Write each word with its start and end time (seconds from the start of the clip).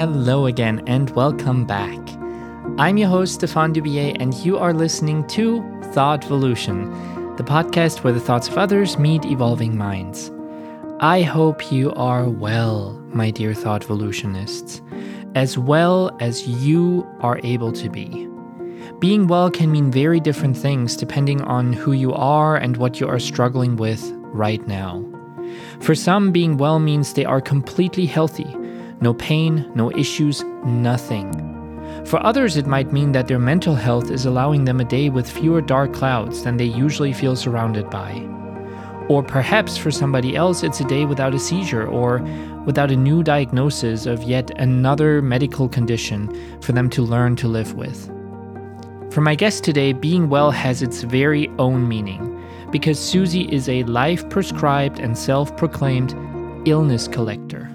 Hello 0.00 0.46
again, 0.46 0.82
and 0.86 1.10
welcome 1.10 1.66
back. 1.66 1.98
I'm 2.78 2.96
your 2.96 3.10
host, 3.10 3.34
Stefan 3.34 3.74
Dubier, 3.74 4.16
and 4.18 4.32
you 4.32 4.56
are 4.56 4.72
listening 4.72 5.26
to 5.26 5.60
Thoughtvolution, 5.92 7.36
the 7.36 7.42
podcast 7.42 8.02
where 8.02 8.14
the 8.14 8.18
thoughts 8.18 8.48
of 8.48 8.56
others 8.56 8.98
meet 8.98 9.26
evolving 9.26 9.76
minds. 9.76 10.32
I 11.00 11.20
hope 11.20 11.70
you 11.70 11.92
are 11.96 12.26
well, 12.30 12.92
my 13.12 13.30
dear 13.30 13.52
Thoughtvolutionists, 13.52 14.80
as 15.36 15.58
well 15.58 16.16
as 16.18 16.48
you 16.48 17.06
are 17.20 17.38
able 17.44 17.72
to 17.72 17.90
be. 17.90 18.26
Being 19.00 19.26
well 19.26 19.50
can 19.50 19.70
mean 19.70 19.92
very 19.92 20.18
different 20.18 20.56
things 20.56 20.96
depending 20.96 21.42
on 21.42 21.74
who 21.74 21.92
you 21.92 22.14
are 22.14 22.56
and 22.56 22.78
what 22.78 23.00
you 23.00 23.06
are 23.06 23.18
struggling 23.18 23.76
with 23.76 24.02
right 24.32 24.66
now. 24.66 25.04
For 25.80 25.94
some, 25.94 26.32
being 26.32 26.56
well 26.56 26.78
means 26.78 27.12
they 27.12 27.26
are 27.26 27.42
completely 27.42 28.06
healthy 28.06 28.56
no 29.00 29.14
pain, 29.14 29.70
no 29.74 29.90
issues, 29.92 30.42
nothing. 30.64 31.32
For 32.04 32.24
others, 32.24 32.56
it 32.56 32.66
might 32.66 32.92
mean 32.92 33.12
that 33.12 33.28
their 33.28 33.38
mental 33.38 33.74
health 33.74 34.10
is 34.10 34.26
allowing 34.26 34.64
them 34.64 34.80
a 34.80 34.84
day 34.84 35.10
with 35.10 35.30
fewer 35.30 35.60
dark 35.60 35.92
clouds 35.92 36.44
than 36.44 36.56
they 36.56 36.64
usually 36.64 37.12
feel 37.12 37.36
surrounded 37.36 37.88
by. 37.90 38.26
Or 39.08 39.22
perhaps 39.22 39.76
for 39.76 39.90
somebody 39.90 40.36
else, 40.36 40.62
it's 40.62 40.80
a 40.80 40.84
day 40.84 41.04
without 41.04 41.34
a 41.34 41.38
seizure 41.38 41.86
or 41.86 42.20
without 42.64 42.90
a 42.90 42.96
new 42.96 43.22
diagnosis 43.22 44.06
of 44.06 44.22
yet 44.22 44.50
another 44.58 45.20
medical 45.20 45.68
condition 45.68 46.60
for 46.60 46.72
them 46.72 46.88
to 46.90 47.02
learn 47.02 47.36
to 47.36 47.48
live 47.48 47.74
with. 47.74 48.06
For 49.10 49.20
my 49.20 49.34
guest 49.34 49.64
today, 49.64 49.92
being 49.92 50.28
well 50.28 50.52
has 50.52 50.82
its 50.82 51.02
very 51.02 51.48
own 51.58 51.88
meaning 51.88 52.40
because 52.70 53.00
Susie 53.00 53.52
is 53.52 53.68
a 53.68 53.82
life 53.84 54.28
prescribed 54.30 55.00
and 55.00 55.18
self 55.18 55.56
proclaimed 55.56 56.14
illness 56.66 57.08
collector. 57.08 57.68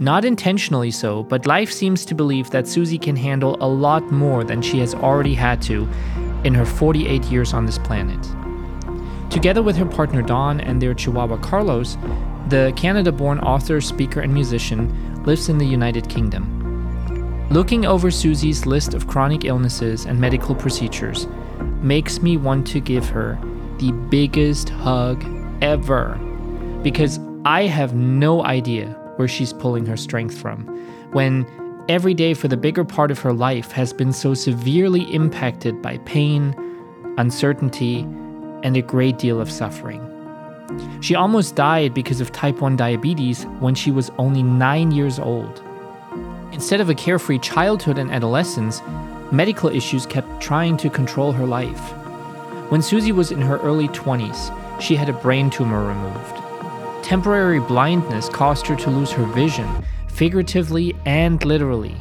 Not 0.00 0.24
intentionally 0.24 0.90
so, 0.90 1.22
but 1.22 1.46
life 1.46 1.70
seems 1.70 2.04
to 2.06 2.16
believe 2.16 2.50
that 2.50 2.66
Susie 2.66 2.98
can 2.98 3.14
handle 3.14 3.56
a 3.60 3.68
lot 3.68 4.02
more 4.10 4.42
than 4.42 4.60
she 4.60 4.80
has 4.80 4.92
already 4.92 5.34
had 5.34 5.62
to 5.62 5.88
in 6.42 6.52
her 6.54 6.66
48 6.66 7.22
years 7.24 7.52
on 7.52 7.64
this 7.64 7.78
planet. 7.78 8.20
Together 9.30 9.62
with 9.62 9.76
her 9.76 9.86
partner 9.86 10.20
Don 10.20 10.60
and 10.60 10.82
their 10.82 10.94
chihuahua 10.94 11.36
Carlos, 11.36 11.96
the 12.48 12.72
Canada 12.76 13.12
born 13.12 13.38
author, 13.40 13.80
speaker, 13.80 14.20
and 14.20 14.34
musician 14.34 15.22
lives 15.24 15.48
in 15.48 15.58
the 15.58 15.66
United 15.66 16.08
Kingdom. 16.08 17.48
Looking 17.50 17.86
over 17.86 18.10
Susie's 18.10 18.66
list 18.66 18.94
of 18.94 19.06
chronic 19.06 19.44
illnesses 19.44 20.06
and 20.06 20.20
medical 20.20 20.56
procedures 20.56 21.28
makes 21.80 22.20
me 22.20 22.36
want 22.36 22.66
to 22.68 22.80
give 22.80 23.08
her 23.08 23.38
the 23.78 23.92
biggest 24.10 24.70
hug 24.70 25.24
ever 25.62 26.16
because 26.82 27.20
I 27.44 27.66
have 27.66 27.94
no 27.94 28.44
idea 28.44 29.03
where 29.16 29.28
she's 29.28 29.52
pulling 29.52 29.86
her 29.86 29.96
strength 29.96 30.36
from 30.36 30.66
when 31.12 31.46
every 31.88 32.14
day 32.14 32.34
for 32.34 32.48
the 32.48 32.56
bigger 32.56 32.84
part 32.84 33.10
of 33.10 33.20
her 33.20 33.32
life 33.32 33.70
has 33.72 33.92
been 33.92 34.12
so 34.12 34.34
severely 34.34 35.02
impacted 35.14 35.80
by 35.80 35.98
pain, 35.98 36.54
uncertainty, 37.18 38.00
and 38.62 38.76
a 38.76 38.82
great 38.82 39.18
deal 39.18 39.40
of 39.40 39.50
suffering. 39.50 40.02
She 41.00 41.14
almost 41.14 41.54
died 41.54 41.94
because 41.94 42.20
of 42.20 42.32
type 42.32 42.60
1 42.60 42.76
diabetes 42.76 43.44
when 43.60 43.74
she 43.74 43.90
was 43.90 44.10
only 44.18 44.42
9 44.42 44.90
years 44.90 45.18
old. 45.18 45.62
Instead 46.52 46.80
of 46.80 46.88
a 46.88 46.94
carefree 46.94 47.38
childhood 47.38 47.98
and 47.98 48.10
adolescence, 48.10 48.80
medical 49.30 49.68
issues 49.68 50.06
kept 50.06 50.40
trying 50.40 50.76
to 50.78 50.88
control 50.88 51.32
her 51.32 51.46
life. 51.46 51.92
When 52.70 52.80
Susie 52.80 53.12
was 53.12 53.30
in 53.30 53.42
her 53.42 53.58
early 53.58 53.88
20s, 53.88 54.80
she 54.80 54.96
had 54.96 55.08
a 55.08 55.12
brain 55.12 55.50
tumor 55.50 55.86
removed. 55.86 56.43
Temporary 57.04 57.60
blindness 57.60 58.30
caused 58.30 58.66
her 58.66 58.74
to 58.76 58.88
lose 58.88 59.10
her 59.10 59.26
vision, 59.26 59.68
figuratively 60.08 60.96
and 61.04 61.44
literally. 61.44 61.94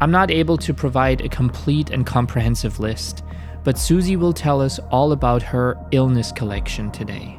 I'm 0.00 0.10
not 0.10 0.32
able 0.32 0.58
to 0.58 0.74
provide 0.74 1.20
a 1.20 1.28
complete 1.28 1.90
and 1.90 2.04
comprehensive 2.04 2.80
list, 2.80 3.22
but 3.62 3.78
Susie 3.78 4.16
will 4.16 4.32
tell 4.32 4.60
us 4.60 4.80
all 4.90 5.12
about 5.12 5.40
her 5.44 5.78
illness 5.92 6.32
collection 6.32 6.90
today. 6.90 7.38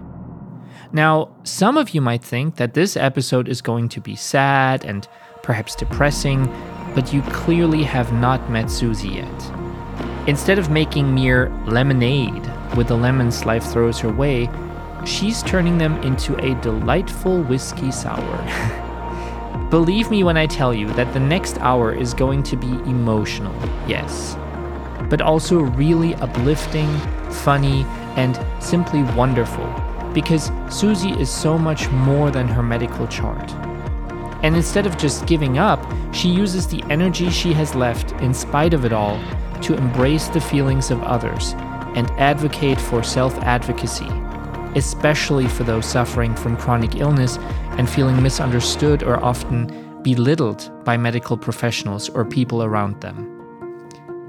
Now, 0.93 1.35
some 1.43 1.75
of 1.75 1.89
you 1.89 1.99
might 1.99 2.23
think 2.23 2.55
that 2.55 2.75
this 2.75 2.95
episode 2.95 3.49
is 3.49 3.61
going 3.61 3.89
to 3.89 3.99
be 3.99 4.15
sad 4.15 4.85
and 4.85 5.05
perhaps 5.43 5.75
depressing, 5.75 6.45
but 6.95 7.11
you 7.11 7.21
clearly 7.23 7.83
have 7.83 8.13
not 8.13 8.49
met 8.49 8.71
Susie 8.71 9.09
yet. 9.09 9.51
Instead 10.27 10.57
of 10.57 10.69
making 10.69 11.13
mere 11.13 11.49
lemonade 11.65 12.49
with 12.77 12.87
the 12.87 12.95
lemons 12.95 13.43
life 13.43 13.65
throws 13.65 13.99
her 13.99 14.13
way, 14.13 14.49
she's 15.05 15.43
turning 15.43 15.77
them 15.77 16.01
into 16.03 16.35
a 16.43 16.59
delightful 16.61 17.41
whiskey 17.43 17.91
sour. 17.91 18.87
Believe 19.69 20.09
me 20.09 20.23
when 20.23 20.37
I 20.37 20.47
tell 20.47 20.73
you 20.73 20.87
that 20.93 21.13
the 21.13 21.19
next 21.19 21.57
hour 21.59 21.93
is 21.93 22.13
going 22.13 22.43
to 22.43 22.57
be 22.57 22.67
emotional, 22.89 23.53
yes, 23.87 24.35
but 25.09 25.21
also 25.21 25.59
really 25.59 26.15
uplifting, 26.15 26.91
funny, 27.29 27.83
and 28.15 28.39
simply 28.61 29.03
wonderful 29.15 29.67
because 30.13 30.51
Susie 30.69 31.11
is 31.11 31.29
so 31.29 31.57
much 31.57 31.89
more 31.91 32.31
than 32.31 32.47
her 32.47 32.63
medical 32.63 33.07
chart. 33.07 33.51
And 34.41 34.55
instead 34.55 34.87
of 34.87 34.97
just 34.97 35.27
giving 35.27 35.59
up, 35.59 35.85
she 36.13 36.29
uses 36.29 36.65
the 36.65 36.81
energy 36.89 37.29
she 37.29 37.53
has 37.53 37.75
left, 37.75 38.13
in 38.13 38.33
spite 38.33 38.73
of 38.73 38.85
it 38.85 38.93
all, 38.93 39.21
to 39.61 39.75
embrace 39.75 40.29
the 40.29 40.41
feelings 40.41 40.89
of 40.89 41.03
others 41.03 41.53
and 41.95 42.09
advocate 42.11 42.79
for 42.79 43.03
self 43.03 43.37
advocacy 43.39 44.09
especially 44.75 45.47
for 45.47 45.63
those 45.63 45.85
suffering 45.85 46.35
from 46.35 46.57
chronic 46.57 46.95
illness 46.95 47.37
and 47.77 47.89
feeling 47.89 48.21
misunderstood 48.21 49.03
or 49.03 49.23
often 49.23 50.01
belittled 50.03 50.71
by 50.83 50.97
medical 50.97 51.37
professionals 51.37 52.09
or 52.09 52.25
people 52.25 52.63
around 52.63 52.99
them. 53.01 53.25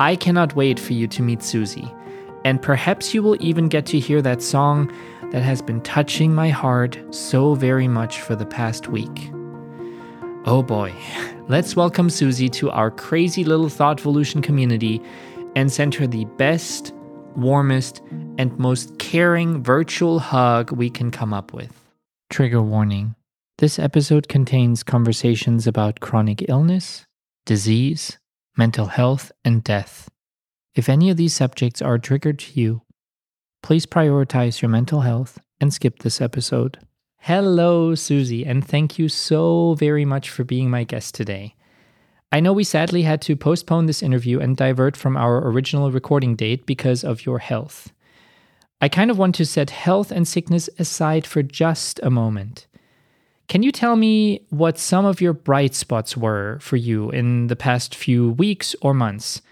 I 0.00 0.16
cannot 0.16 0.56
wait 0.56 0.80
for 0.80 0.94
you 0.94 1.06
to 1.08 1.22
meet 1.22 1.42
Susie, 1.42 1.92
and 2.44 2.62
perhaps 2.62 3.12
you 3.12 3.22
will 3.22 3.36
even 3.40 3.68
get 3.68 3.86
to 3.86 3.98
hear 3.98 4.22
that 4.22 4.42
song 4.42 4.90
that 5.30 5.42
has 5.42 5.62
been 5.62 5.80
touching 5.82 6.34
my 6.34 6.48
heart 6.48 6.98
so 7.10 7.54
very 7.54 7.86
much 7.86 8.20
for 8.20 8.34
the 8.34 8.46
past 8.46 8.88
week. 8.88 9.30
Oh 10.46 10.62
boy, 10.62 10.94
let's 11.48 11.76
welcome 11.76 12.08
Susie 12.08 12.48
to 12.48 12.70
our 12.70 12.90
crazy 12.90 13.44
little 13.44 13.66
Thoughtvolution 13.66 14.42
community 14.42 15.02
and 15.54 15.70
send 15.70 15.94
her 15.94 16.06
the 16.06 16.24
best, 16.24 16.94
warmest, 17.36 18.02
and 18.38 18.56
most 18.58 18.98
caring 18.98 19.62
virtual 19.62 20.18
hug 20.18 20.72
we 20.72 20.90
can 20.90 21.10
come 21.10 21.32
up 21.32 21.52
with. 21.52 21.72
Trigger 22.30 22.62
warning 22.62 23.14
this 23.60 23.78
episode 23.78 24.26
contains 24.26 24.82
conversations 24.82 25.66
about 25.66 26.00
chronic 26.00 26.48
illness, 26.48 27.04
disease, 27.44 28.18
mental 28.56 28.86
health, 28.86 29.30
and 29.44 29.62
death. 29.62 30.08
If 30.74 30.88
any 30.88 31.10
of 31.10 31.18
these 31.18 31.34
subjects 31.34 31.82
are 31.82 31.98
triggered 31.98 32.38
to 32.38 32.58
you, 32.58 32.80
please 33.62 33.84
prioritize 33.84 34.62
your 34.62 34.70
mental 34.70 35.02
health 35.02 35.38
and 35.60 35.74
skip 35.74 35.98
this 35.98 36.22
episode. 36.22 36.78
Hello, 37.18 37.94
Susie, 37.94 38.46
and 38.46 38.66
thank 38.66 38.98
you 38.98 39.10
so 39.10 39.74
very 39.74 40.06
much 40.06 40.30
for 40.30 40.42
being 40.42 40.70
my 40.70 40.84
guest 40.84 41.14
today. 41.14 41.54
I 42.32 42.38
know 42.38 42.52
we 42.52 42.62
sadly 42.62 43.02
had 43.02 43.20
to 43.22 43.34
postpone 43.34 43.86
this 43.86 44.02
interview 44.02 44.38
and 44.38 44.56
divert 44.56 44.96
from 44.96 45.16
our 45.16 45.48
original 45.48 45.90
recording 45.90 46.36
date 46.36 46.64
because 46.64 47.02
of 47.02 47.26
your 47.26 47.40
health. 47.40 47.92
I 48.80 48.88
kind 48.88 49.10
of 49.10 49.18
want 49.18 49.34
to 49.34 49.44
set 49.44 49.70
health 49.70 50.12
and 50.12 50.26
sickness 50.26 50.70
aside 50.78 51.26
for 51.26 51.42
just 51.42 51.98
a 52.02 52.10
moment. 52.10 52.66
Can 53.48 53.64
you 53.64 53.72
tell 53.72 53.96
me 53.96 54.46
what 54.50 54.78
some 54.78 55.04
of 55.04 55.20
your 55.20 55.32
bright 55.32 55.74
spots 55.74 56.16
were 56.16 56.58
for 56.60 56.76
you 56.76 57.10
in 57.10 57.48
the 57.48 57.56
past 57.56 57.96
few 57.96 58.30
weeks 58.30 58.76
or 58.80 58.94
months? 58.94 59.42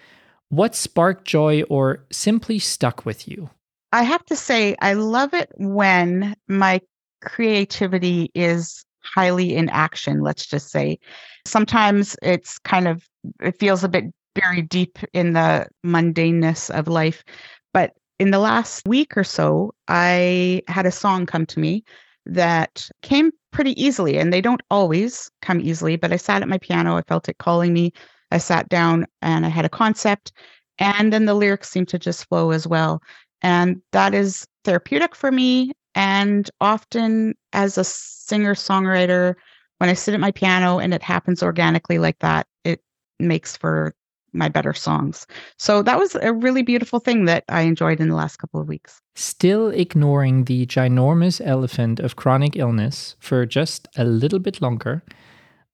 What 0.48 0.76
sparked 0.76 1.24
joy 1.24 1.62
or 1.62 2.04
simply 2.12 2.60
stuck 2.60 3.04
with 3.04 3.26
you? 3.26 3.50
I 3.92 4.04
have 4.04 4.24
to 4.26 4.36
say, 4.36 4.76
I 4.80 4.92
love 4.92 5.34
it 5.34 5.50
when 5.56 6.36
my 6.46 6.80
creativity 7.22 8.30
is 8.36 8.84
highly 9.14 9.54
in 9.54 9.68
action, 9.70 10.22
let's 10.22 10.46
just 10.46 10.70
say. 10.70 10.98
Sometimes 11.46 12.16
it's 12.22 12.58
kind 12.58 12.88
of, 12.88 13.08
it 13.40 13.58
feels 13.58 13.84
a 13.84 13.88
bit 13.88 14.04
buried 14.34 14.68
deep 14.68 14.98
in 15.12 15.32
the 15.32 15.66
mundaneness 15.84 16.70
of 16.70 16.88
life. 16.88 17.24
But 17.72 17.92
in 18.18 18.30
the 18.30 18.38
last 18.38 18.86
week 18.86 19.16
or 19.16 19.24
so, 19.24 19.72
I 19.88 20.62
had 20.68 20.86
a 20.86 20.90
song 20.90 21.26
come 21.26 21.46
to 21.46 21.60
me 21.60 21.84
that 22.26 22.88
came 23.02 23.30
pretty 23.50 23.80
easily, 23.82 24.18
and 24.18 24.32
they 24.32 24.40
don't 24.40 24.62
always 24.70 25.30
come 25.40 25.60
easily, 25.60 25.96
but 25.96 26.12
I 26.12 26.16
sat 26.16 26.42
at 26.42 26.48
my 26.48 26.58
piano, 26.58 26.96
I 26.96 27.02
felt 27.02 27.28
it 27.28 27.38
calling 27.38 27.72
me. 27.72 27.92
I 28.30 28.38
sat 28.38 28.68
down 28.68 29.06
and 29.22 29.46
I 29.46 29.48
had 29.48 29.64
a 29.64 29.70
concept, 29.70 30.32
and 30.78 31.12
then 31.12 31.24
the 31.24 31.34
lyrics 31.34 31.70
seemed 31.70 31.88
to 31.88 31.98
just 31.98 32.28
flow 32.28 32.50
as 32.50 32.66
well. 32.66 33.02
And 33.40 33.80
that 33.92 34.14
is 34.14 34.46
therapeutic 34.64 35.14
for 35.14 35.32
me. 35.32 35.72
And 35.98 36.48
often, 36.60 37.34
as 37.52 37.76
a 37.76 37.82
singer 37.82 38.54
songwriter, 38.54 39.34
when 39.78 39.90
I 39.90 39.94
sit 39.94 40.14
at 40.14 40.20
my 40.20 40.30
piano 40.30 40.78
and 40.78 40.94
it 40.94 41.02
happens 41.02 41.42
organically 41.42 41.98
like 41.98 42.20
that, 42.20 42.46
it 42.62 42.80
makes 43.18 43.56
for 43.56 43.96
my 44.32 44.48
better 44.48 44.72
songs. 44.72 45.26
So 45.56 45.82
that 45.82 45.98
was 45.98 46.14
a 46.14 46.32
really 46.32 46.62
beautiful 46.62 47.00
thing 47.00 47.24
that 47.24 47.42
I 47.48 47.62
enjoyed 47.62 47.98
in 47.98 48.10
the 48.10 48.14
last 48.14 48.36
couple 48.36 48.60
of 48.60 48.68
weeks. 48.68 49.00
Still 49.16 49.70
ignoring 49.70 50.44
the 50.44 50.66
ginormous 50.66 51.40
elephant 51.44 51.98
of 51.98 52.14
chronic 52.14 52.54
illness 52.54 53.16
for 53.18 53.44
just 53.44 53.88
a 53.96 54.04
little 54.04 54.38
bit 54.38 54.62
longer, 54.62 55.02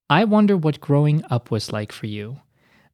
I 0.09 0.25
wonder 0.25 0.57
what 0.57 0.81
growing 0.81 1.23
up 1.29 1.51
was 1.51 1.71
like 1.71 1.93
for 1.93 2.07
you. 2.07 2.39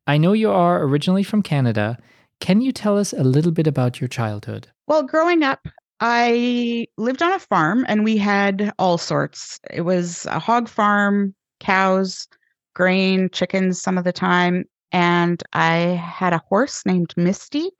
I 0.05 0.19
know 0.19 0.33
you 0.33 0.51
are 0.51 0.83
originally 0.83 1.23
from 1.23 1.43
Canada. 1.45 1.97
Can 2.41 2.61
you 2.61 2.73
tell 2.73 2.99
us 2.99 3.13
a 3.13 3.23
little 3.23 3.53
bit 3.53 3.69
about 3.69 4.01
your 4.01 4.09
childhood? 4.09 4.67
Well, 4.89 5.05
growing 5.05 5.45
up, 5.45 5.69
I 6.01 6.87
lived 6.97 7.23
on 7.23 7.33
a 7.33 7.39
farm 7.39 7.85
and 7.87 8.05
we 8.05 8.17
had 8.17 8.73
all 8.79 8.97
sorts. 8.97 9.61
It 9.71 9.83
was 9.83 10.25
a 10.27 10.39
hog 10.39 10.69
farm, 10.69 11.35
cows, 11.61 12.27
grain, 12.75 13.29
chickens 13.31 13.83
some 13.83 13.99
of 13.99 14.05
the 14.05 14.13
time. 14.13 14.65
And 14.93 15.43
I 15.53 15.75
had 15.77 16.33
a 16.33 16.43
horse 16.49 16.85
named 16.87 17.13
Misty. 17.17 17.71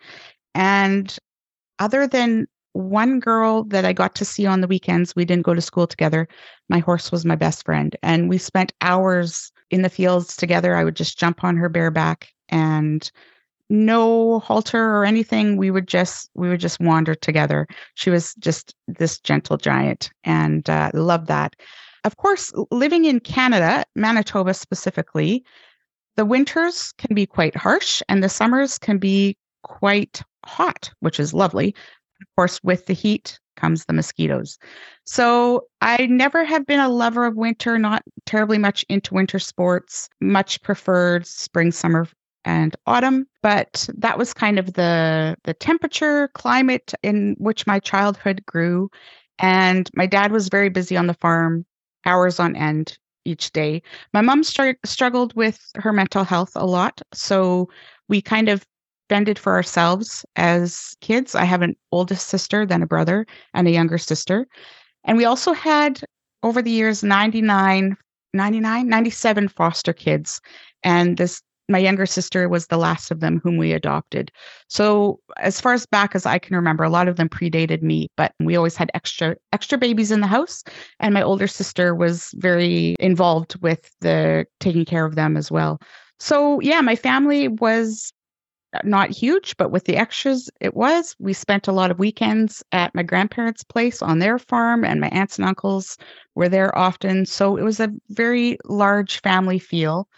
And 0.55 1.17
other 1.79 2.07
than 2.07 2.47
one 2.73 3.19
girl 3.19 3.65
that 3.65 3.85
I 3.85 3.93
got 3.93 4.15
to 4.17 4.25
see 4.25 4.47
on 4.47 4.61
the 4.61 4.69
weekends, 4.69 5.17
we 5.17 5.25
didn't 5.25 5.47
go 5.47 5.55
to 5.55 5.61
school 5.61 5.87
together. 5.87 6.29
My 6.69 6.79
horse 6.79 7.11
was 7.11 7.25
my 7.25 7.37
best 7.37 7.65
friend. 7.65 7.97
And 8.03 8.29
we 8.29 8.39
spent 8.39 8.75
hours 8.81 9.51
in 9.71 9.83
the 9.83 9.89
fields 9.89 10.37
together. 10.37 10.77
I 10.77 10.85
would 10.85 10.95
just 10.97 11.19
jump 11.19 11.43
on 11.43 11.57
her 11.57 11.69
bareback 11.69 12.29
and 12.51 13.11
no 13.71 14.41
halter 14.41 14.97
or 14.97 15.05
anything. 15.05 15.57
We 15.57 15.71
would 15.71 15.87
just 15.87 16.29
we 16.35 16.49
would 16.49 16.61
just 16.61 16.81
wander 16.81 17.15
together. 17.15 17.67
She 17.95 18.11
was 18.11 18.35
just 18.35 18.75
this 18.89 19.19
gentle 19.21 19.57
giant 19.57 20.11
and 20.25 20.69
uh, 20.69 20.91
loved 20.93 21.29
that. 21.29 21.55
Of 22.05 22.17
course 22.17 22.53
living 22.71 23.05
in 23.05 23.21
canada 23.21 23.85
manitoba 23.95 24.55
specifically 24.55 25.45
the 26.17 26.25
winters 26.25 26.93
can 26.99 27.15
be 27.15 27.27
quite 27.27 27.55
harsh 27.55 28.03
and 28.09 28.23
the 28.23 28.29
summers 28.29 28.79
can 28.79 28.99
be 28.99 29.37
quite 29.63 30.23
hot 30.45 30.91
which 31.01 31.21
is 31.21 31.33
lovely. 31.33 31.69
Of 32.21 32.27
course 32.37 32.61
with 32.63 32.87
the 32.87 32.95
heat 32.95 33.39
comes 33.57 33.85
the 33.85 33.93
mosquitoes. 33.93 34.59
So 35.05 35.67
i 35.81 36.07
never 36.07 36.45
have 36.45 36.67
been 36.67 36.81
a 36.81 36.89
lover 36.89 37.25
of 37.25 37.37
winter 37.37 37.79
not 37.79 38.03
terribly 38.27 38.59
much 38.59 38.85
into 38.89 39.15
winter 39.15 39.39
sports 39.39 40.09
much 40.21 40.61
preferred 40.63 41.27
spring 41.27 41.71
summer 41.71 42.09
and 42.45 42.75
autumn 42.87 43.27
but 43.43 43.89
that 43.97 44.19
was 44.19 44.35
kind 44.35 44.59
of 44.59 44.75
the 44.75 45.37
the 45.45 45.55
temperature 45.55 46.29
climate 46.35 46.93
in 47.03 47.37
which 47.39 47.67
my 47.67 47.79
childhood 47.79 48.45
grew. 48.47 48.91
And 49.39 49.89
my 49.95 50.07
dad 50.07 50.33
was 50.33 50.49
very 50.49 50.69
busy 50.69 50.97
on 50.97 51.07
the 51.07 51.15
farm 51.15 51.65
hours 52.05 52.39
on 52.39 52.57
end 52.57 52.99
each 53.25 53.53
day. 53.53 53.83
My 54.13 54.21
mom 54.21 54.43
struggled 54.43 55.35
with 55.35 55.59
her 55.77 55.93
mental 55.93 56.25
health 56.25 56.53
a 56.55 56.67
lot 56.67 57.01
so 57.13 57.69
we 58.09 58.21
kind 58.21 58.49
of 58.49 58.67
fended 59.09 59.39
for 59.39 59.55
ourselves 59.55 60.25
as 60.37 60.97
kids. 61.01 61.35
I 61.35 61.45
have 61.45 61.63
an 61.63 61.77
oldest 61.91 62.29
sister 62.29 62.67
then 62.67 62.83
a 62.83 62.87
brother 62.87 63.27
and 63.55 63.67
a 63.67 63.73
younger 63.73 63.99
sister. 63.99 64.47
And 65.05 65.17
we 65.17 65.25
also 65.25 65.53
had 65.53 66.01
over 66.43 66.63
the 66.63 66.71
years 66.71 67.03
99 67.03 67.97
99 68.33 68.89
97 68.89 69.49
foster 69.49 69.93
kids. 69.93 70.41
And 70.85 71.17
this 71.17 71.43
my 71.71 71.79
younger 71.79 72.07
sister 72.07 72.49
was 72.49 72.67
the 72.67 72.77
last 72.77 73.11
of 73.11 73.21
them 73.21 73.41
whom 73.43 73.57
we 73.57 73.73
adopted. 73.73 74.31
So 74.69 75.21
as 75.39 75.61
far 75.61 75.73
as 75.73 75.87
back 75.87 76.15
as 76.15 76.27
I 76.27 76.39
can 76.39 76.57
remember, 76.57 76.85
a 76.85 76.91
lot 76.91 77.09
of 77.09 77.17
them 77.17 77.29
predated 77.29 77.83
me, 77.83 78.09
but 78.17 78.35
we 78.41 78.57
always 78.57 78.77
had 78.77 78.91
extra 78.95 79.37
extra 79.53 79.79
babies 79.79 80.11
in 80.11 80.21
the 80.21 80.27
house 80.27 80.63
and 80.99 81.15
my 81.15 81.23
older 81.23 81.47
sister 81.47 81.95
was 81.95 82.31
very 82.37 82.97
involved 83.01 83.57
with 83.63 83.91
the 84.01 84.47
taking 84.59 84.85
care 84.85 85.07
of 85.07 85.15
them 85.15 85.37
as 85.37 85.51
well. 85.51 85.81
So 86.19 86.61
yeah, 86.61 86.81
my 86.81 86.97
family 86.97 87.49
was 87.49 88.13
not 88.85 89.11
huge, 89.11 89.57
but 89.57 89.71
with 89.71 89.85
the 89.85 89.97
extras, 89.97 90.49
it 90.61 90.75
was. 90.77 91.17
We 91.19 91.33
spent 91.33 91.67
a 91.69 91.73
lot 91.73 91.91
of 91.91 91.99
weekends 91.99 92.63
at 92.73 92.95
my 92.95 93.03
grandparents' 93.03 93.65
place 93.65 94.01
on 94.03 94.19
their 94.19 94.39
farm, 94.39 94.85
and 94.85 95.01
my 95.01 95.09
aunts 95.09 95.39
and 95.39 95.49
uncles 95.49 95.97
were 96.35 96.49
there 96.49 96.77
often. 96.79 97.27
So 97.27 97.57
it 97.57 97.63
was 97.63 97.81
a 97.81 97.93
very 98.11 98.59
large 98.65 99.21
family 99.23 99.59
feel 99.59 100.09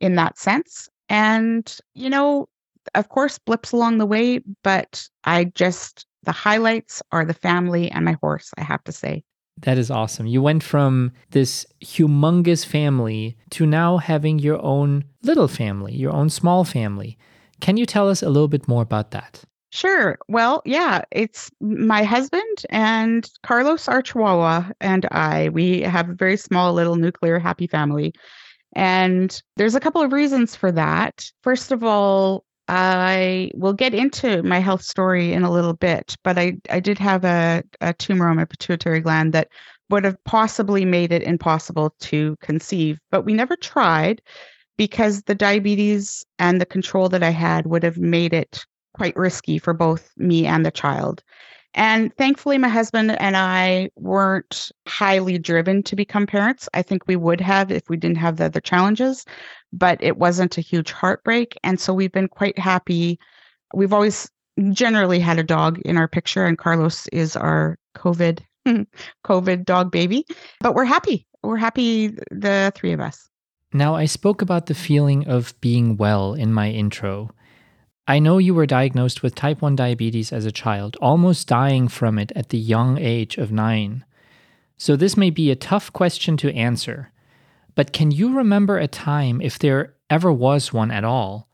in 0.00 0.16
that 0.16 0.38
sense. 0.38 0.88
And, 1.08 1.78
you 1.94 2.10
know, 2.10 2.48
of 2.94 3.08
course, 3.08 3.38
blips 3.38 3.72
along 3.72 3.98
the 3.98 4.06
way, 4.06 4.40
but 4.62 5.08
I 5.24 5.44
just, 5.44 6.06
the 6.24 6.32
highlights 6.32 7.02
are 7.12 7.24
the 7.24 7.34
family 7.34 7.90
and 7.90 8.04
my 8.04 8.16
horse, 8.20 8.50
I 8.58 8.62
have 8.62 8.84
to 8.84 8.92
say. 8.92 9.24
That 9.60 9.78
is 9.78 9.90
awesome. 9.90 10.26
You 10.26 10.42
went 10.42 10.62
from 10.62 11.12
this 11.30 11.64
humongous 11.82 12.66
family 12.66 13.36
to 13.50 13.66
now 13.66 13.98
having 13.98 14.38
your 14.38 14.60
own 14.62 15.04
little 15.22 15.48
family, 15.48 15.94
your 15.94 16.12
own 16.12 16.28
small 16.28 16.64
family. 16.64 17.16
Can 17.60 17.76
you 17.76 17.86
tell 17.86 18.08
us 18.10 18.22
a 18.22 18.28
little 18.28 18.48
bit 18.48 18.66
more 18.66 18.82
about 18.82 19.12
that? 19.12 19.42
Sure. 19.70 20.18
Well, 20.28 20.62
yeah, 20.64 21.02
it's 21.10 21.50
my 21.60 22.04
husband 22.04 22.64
and 22.70 23.28
Carlos, 23.42 23.88
our 23.88 24.02
Chihuahua, 24.02 24.70
and 24.80 25.06
I. 25.10 25.48
We 25.48 25.80
have 25.80 26.08
a 26.08 26.14
very 26.14 26.36
small 26.36 26.72
little 26.72 26.96
nuclear 26.96 27.38
happy 27.38 27.66
family. 27.66 28.12
And 28.74 29.40
there's 29.56 29.74
a 29.74 29.80
couple 29.80 30.02
of 30.02 30.12
reasons 30.12 30.56
for 30.56 30.72
that. 30.72 31.30
First 31.42 31.72
of 31.72 31.84
all, 31.84 32.44
I 32.66 33.50
will 33.54 33.74
get 33.74 33.94
into 33.94 34.42
my 34.42 34.58
health 34.58 34.82
story 34.82 35.32
in 35.32 35.42
a 35.42 35.50
little 35.50 35.74
bit, 35.74 36.16
but 36.24 36.38
I, 36.38 36.56
I 36.70 36.80
did 36.80 36.98
have 36.98 37.24
a, 37.24 37.62
a 37.80 37.92
tumor 37.92 38.28
on 38.28 38.36
my 38.36 38.46
pituitary 38.46 39.00
gland 39.00 39.32
that 39.34 39.48
would 39.90 40.04
have 40.04 40.22
possibly 40.24 40.84
made 40.84 41.12
it 41.12 41.22
impossible 41.22 41.94
to 42.00 42.36
conceive, 42.40 42.98
but 43.10 43.22
we 43.22 43.34
never 43.34 43.54
tried 43.54 44.22
because 44.76 45.22
the 45.22 45.34
diabetes 45.34 46.24
and 46.38 46.60
the 46.60 46.66
control 46.66 47.08
that 47.10 47.22
I 47.22 47.30
had 47.30 47.66
would 47.66 47.82
have 47.82 47.98
made 47.98 48.32
it 48.32 48.64
quite 48.94 49.14
risky 49.16 49.58
for 49.58 49.74
both 49.74 50.10
me 50.16 50.46
and 50.46 50.64
the 50.64 50.70
child. 50.70 51.22
And 51.74 52.14
thankfully, 52.16 52.56
my 52.56 52.68
husband 52.68 53.10
and 53.20 53.36
I 53.36 53.90
weren't 53.96 54.70
highly 54.86 55.38
driven 55.38 55.82
to 55.84 55.96
become 55.96 56.26
parents. 56.26 56.68
I 56.72 56.82
think 56.82 57.06
we 57.06 57.16
would 57.16 57.40
have 57.40 57.72
if 57.72 57.88
we 57.88 57.96
didn't 57.96 58.18
have 58.18 58.36
the 58.36 58.44
other 58.44 58.60
challenges, 58.60 59.24
but 59.72 60.02
it 60.02 60.16
wasn't 60.16 60.56
a 60.56 60.60
huge 60.60 60.92
heartbreak. 60.92 61.58
And 61.64 61.80
so 61.80 61.92
we've 61.92 62.12
been 62.12 62.28
quite 62.28 62.58
happy. 62.58 63.18
We've 63.74 63.92
always 63.92 64.30
generally 64.70 65.18
had 65.18 65.38
a 65.38 65.42
dog 65.42 65.80
in 65.80 65.96
our 65.96 66.06
picture, 66.06 66.46
and 66.46 66.56
Carlos 66.56 67.08
is 67.08 67.34
our 67.34 67.76
COVID 67.96 68.40
COVID 69.24 69.64
dog 69.64 69.90
baby. 69.90 70.24
But 70.60 70.74
we're 70.74 70.84
happy. 70.84 71.26
We're 71.42 71.56
happy, 71.56 72.08
the 72.30 72.72
three 72.74 72.92
of 72.92 73.00
us. 73.00 73.28
Now, 73.72 73.96
I 73.96 74.06
spoke 74.06 74.40
about 74.40 74.66
the 74.66 74.74
feeling 74.74 75.26
of 75.26 75.60
being 75.60 75.96
well 75.96 76.34
in 76.34 76.52
my 76.52 76.70
intro. 76.70 77.30
I 78.06 78.18
know 78.18 78.38
you 78.38 78.54
were 78.54 78.66
diagnosed 78.66 79.22
with 79.22 79.34
type 79.34 79.62
1 79.62 79.76
diabetes 79.76 80.32
as 80.32 80.44
a 80.44 80.52
child, 80.52 80.96
almost 81.00 81.48
dying 81.48 81.88
from 81.88 82.18
it 82.18 82.32
at 82.36 82.50
the 82.50 82.58
young 82.58 82.98
age 82.98 83.38
of 83.38 83.50
nine. 83.50 84.04
So, 84.76 84.94
this 84.94 85.16
may 85.16 85.30
be 85.30 85.50
a 85.50 85.56
tough 85.56 85.92
question 85.92 86.36
to 86.38 86.54
answer, 86.54 87.10
but 87.74 87.92
can 87.92 88.10
you 88.10 88.36
remember 88.36 88.76
a 88.76 88.88
time, 88.88 89.40
if 89.40 89.58
there 89.58 89.94
ever 90.10 90.30
was 90.30 90.72
one 90.72 90.90
at 90.90 91.04
all, 91.04 91.48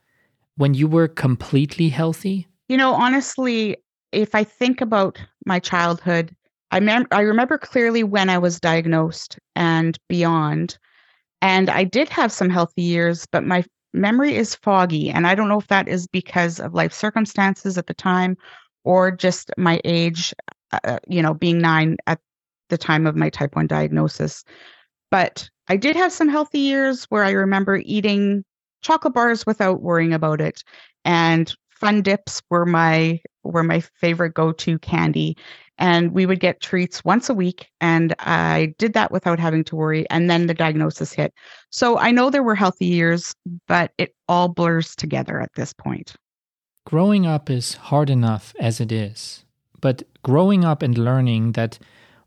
when 0.57 0.75
you 0.75 0.89
were 0.89 1.07
completely 1.07 1.89
healthy? 1.89 2.49
You 2.69 2.77
know, 2.77 2.95
honestly, 2.95 3.77
if 4.11 4.35
I 4.35 4.43
think 4.43 4.81
about 4.81 5.19
my 5.47 5.61
childhood, 5.61 6.35
I, 6.73 6.81
mem- 6.81 7.07
I 7.13 7.21
remember 7.21 7.59
clearly 7.59 8.03
when 8.03 8.29
I 8.29 8.39
was 8.39 8.61
diagnosed 8.61 9.39
and 9.55 9.99
beyond. 10.09 10.79
And 11.43 11.71
I 11.71 11.85
did 11.85 12.09
have 12.09 12.33
some 12.33 12.51
healthy 12.51 12.83
years, 12.83 13.27
but 13.27 13.45
my 13.45 13.65
memory 13.93 14.37
is 14.37 14.55
foggy. 14.55 15.11
And 15.11 15.27
I 15.27 15.35
don't 15.35 15.49
know 15.49 15.59
if 15.59 15.69
that 15.69 15.89
is 15.89 16.07
because 16.07 16.61
of 16.61 16.75
life 16.75 16.93
circumstances 16.93 17.77
at 17.79 17.87
the 17.87 17.95
time 17.95 18.37
or 18.85 19.11
just 19.11 19.51
my 19.57 19.81
age, 19.85 20.35
uh, 20.73 20.81
uh, 20.85 20.99
you 21.09 21.23
know, 21.23 21.35
being 21.35 21.59
nine 21.59 21.97
at 22.07 22.21
the 22.69 22.79
time 22.79 23.07
of 23.07 23.17
my 23.17 23.29
type 23.29 23.57
1 23.57 23.67
diagnosis. 23.67 24.45
But 25.11 25.49
I 25.69 25.77
did 25.77 25.97
have 25.97 26.13
some 26.13 26.29
healthy 26.29 26.61
years 26.61 27.05
where 27.05 27.25
I 27.25 27.31
remember 27.31 27.83
eating 27.85 28.45
chocolate 28.83 29.15
bars 29.15 29.45
without 29.47 29.83
worrying 29.83 30.13
about 30.13 30.41
it. 30.41 30.63
And 31.05 31.53
fun 31.71 32.03
dips 32.03 32.43
were 32.51 32.67
my 32.67 33.21
were 33.43 33.63
my 33.63 33.81
favorite 33.81 34.35
go-to 34.35 34.79
candy 34.81 35.37
and 35.81 36.13
we 36.13 36.27
would 36.27 36.39
get 36.39 36.61
treats 36.61 37.05
once 37.05 37.29
a 37.29 37.35
week 37.35 37.69
and 37.81 38.15
i 38.21 38.73
did 38.79 38.93
that 38.93 39.11
without 39.11 39.41
having 39.41 39.65
to 39.65 39.75
worry 39.75 40.09
and 40.11 40.31
then 40.31 40.47
the 40.47 40.55
diagnosis 40.55 41.13
hit. 41.13 41.35
So 41.71 41.99
i 41.99 42.13
know 42.13 42.31
there 42.31 42.43
were 42.43 42.55
healthy 42.55 42.87
years 42.87 43.35
but 43.67 43.93
it 43.99 44.15
all 44.29 44.49
blurs 44.49 44.95
together 44.95 45.41
at 45.41 45.53
this 45.55 45.73
point. 45.73 46.15
Growing 46.87 47.27
up 47.27 47.51
is 47.51 47.75
hard 47.75 48.11
enough 48.11 48.55
as 48.61 48.81
it 48.81 48.93
is 48.93 49.45
but 49.81 50.03
growing 50.23 50.65
up 50.65 50.83
and 50.83 50.97
learning 50.97 51.53
that 51.53 51.79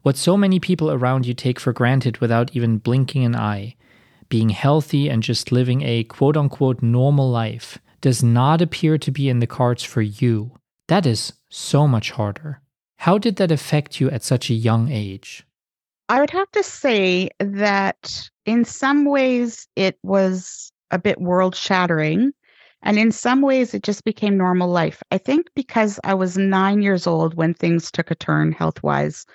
what 0.02 0.18
so 0.18 0.36
many 0.36 0.60
people 0.60 0.92
around 0.92 1.26
you 1.26 1.34
take 1.34 1.60
for 1.60 1.72
granted 1.72 2.18
without 2.18 2.54
even 2.56 2.78
blinking 2.78 3.24
an 3.24 3.36
eye 3.36 3.76
being 4.30 4.50
healthy 4.50 5.10
and 5.10 5.22
just 5.22 5.52
living 5.52 5.84
a 5.84 6.04
quote 6.06 6.36
unquote 6.36 6.82
normal 6.82 7.30
life 7.30 7.78
does 8.02 8.24
not 8.24 8.62
appear 8.62 8.98
to 8.98 9.12
be 9.12 9.30
in 9.30 9.40
the 9.40 9.48
cards 9.48 9.84
for 9.84 10.02
you. 10.02 10.52
That 10.88 11.06
is 11.06 11.34
so 11.50 11.88
much 11.88 12.12
harder 12.12 12.63
how 13.04 13.18
did 13.18 13.36
that 13.36 13.52
affect 13.52 14.00
you 14.00 14.10
at 14.12 14.24
such 14.24 14.50
a 14.50 14.54
young 14.54 14.90
age? 14.90 15.46
I 16.08 16.22
would 16.22 16.30
have 16.30 16.50
to 16.52 16.64
say 16.64 17.30
that 17.38 18.30
in 18.46 18.64
some 18.64 19.04
ways 19.04 19.68
it 19.76 19.98
was 20.04 20.72
a 20.90 20.98
bit 20.98 21.20
world 21.20 21.54
shattering. 21.54 22.32
And 22.82 22.98
in 22.98 23.12
some 23.12 23.42
ways, 23.42 23.74
it 23.74 23.84
just 23.84 24.06
became 24.06 24.38
normal 24.38 24.70
life. 24.70 25.04
I 25.12 25.18
think 25.18 25.48
because 25.54 26.00
I 26.06 26.14
was 26.14 26.38
nine 26.38 26.82
years 26.82 27.06
old 27.06 27.34
when 27.34 27.54
things 27.54 27.92
took 27.92 28.10
a 28.10 28.16
turn 28.16 28.54
health 28.54 28.82
wise, 28.84 29.26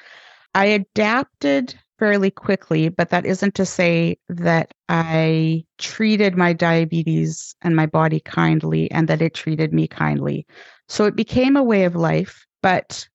I 0.54 0.64
adapted 0.64 1.78
fairly 1.98 2.30
quickly, 2.30 2.88
but 2.88 3.10
that 3.10 3.26
isn't 3.26 3.54
to 3.56 3.66
say 3.66 4.16
that 4.30 4.72
I 4.88 5.62
treated 5.76 6.38
my 6.38 6.54
diabetes 6.54 7.54
and 7.60 7.76
my 7.76 7.84
body 7.84 8.20
kindly 8.20 8.90
and 8.90 9.08
that 9.08 9.20
it 9.20 9.34
treated 9.34 9.74
me 9.74 9.88
kindly. 9.88 10.46
So 10.88 11.04
it 11.04 11.16
became 11.16 11.54
a 11.54 11.62
way 11.62 11.84
of 11.84 11.94
life, 11.94 12.46
but 12.62 13.06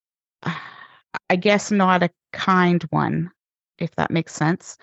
I 1.30 1.36
guess 1.36 1.72
not 1.72 2.04
a 2.04 2.10
kind 2.32 2.84
one, 2.90 3.32
if 3.78 3.96
that 3.96 4.12
makes 4.12 4.34
sense. 4.34 4.78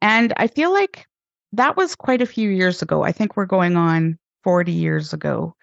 And 0.00 0.32
I 0.36 0.46
feel 0.46 0.72
like 0.72 1.06
that 1.52 1.76
was 1.76 1.94
quite 1.94 2.22
a 2.22 2.26
few 2.26 2.48
years 2.48 2.82
ago. 2.82 3.02
I 3.02 3.12
think 3.12 3.36
we're 3.36 3.46
going 3.46 3.76
on 3.76 4.18
40 4.44 4.72
years 4.72 5.12
ago. 5.12 5.54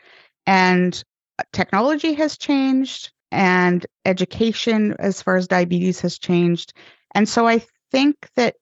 And 0.45 1.01
uh, 1.37 1.43
technology 1.51 2.13
has 2.13 2.37
changed 2.37 3.11
and 3.31 3.85
education 4.05 4.95
as 4.99 5.21
far 5.21 5.35
as 5.35 5.47
diabetes 5.47 5.99
has 6.01 6.17
changed. 6.17 6.73
And 7.13 7.27
so 7.27 7.47
I 7.47 7.61
think 7.91 8.29
that 8.35 8.55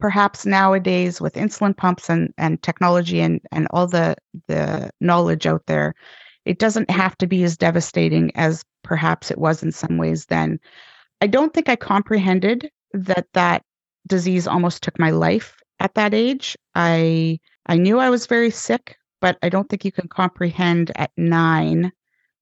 perhaps 0.00 0.44
nowadays 0.44 1.20
with 1.20 1.34
insulin 1.34 1.76
pumps 1.76 2.08
and, 2.10 2.32
and 2.38 2.62
technology 2.62 3.20
and, 3.20 3.40
and 3.52 3.66
all 3.70 3.86
the, 3.86 4.16
the 4.48 4.90
knowledge 5.00 5.46
out 5.46 5.62
there, 5.66 5.94
it 6.44 6.58
doesn't 6.58 6.90
have 6.90 7.16
to 7.18 7.26
be 7.26 7.42
as 7.44 7.56
devastating 7.56 8.30
as 8.36 8.64
perhaps 8.82 9.30
it 9.30 9.38
was 9.38 9.62
in 9.62 9.72
some 9.72 9.96
ways 9.98 10.26
then. 10.26 10.58
I 11.20 11.26
don't 11.26 11.54
think 11.54 11.68
I 11.68 11.76
comprehended 11.76 12.70
that 12.92 13.26
that 13.32 13.62
disease 14.06 14.46
almost 14.46 14.82
took 14.82 14.98
my 14.98 15.10
life 15.10 15.56
at 15.80 15.94
that 15.94 16.14
age. 16.14 16.56
I 16.74 17.38
I 17.66 17.76
knew 17.76 17.98
I 17.98 18.10
was 18.10 18.26
very 18.26 18.50
sick, 18.50 18.96
but 19.20 19.38
I 19.42 19.48
don't 19.48 19.68
think 19.68 19.84
you 19.84 19.92
can 19.92 20.08
comprehend 20.08 20.92
at 20.96 21.10
9 21.16 21.90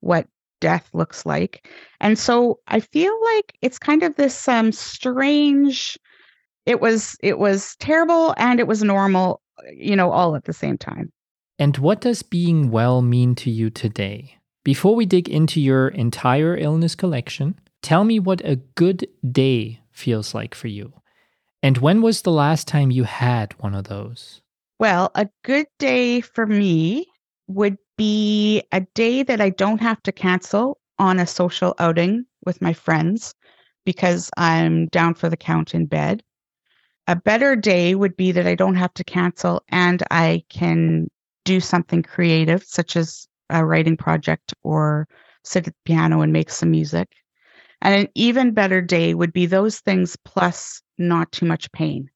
what 0.01 0.27
death 0.61 0.89
looks 0.93 1.25
like. 1.27 1.69
And 2.01 2.19
so 2.19 2.59
I 2.69 2.81
feel 2.81 3.17
like 3.37 3.57
it's 3.63 3.79
kind 3.79 4.03
of 4.03 4.17
this 4.17 4.49
um 4.49 4.73
strange 4.73 5.99
it 6.67 6.81
was 6.81 7.17
it 7.23 7.39
was 7.39 7.77
terrible 7.77 8.35
and 8.37 8.61
it 8.61 8.67
was 8.67 8.83
normal, 8.83 9.41
you 9.75 9.97
know, 9.97 10.11
all 10.11 10.37
at 10.37 10.45
the 10.45 10.53
same 10.53 10.79
time. 10.79 11.13
And 11.63 11.79
what 11.79 12.01
does 12.01 12.25
being 12.25 12.73
well 12.73 13.03
mean 13.03 13.37
to 13.37 13.49
you 13.49 13.71
today? 13.71 14.37
Before 14.65 14.97
we 14.97 15.07
dig 15.07 15.29
into 15.29 15.61
your 15.61 15.87
entire 15.87 16.57
illness 16.57 16.97
collection, 16.97 17.55
tell 17.83 18.03
me 18.03 18.19
what 18.19 18.41
a 18.45 18.57
good 18.57 19.07
day 19.31 19.79
feels 19.93 20.35
like 20.35 20.57
for 20.57 20.67
you. 20.67 20.93
And 21.63 21.79
when 21.79 22.03
was 22.03 22.23
the 22.23 22.33
last 22.33 22.67
time 22.67 22.91
you 22.91 23.05
had 23.05 23.53
one 23.61 23.77
of 23.77 23.85
those? 23.85 24.43
Well, 24.81 25.13
a 25.15 25.29
good 25.45 25.69
day 25.79 26.21
for 26.21 26.49
me 26.49 27.07
would 27.47 27.77
be 27.97 28.65
a 28.73 28.81
day 28.97 29.23
that 29.23 29.41
I 29.41 29.51
don't 29.51 29.81
have 29.81 30.03
to 30.03 30.11
cancel 30.11 30.81
on 30.99 31.21
a 31.21 31.29
social 31.29 31.77
outing 31.79 32.27
with 32.45 32.61
my 32.61 32.73
friends 32.73 33.37
because 33.87 34.31
I'm 34.37 34.89
down 34.89 35.15
for 35.15 35.29
the 35.29 35.37
count 35.37 35.77
in 35.77 35.87
bed. 35.87 36.25
A 37.07 37.15
better 37.15 37.55
day 37.55 37.95
would 37.95 38.17
be 38.17 38.33
that 38.33 38.49
I 38.49 38.57
don't 38.57 38.75
have 38.75 38.95
to 38.95 39.05
cancel 39.05 39.63
and 39.69 40.03
I 40.11 40.43
can 40.49 41.07
do 41.45 41.61
something 41.61 42.03
creative, 42.03 42.63
such 42.65 42.97
as 42.97 43.27
a 43.51 43.65
writing 43.65 43.97
project 43.97 44.55
or 44.63 45.09
sit 45.45 45.67
at 45.67 45.75
the 45.75 45.79
piano 45.85 46.21
and 46.21 46.33
make 46.33 46.51
some 46.51 46.71
music. 46.71 47.09
And 47.81 47.95
an 47.95 48.09
even 48.15 48.53
better 48.53 48.81
day 48.81 49.15
would 49.15 49.33
be 49.33 49.47
those 49.47 49.81
things 49.81 50.17
plus 50.25 50.81
not 50.99 51.33
too 51.33 51.47
much 51.47 51.71
pain. 51.73 52.09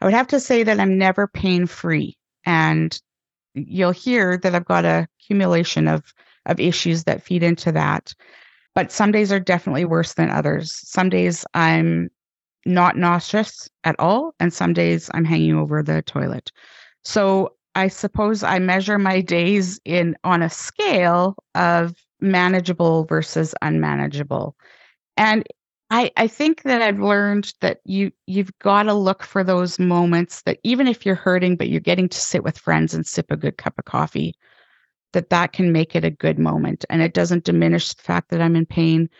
I 0.00 0.06
would 0.06 0.14
have 0.14 0.28
to 0.28 0.40
say 0.40 0.62
that 0.62 0.80
I'm 0.80 0.98
never 0.98 1.28
pain 1.28 1.66
free. 1.66 2.16
And 2.44 2.98
you'll 3.54 3.92
hear 3.92 4.38
that 4.38 4.54
I've 4.54 4.64
got 4.64 4.84
a 4.84 5.06
accumulation 5.20 5.86
of, 5.86 6.12
of 6.46 6.58
issues 6.58 7.04
that 7.04 7.22
feed 7.22 7.42
into 7.42 7.70
that. 7.72 8.14
But 8.74 8.90
some 8.90 9.12
days 9.12 9.30
are 9.30 9.38
definitely 9.40 9.84
worse 9.84 10.14
than 10.14 10.30
others. 10.30 10.72
Some 10.88 11.10
days 11.10 11.44
I'm 11.54 12.10
not 12.64 12.96
nauseous 12.96 13.68
at 13.84 13.96
all, 13.98 14.34
and 14.40 14.52
some 14.52 14.72
days 14.72 15.10
I'm 15.12 15.24
hanging 15.24 15.56
over 15.56 15.82
the 15.82 16.02
toilet. 16.02 16.50
So 17.04 17.54
I 17.74 17.88
suppose 17.88 18.42
I 18.42 18.58
measure 18.58 18.98
my 18.98 19.20
days 19.20 19.80
in 19.84 20.16
on 20.24 20.42
a 20.42 20.50
scale 20.50 21.36
of 21.54 21.94
manageable 22.20 23.04
versus 23.04 23.54
unmanageable. 23.62 24.56
And 25.16 25.46
I, 25.90 26.10
I 26.16 26.26
think 26.26 26.62
that 26.62 26.80
I've 26.80 27.00
learned 27.00 27.52
that 27.60 27.80
you 27.84 28.12
you've 28.26 28.56
got 28.60 28.84
to 28.84 28.94
look 28.94 29.22
for 29.22 29.44
those 29.44 29.78
moments 29.78 30.42
that 30.42 30.58
even 30.64 30.86
if 30.86 31.04
you're 31.04 31.14
hurting, 31.14 31.56
but 31.56 31.68
you're 31.68 31.80
getting 31.80 32.08
to 32.08 32.18
sit 32.18 32.42
with 32.42 32.58
friends 32.58 32.94
and 32.94 33.06
sip 33.06 33.30
a 33.30 33.36
good 33.36 33.58
cup 33.58 33.74
of 33.78 33.84
coffee, 33.84 34.34
that 35.12 35.28
that 35.30 35.52
can 35.52 35.72
make 35.72 35.94
it 35.94 36.04
a 36.04 36.10
good 36.10 36.38
moment, 36.38 36.84
and 36.88 37.02
it 37.02 37.12
doesn't 37.12 37.44
diminish 37.44 37.92
the 37.92 38.02
fact 38.02 38.30
that 38.30 38.40
I'm 38.40 38.56
in 38.56 38.64
pain. 38.66 39.10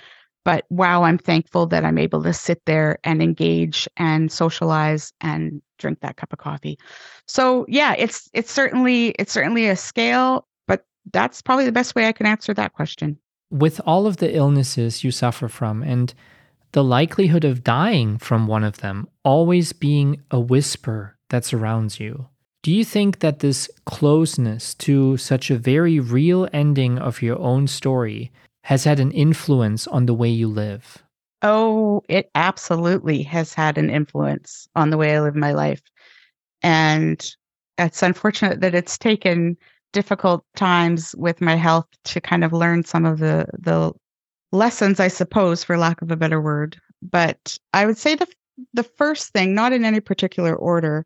But 0.45 0.65
wow, 0.71 1.05
I'm 1.05 1.19
thankful 1.19 1.67
that 1.67 1.85
I'm 1.85 1.99
able 1.99 2.23
to 2.23 2.33
sit 2.33 2.65
there 2.65 2.99
and 3.05 3.23
engage 3.23 3.89
and 3.97 4.31
socialize 4.31 5.13
and 5.21 5.63
drink 5.79 6.01
that 6.01 6.17
cup 6.17 6.33
of 6.33 6.39
coffee. 6.39 6.79
So 7.27 7.65
yeah, 7.69 7.95
it's 7.97 8.29
it's 8.33 8.51
certainly 8.51 9.09
it's 9.19 9.33
certainly 9.33 9.69
a 9.69 9.77
scale, 9.77 10.47
but 10.67 10.85
that's 11.13 11.43
probably 11.43 11.65
the 11.65 11.73
best 11.73 11.95
way 11.95 12.07
I 12.07 12.13
can 12.13 12.27
answer 12.27 12.55
that 12.55 12.73
question. 12.73 13.19
With 13.51 13.81
all 13.87 14.07
of 14.07 14.17
the 14.17 14.35
illnesses 14.35 15.05
you 15.05 15.11
suffer 15.11 15.49
from 15.49 15.83
and 15.83 16.13
the 16.73 16.83
likelihood 16.83 17.45
of 17.45 17.63
dying 17.63 18.19
from 18.19 18.47
one 18.47 18.65
of 18.65 18.79
them 18.79 19.09
always 19.25 19.73
being 19.73 20.23
a 20.31 20.41
whisper 20.41 21.17
that 21.29 21.45
surrounds 21.45 22.01
you. 22.01 22.27
Do 22.63 22.73
you 22.73 22.85
think 22.85 23.19
that 23.19 23.41
this 23.41 23.69
closeness 23.85 24.75
to 24.77 25.17
such 25.17 25.51
a 25.51 25.59
very 25.59 25.99
real 26.01 26.49
ending 26.53 26.99
of 26.99 27.21
your 27.21 27.39
own 27.39 27.67
story 27.67 28.31
has 28.62 28.85
had 28.85 29.00
an 29.00 29.11
influence 29.12 29.87
on 29.87 30.07
the 30.07 30.14
way 30.14 30.28
you 30.28 30.49
live? 30.49 31.02
Oh, 31.42 32.02
it 32.09 32.31
absolutely 32.35 33.23
has 33.25 33.52
had 33.52 33.76
an 33.76 33.90
influence 33.90 34.69
on 34.76 34.90
the 34.90 34.97
way 34.97 35.16
I 35.16 35.21
live 35.21 35.35
my 35.35 35.52
life. 35.52 35.83
And 36.62 37.25
it's 37.78 38.02
unfortunate 38.02 38.61
that 38.61 38.75
it's 38.75 38.97
taken 38.97 39.57
difficult 39.92 40.45
times 40.57 41.14
with 41.19 41.40
my 41.40 41.57
health 41.57 41.87
to 42.04 42.21
kind 42.21 42.45
of 42.45 42.52
learn 42.52 42.85
some 42.85 43.04
of 43.04 43.19
the 43.19 43.47
the 43.59 43.92
lessons, 44.52 45.00
I 45.00 45.09
suppose, 45.09 45.64
for 45.64 45.76
lack 45.76 46.02
of 46.02 46.11
a 46.11 46.16
better 46.16 46.40
word. 46.40 46.78
But 47.02 47.59
I 47.73 47.87
would 47.87 47.99
say 47.99 48.14
the 48.14 48.28
the 48.75 48.85
first 48.85 49.33
thing, 49.33 49.54
not 49.54 49.73
in 49.73 49.85
any 49.85 50.00
particular 50.00 50.54
order, 50.54 51.04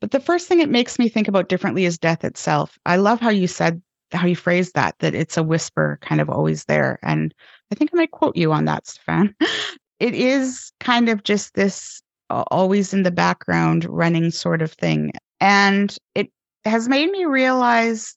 but 0.00 0.12
the 0.12 0.20
first 0.20 0.46
thing 0.46 0.60
it 0.60 0.68
makes 0.68 0.98
me 0.98 1.08
think 1.08 1.26
about 1.26 1.48
differently 1.48 1.84
is 1.84 1.98
death 1.98 2.24
itself. 2.24 2.78
I 2.86 2.96
love 2.96 3.20
how 3.20 3.30
you 3.30 3.48
said 3.48 3.82
how 4.12 4.26
you 4.26 4.36
phrased 4.36 4.74
that, 4.74 4.94
that 5.00 5.14
it's 5.14 5.36
a 5.36 5.42
whisper 5.42 5.98
kind 6.02 6.20
of 6.20 6.28
always 6.28 6.64
there. 6.64 6.98
And 7.02 7.34
I 7.70 7.74
think 7.74 7.90
I 7.92 7.96
might 7.96 8.10
quote 8.10 8.36
you 8.36 8.52
on 8.52 8.64
that, 8.66 8.86
Stefan. 8.86 9.34
it 10.00 10.14
is 10.14 10.72
kind 10.80 11.08
of 11.08 11.22
just 11.22 11.54
this 11.54 12.02
always 12.30 12.94
in 12.94 13.02
the 13.02 13.10
background 13.10 13.84
running 13.84 14.30
sort 14.30 14.62
of 14.62 14.72
thing. 14.72 15.12
And 15.40 15.96
it 16.14 16.30
has 16.64 16.88
made 16.88 17.10
me 17.10 17.24
realize 17.24 18.16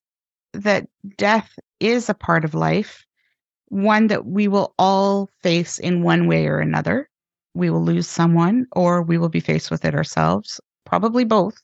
that 0.54 0.88
death 1.18 1.52
is 1.80 2.10
a 2.10 2.14
part 2.14 2.46
of 2.46 2.54
life 2.54 3.06
one 3.70 4.08
that 4.08 4.26
we 4.26 4.48
will 4.48 4.74
all 4.78 5.30
face 5.42 5.80
in 5.80 6.04
one 6.04 6.28
way 6.28 6.48
or 6.48 6.60
another. 6.60 7.10
We 7.54 7.70
will 7.70 7.84
lose 7.84 8.08
someone 8.08 8.68
or 8.74 9.02
we 9.02 9.18
will 9.18 9.30
be 9.30 9.40
faced 9.40 9.72
with 9.72 9.86
it 9.86 9.96
ourselves, 9.96 10.62
probably 10.86 11.24
both 11.24 11.62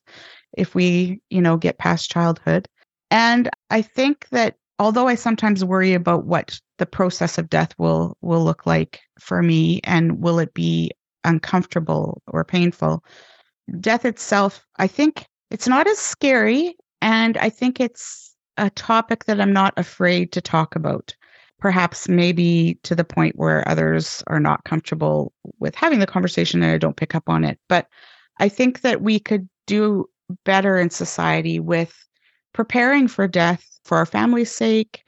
if 0.57 0.75
we, 0.75 1.21
you 1.29 1.41
know, 1.41 1.57
get 1.57 1.77
past 1.77 2.09
childhood. 2.09 2.67
And 3.11 3.49
I 3.69 3.81
think 3.81 4.27
that 4.29 4.55
although 4.79 5.07
I 5.07 5.15
sometimes 5.15 5.63
worry 5.63 5.93
about 5.93 6.25
what 6.25 6.59
the 6.79 6.85
process 6.85 7.37
of 7.37 7.49
death 7.49 7.73
will 7.77 8.17
will 8.21 8.43
look 8.43 8.65
like 8.65 9.01
for 9.19 9.43
me 9.43 9.81
and 9.83 10.19
will 10.21 10.39
it 10.39 10.53
be 10.53 10.91
uncomfortable 11.23 12.23
or 12.27 12.43
painful, 12.43 13.03
death 13.79 14.05
itself, 14.05 14.65
I 14.77 14.87
think 14.87 15.25
it's 15.51 15.67
not 15.67 15.87
as 15.87 15.99
scary 15.99 16.75
and 17.01 17.37
I 17.37 17.49
think 17.49 17.79
it's 17.79 18.33
a 18.57 18.69
topic 18.71 19.25
that 19.25 19.39
I'm 19.39 19.53
not 19.53 19.73
afraid 19.77 20.31
to 20.31 20.41
talk 20.41 20.75
about 20.75 21.13
perhaps 21.59 22.09
maybe 22.09 22.79
to 22.83 22.95
the 22.95 23.03
point 23.03 23.35
where 23.35 23.67
others 23.67 24.23
are 24.27 24.39
not 24.39 24.63
comfortable 24.63 25.31
with 25.59 25.75
having 25.75 25.99
the 25.99 26.07
conversation 26.07 26.63
and 26.63 26.71
I 26.71 26.77
don't 26.79 26.97
pick 26.97 27.13
up 27.13 27.29
on 27.29 27.43
it. 27.43 27.59
But 27.69 27.87
I 28.39 28.49
think 28.49 28.81
that 28.81 29.01
we 29.01 29.19
could 29.19 29.47
do 29.67 30.09
better 30.43 30.77
in 30.77 30.89
society 30.89 31.59
with 31.59 31.95
preparing 32.53 33.07
for 33.07 33.27
death 33.27 33.65
for 33.83 33.97
our 33.97 34.05
family's 34.05 34.51
sake, 34.51 35.03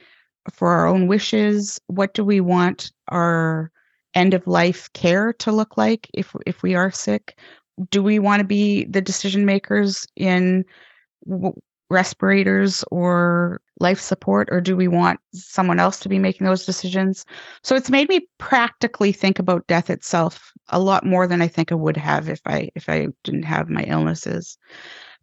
for 0.51 0.69
our 0.69 0.87
own 0.87 1.07
wishes. 1.07 1.79
What 1.87 2.13
do 2.13 2.23
we 2.23 2.41
want 2.41 2.91
our 3.09 3.71
end 4.13 4.33
of 4.33 4.45
life 4.47 4.91
care 4.93 5.33
to 5.33 5.51
look 5.51 5.77
like 5.77 6.09
if 6.13 6.35
if 6.45 6.63
we 6.63 6.75
are 6.75 6.91
sick? 6.91 7.37
Do 7.89 8.03
we 8.03 8.19
want 8.19 8.39
to 8.39 8.45
be 8.45 8.85
the 8.85 9.01
decision 9.01 9.45
makers 9.45 10.05
in 10.15 10.65
respirators 11.89 12.83
or 12.91 13.61
life 13.79 13.99
support 13.99 14.49
or 14.51 14.59
do 14.59 14.75
we 14.75 14.87
want 14.87 15.19
someone 15.33 15.79
else 15.79 15.99
to 15.99 16.09
be 16.09 16.17
making 16.17 16.45
those 16.45 16.65
decisions 16.65 17.25
so 17.63 17.75
it's 17.75 17.89
made 17.89 18.09
me 18.09 18.27
practically 18.39 19.11
think 19.11 19.39
about 19.39 19.67
death 19.67 19.89
itself 19.89 20.51
a 20.69 20.79
lot 20.79 21.05
more 21.05 21.27
than 21.27 21.41
i 21.41 21.47
think 21.47 21.71
i 21.71 21.75
would 21.75 21.97
have 21.97 22.29
if 22.29 22.41
i 22.45 22.69
if 22.75 22.89
i 22.89 23.07
didn't 23.23 23.43
have 23.43 23.69
my 23.69 23.83
illnesses 23.83 24.57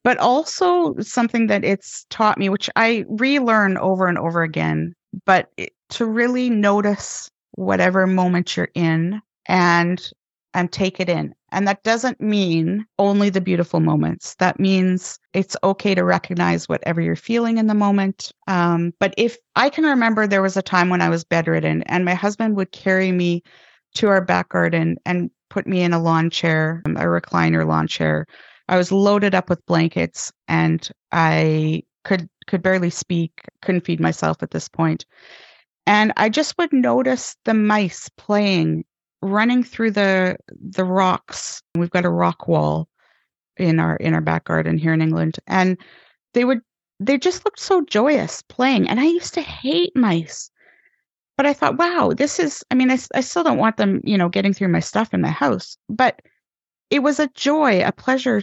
but 0.04 0.18
also 0.18 0.96
something 0.98 1.46
that 1.48 1.64
it's 1.64 2.06
taught 2.10 2.38
me 2.38 2.48
which 2.48 2.70
i 2.76 3.04
relearn 3.08 3.76
over 3.78 4.06
and 4.06 4.18
over 4.18 4.42
again 4.42 4.94
but 5.24 5.50
it, 5.56 5.72
to 5.88 6.06
really 6.06 6.50
notice 6.50 7.30
whatever 7.52 8.06
moment 8.06 8.56
you're 8.56 8.70
in 8.74 9.20
and 9.46 10.10
and 10.54 10.72
take 10.72 11.00
it 11.00 11.08
in 11.08 11.34
And 11.52 11.66
that 11.68 11.82
doesn't 11.82 12.20
mean 12.20 12.86
only 12.98 13.30
the 13.30 13.40
beautiful 13.40 13.80
moments. 13.80 14.34
That 14.36 14.60
means 14.60 15.18
it's 15.32 15.56
okay 15.62 15.94
to 15.94 16.04
recognize 16.04 16.68
whatever 16.68 17.00
you're 17.00 17.16
feeling 17.16 17.58
in 17.58 17.66
the 17.66 17.74
moment. 17.74 18.32
Um, 18.46 18.92
but 19.00 19.14
if 19.16 19.36
I 19.56 19.68
can 19.70 19.84
remember, 19.84 20.26
there 20.26 20.42
was 20.42 20.56
a 20.56 20.62
time 20.62 20.88
when 20.88 21.02
I 21.02 21.08
was 21.08 21.24
bedridden 21.24 21.82
and 21.84 22.04
my 22.04 22.14
husband 22.14 22.56
would 22.56 22.72
carry 22.72 23.12
me 23.12 23.42
to 23.96 24.08
our 24.08 24.24
back 24.24 24.48
garden 24.50 24.96
and 25.04 25.30
put 25.50 25.66
me 25.66 25.82
in 25.82 25.92
a 25.92 26.00
lawn 26.02 26.30
chair, 26.30 26.82
a 26.84 26.90
recliner 26.90 27.66
lawn 27.66 27.88
chair. 27.88 28.26
I 28.70 28.76
was 28.76 28.92
loaded 28.92 29.34
up 29.34 29.50
with 29.50 29.66
blankets 29.66 30.32
and 30.46 30.88
I 31.10 31.82
could 32.04 32.28
could 32.46 32.62
barely 32.62 32.88
speak, 32.90 33.32
couldn't 33.62 33.84
feed 33.84 34.00
myself 34.00 34.42
at 34.42 34.52
this 34.52 34.68
point. 34.68 35.04
And 35.86 36.12
I 36.16 36.28
just 36.28 36.56
would 36.56 36.72
notice 36.72 37.36
the 37.44 37.52
mice 37.52 38.08
playing 38.16 38.84
running 39.22 39.64
through 39.64 39.90
the 39.90 40.36
the 40.48 40.84
rocks. 40.84 41.62
We've 41.74 41.90
got 41.90 42.04
a 42.04 42.10
rock 42.10 42.46
wall 42.46 42.88
in 43.56 43.80
our 43.80 43.96
in 43.96 44.14
our 44.14 44.20
back 44.20 44.44
garden 44.44 44.78
here 44.78 44.92
in 44.92 45.02
England, 45.02 45.40
and 45.48 45.76
they 46.32 46.44
would 46.44 46.60
they 47.00 47.18
just 47.18 47.44
looked 47.44 47.60
so 47.60 47.84
joyous 47.84 48.40
playing. 48.42 48.88
And 48.88 49.00
I 49.00 49.04
used 49.04 49.34
to 49.34 49.40
hate 49.40 49.96
mice, 49.96 50.48
but 51.36 51.44
I 51.44 51.54
thought, 51.54 51.76
wow, 51.76 52.12
this 52.16 52.38
is. 52.38 52.62
I 52.70 52.76
mean, 52.76 52.92
I 52.92 52.98
I 53.16 53.20
still 53.20 53.42
don't 53.42 53.58
want 53.58 53.78
them, 53.78 54.00
you 54.04 54.16
know, 54.16 54.28
getting 54.28 54.54
through 54.54 54.68
my 54.68 54.80
stuff 54.80 55.12
in 55.12 55.20
my 55.20 55.30
house, 55.30 55.76
but 55.88 56.22
it 56.90 57.00
was 57.00 57.18
a 57.18 57.28
joy, 57.34 57.82
a 57.84 57.92
pleasure 57.92 58.42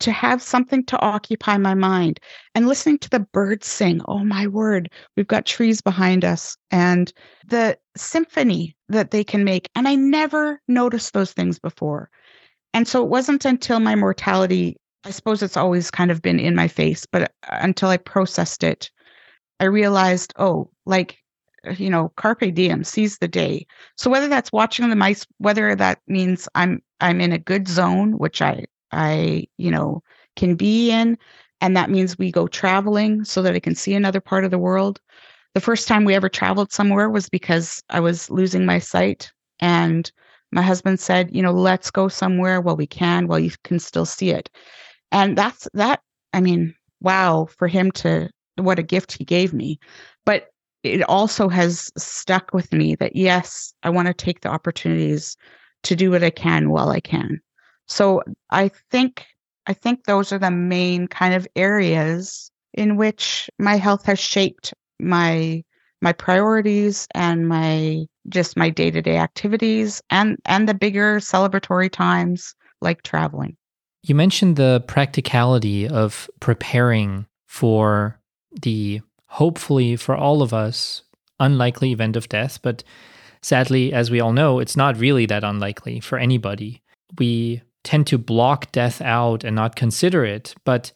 to 0.00 0.12
have 0.12 0.42
something 0.42 0.84
to 0.86 1.00
occupy 1.00 1.56
my 1.56 1.74
mind 1.74 2.20
and 2.54 2.68
listening 2.68 2.98
to 2.98 3.10
the 3.10 3.20
birds 3.20 3.66
sing. 3.66 4.00
Oh 4.06 4.24
my 4.24 4.46
word, 4.46 4.90
we've 5.16 5.26
got 5.26 5.46
trees 5.46 5.80
behind 5.80 6.24
us 6.24 6.56
and 6.70 7.12
the 7.46 7.78
symphony 7.96 8.76
that 8.88 9.10
they 9.10 9.24
can 9.24 9.44
make. 9.44 9.68
And 9.74 9.88
I 9.88 9.94
never 9.94 10.60
noticed 10.68 11.12
those 11.12 11.32
things 11.32 11.58
before. 11.58 12.10
And 12.74 12.86
so 12.86 13.02
it 13.02 13.08
wasn't 13.08 13.44
until 13.44 13.80
my 13.80 13.94
mortality, 13.94 14.76
I 15.04 15.10
suppose 15.10 15.42
it's 15.42 15.56
always 15.56 15.90
kind 15.90 16.10
of 16.10 16.22
been 16.22 16.38
in 16.38 16.54
my 16.54 16.68
face, 16.68 17.06
but 17.06 17.22
uh, 17.22 17.26
until 17.48 17.88
I 17.88 17.96
processed 17.96 18.62
it, 18.62 18.90
I 19.60 19.64
realized, 19.64 20.32
oh, 20.36 20.70
like, 20.86 21.18
uh, 21.66 21.72
you 21.72 21.90
know, 21.90 22.12
carpe 22.16 22.54
diem, 22.54 22.84
seize 22.84 23.18
the 23.18 23.28
day. 23.28 23.66
So 23.96 24.10
whether 24.10 24.28
that's 24.28 24.52
watching 24.52 24.88
the 24.88 24.96
mice, 24.96 25.26
whether 25.38 25.74
that 25.74 26.00
means 26.06 26.48
I'm 26.54 26.82
I'm 27.00 27.20
in 27.20 27.32
a 27.32 27.38
good 27.38 27.68
zone, 27.68 28.18
which 28.18 28.42
I 28.42 28.66
I, 28.92 29.46
you 29.56 29.70
know, 29.70 30.02
can 30.36 30.54
be 30.54 30.90
in. 30.90 31.18
And 31.60 31.76
that 31.76 31.90
means 31.90 32.18
we 32.18 32.30
go 32.30 32.46
traveling 32.46 33.24
so 33.24 33.42
that 33.42 33.54
I 33.54 33.60
can 33.60 33.74
see 33.74 33.94
another 33.94 34.20
part 34.20 34.44
of 34.44 34.50
the 34.50 34.58
world. 34.58 35.00
The 35.54 35.60
first 35.60 35.88
time 35.88 36.04
we 36.04 36.14
ever 36.14 36.28
traveled 36.28 36.72
somewhere 36.72 37.10
was 37.10 37.28
because 37.28 37.82
I 37.90 38.00
was 38.00 38.30
losing 38.30 38.64
my 38.64 38.78
sight. 38.78 39.32
And 39.60 40.10
my 40.52 40.62
husband 40.62 41.00
said, 41.00 41.34
you 41.34 41.42
know, 41.42 41.52
let's 41.52 41.90
go 41.90 42.08
somewhere 42.08 42.60
while 42.60 42.76
we 42.76 42.86
can, 42.86 43.26
while 43.26 43.40
you 43.40 43.50
can 43.64 43.78
still 43.78 44.06
see 44.06 44.30
it. 44.30 44.48
And 45.10 45.36
that's 45.36 45.66
that. 45.74 46.00
I 46.32 46.40
mean, 46.40 46.74
wow, 47.00 47.48
for 47.58 47.66
him 47.66 47.90
to, 47.92 48.30
what 48.56 48.78
a 48.78 48.82
gift 48.82 49.12
he 49.12 49.24
gave 49.24 49.52
me. 49.52 49.78
But 50.24 50.48
it 50.82 51.02
also 51.02 51.48
has 51.48 51.90
stuck 51.96 52.52
with 52.52 52.72
me 52.72 52.94
that 52.96 53.16
yes, 53.16 53.74
I 53.82 53.90
want 53.90 54.06
to 54.08 54.14
take 54.14 54.40
the 54.42 54.48
opportunities 54.48 55.36
to 55.84 55.96
do 55.96 56.10
what 56.10 56.22
I 56.22 56.30
can 56.30 56.70
while 56.70 56.90
I 56.90 57.00
can. 57.00 57.40
So 57.88 58.22
I 58.50 58.70
think 58.90 59.26
I 59.66 59.74
think 59.74 60.04
those 60.04 60.32
are 60.32 60.38
the 60.38 60.50
main 60.50 61.08
kind 61.08 61.34
of 61.34 61.46
areas 61.56 62.50
in 62.74 62.96
which 62.96 63.50
my 63.58 63.76
health 63.76 64.06
has 64.06 64.18
shaped 64.18 64.72
my 65.00 65.62
my 66.00 66.12
priorities 66.12 67.06
and 67.14 67.48
my 67.48 68.04
just 68.28 68.56
my 68.56 68.70
day-to-day 68.70 69.16
activities 69.16 70.00
and 70.10 70.38
and 70.44 70.68
the 70.68 70.74
bigger 70.74 71.16
celebratory 71.16 71.90
times 71.90 72.54
like 72.80 73.02
traveling. 73.02 73.56
You 74.02 74.14
mentioned 74.14 74.56
the 74.56 74.84
practicality 74.86 75.88
of 75.88 76.30
preparing 76.40 77.26
for 77.46 78.18
the 78.52 79.00
hopefully 79.26 79.96
for 79.96 80.16
all 80.16 80.42
of 80.42 80.54
us 80.54 81.02
unlikely 81.40 81.92
event 81.92 82.16
of 82.16 82.28
death, 82.28 82.60
but 82.62 82.82
sadly 83.42 83.92
as 83.92 84.10
we 84.10 84.20
all 84.20 84.32
know, 84.32 84.60
it's 84.60 84.76
not 84.76 84.96
really 84.96 85.26
that 85.26 85.44
unlikely 85.44 86.00
for 86.00 86.18
anybody. 86.18 86.82
We 87.18 87.62
tend 87.88 88.06
to 88.06 88.18
block 88.18 88.70
death 88.70 89.00
out 89.00 89.44
and 89.44 89.56
not 89.56 89.74
consider 89.74 90.22
it. 90.22 90.54
But 90.64 90.92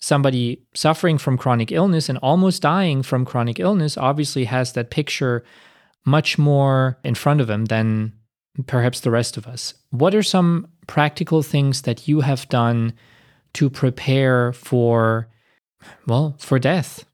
somebody 0.00 0.60
suffering 0.74 1.16
from 1.16 1.38
chronic 1.38 1.70
illness 1.70 2.08
and 2.08 2.18
almost 2.18 2.62
dying 2.62 3.04
from 3.04 3.24
chronic 3.24 3.60
illness 3.60 3.96
obviously 3.96 4.46
has 4.46 4.72
that 4.72 4.90
picture 4.90 5.44
much 6.04 6.38
more 6.38 6.98
in 7.04 7.14
front 7.14 7.40
of 7.40 7.48
him 7.48 7.66
than 7.66 8.12
perhaps 8.66 8.98
the 8.98 9.10
rest 9.12 9.36
of 9.36 9.46
us. 9.46 9.74
What 9.90 10.16
are 10.16 10.22
some 10.24 10.66
practical 10.88 11.44
things 11.44 11.82
that 11.82 12.08
you 12.08 12.22
have 12.22 12.48
done 12.48 12.94
to 13.52 13.70
prepare 13.70 14.52
for, 14.52 15.28
well, 16.08 16.34
for 16.40 16.58
death? 16.58 17.04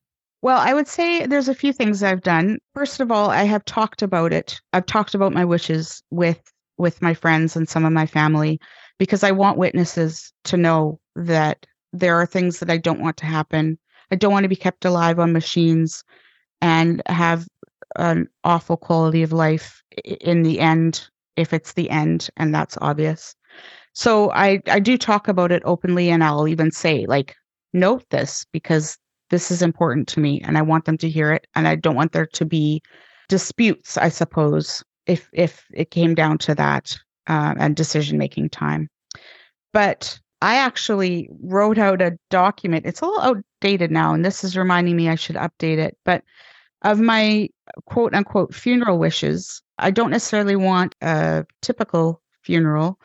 Well, 0.40 0.58
I 0.58 0.72
would 0.72 0.88
say 0.88 1.26
there's 1.26 1.50
a 1.50 1.54
few 1.54 1.74
things 1.74 2.02
I've 2.02 2.22
done. 2.22 2.60
First 2.72 3.00
of 3.00 3.12
all, 3.12 3.28
I 3.28 3.42
have 3.42 3.66
talked 3.66 4.00
about 4.00 4.32
it. 4.32 4.58
I've 4.72 4.86
talked 4.86 5.14
about 5.14 5.34
my 5.34 5.44
wishes 5.44 6.02
with 6.10 6.40
with 6.78 7.02
my 7.02 7.12
friends 7.12 7.56
and 7.56 7.68
some 7.68 7.84
of 7.84 7.92
my 7.92 8.06
family 8.06 8.60
because 8.98 9.22
I 9.22 9.30
want 9.30 9.58
witnesses 9.58 10.32
to 10.44 10.56
know 10.56 11.00
that 11.16 11.66
there 11.92 12.16
are 12.16 12.26
things 12.26 12.58
that 12.58 12.70
I 12.70 12.76
don't 12.76 13.00
want 13.00 13.16
to 13.18 13.26
happen. 13.26 13.78
I 14.10 14.16
don't 14.16 14.32
want 14.32 14.44
to 14.44 14.48
be 14.48 14.56
kept 14.56 14.84
alive 14.84 15.18
on 15.18 15.32
machines 15.32 16.04
and 16.60 17.02
have 17.06 17.46
an 17.96 18.28
awful 18.44 18.76
quality 18.76 19.22
of 19.22 19.32
life 19.32 19.82
in 20.04 20.42
the 20.42 20.60
end 20.60 21.08
if 21.36 21.52
it's 21.52 21.72
the 21.72 21.88
end 21.90 22.28
and 22.36 22.54
that's 22.54 22.76
obvious. 22.80 23.34
So 23.94 24.30
I 24.32 24.60
I 24.66 24.80
do 24.80 24.98
talk 24.98 25.28
about 25.28 25.52
it 25.52 25.62
openly 25.64 26.10
and 26.10 26.22
I'll 26.22 26.48
even 26.48 26.70
say 26.70 27.06
like 27.06 27.34
note 27.72 28.04
this 28.10 28.44
because 28.52 28.98
this 29.30 29.50
is 29.50 29.62
important 29.62 30.08
to 30.08 30.20
me 30.20 30.40
and 30.42 30.56
I 30.58 30.62
want 30.62 30.84
them 30.84 30.98
to 30.98 31.08
hear 31.08 31.32
it 31.32 31.46
and 31.54 31.66
I 31.68 31.74
don't 31.74 31.96
want 31.96 32.12
there 32.12 32.26
to 32.26 32.44
be 32.44 32.82
disputes 33.28 33.96
I 33.96 34.08
suppose 34.08 34.82
if 35.06 35.28
if 35.32 35.64
it 35.74 35.90
came 35.90 36.14
down 36.14 36.38
to 36.38 36.54
that 36.54 36.96
uh, 37.28 37.54
and 37.58 37.76
decision 37.76 38.18
making 38.18 38.50
time. 38.50 38.88
But 39.72 40.18
I 40.40 40.56
actually 40.56 41.28
wrote 41.42 41.78
out 41.78 42.00
a 42.00 42.16
document. 42.30 42.86
It's 42.86 43.02
all 43.02 43.20
outdated 43.20 43.90
now, 43.90 44.14
and 44.14 44.24
this 44.24 44.44
is 44.44 44.56
reminding 44.56 44.96
me 44.96 45.08
I 45.08 45.14
should 45.14 45.36
update 45.36 45.78
it. 45.78 45.96
But 46.04 46.22
of 46.82 47.00
my 47.00 47.48
quote 47.86 48.14
unquote 48.14 48.54
funeral 48.54 48.98
wishes, 48.98 49.62
I 49.78 49.90
don't 49.90 50.10
necessarily 50.10 50.56
want 50.56 50.94
a 51.02 51.44
typical 51.62 52.22
funeral. 52.42 52.98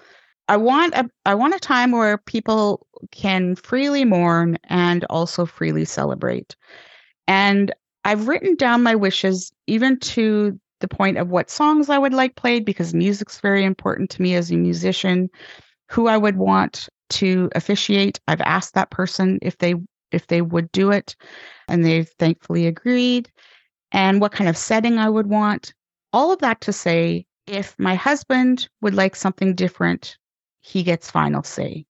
I 0.48 0.58
want 0.58 0.94
a 0.94 1.10
I 1.26 1.36
want 1.36 1.56
a 1.56 1.60
time 1.60 1.92
where 1.92 2.18
people 2.18 2.86
can 3.12 3.56
freely 3.56 4.06
mourn 4.06 4.58
and 4.66 5.06
also 5.10 5.46
freely 5.46 5.86
celebrate. 5.86 6.56
And 7.28 7.74
I've 8.06 8.28
written 8.28 8.56
down 8.56 8.84
my 8.84 8.96
wishes 8.96 9.52
even 9.68 9.98
to 10.00 10.60
the 10.84 10.88
point 10.88 11.18
of 11.18 11.30
what 11.30 11.50
songs 11.50 11.90
I 11.90 11.98
would 11.98 12.14
like 12.14 12.36
played 12.36 12.66
because 12.66 12.94
music's 12.94 13.40
very 13.40 13.64
important 13.64 14.12
to 14.12 14.22
me 14.22 14.36
as 14.36 14.52
a 14.52 14.58
musician. 14.58 15.30
Who 15.90 16.08
I 16.08 16.18
would 16.18 16.38
want 16.38 16.90
to 17.12 17.50
officiate. 17.56 18.20
I've 18.28 18.42
asked 18.42 18.74
that 18.74 18.92
person 18.92 19.40
if 19.42 19.58
they 19.58 19.76
if 20.12 20.28
they 20.28 20.42
would 20.42 20.72
do 20.72 20.92
it, 20.92 21.16
and 21.68 21.84
they've 21.84 22.10
thankfully 22.20 22.68
agreed. 22.68 23.32
And 23.92 24.20
what 24.20 24.32
kind 24.32 24.50
of 24.50 24.58
setting 24.58 24.98
I 24.98 25.10
would 25.10 25.28
want. 25.28 25.74
All 26.12 26.32
of 26.32 26.40
that 26.40 26.62
to 26.62 26.74
say, 26.74 27.26
if 27.48 27.76
my 27.80 27.96
husband 27.96 28.70
would 28.82 28.94
like 28.94 29.16
something 29.16 29.56
different, 29.56 30.18
he 30.62 30.84
gets 30.84 31.10
final 31.10 31.44
say. 31.44 31.86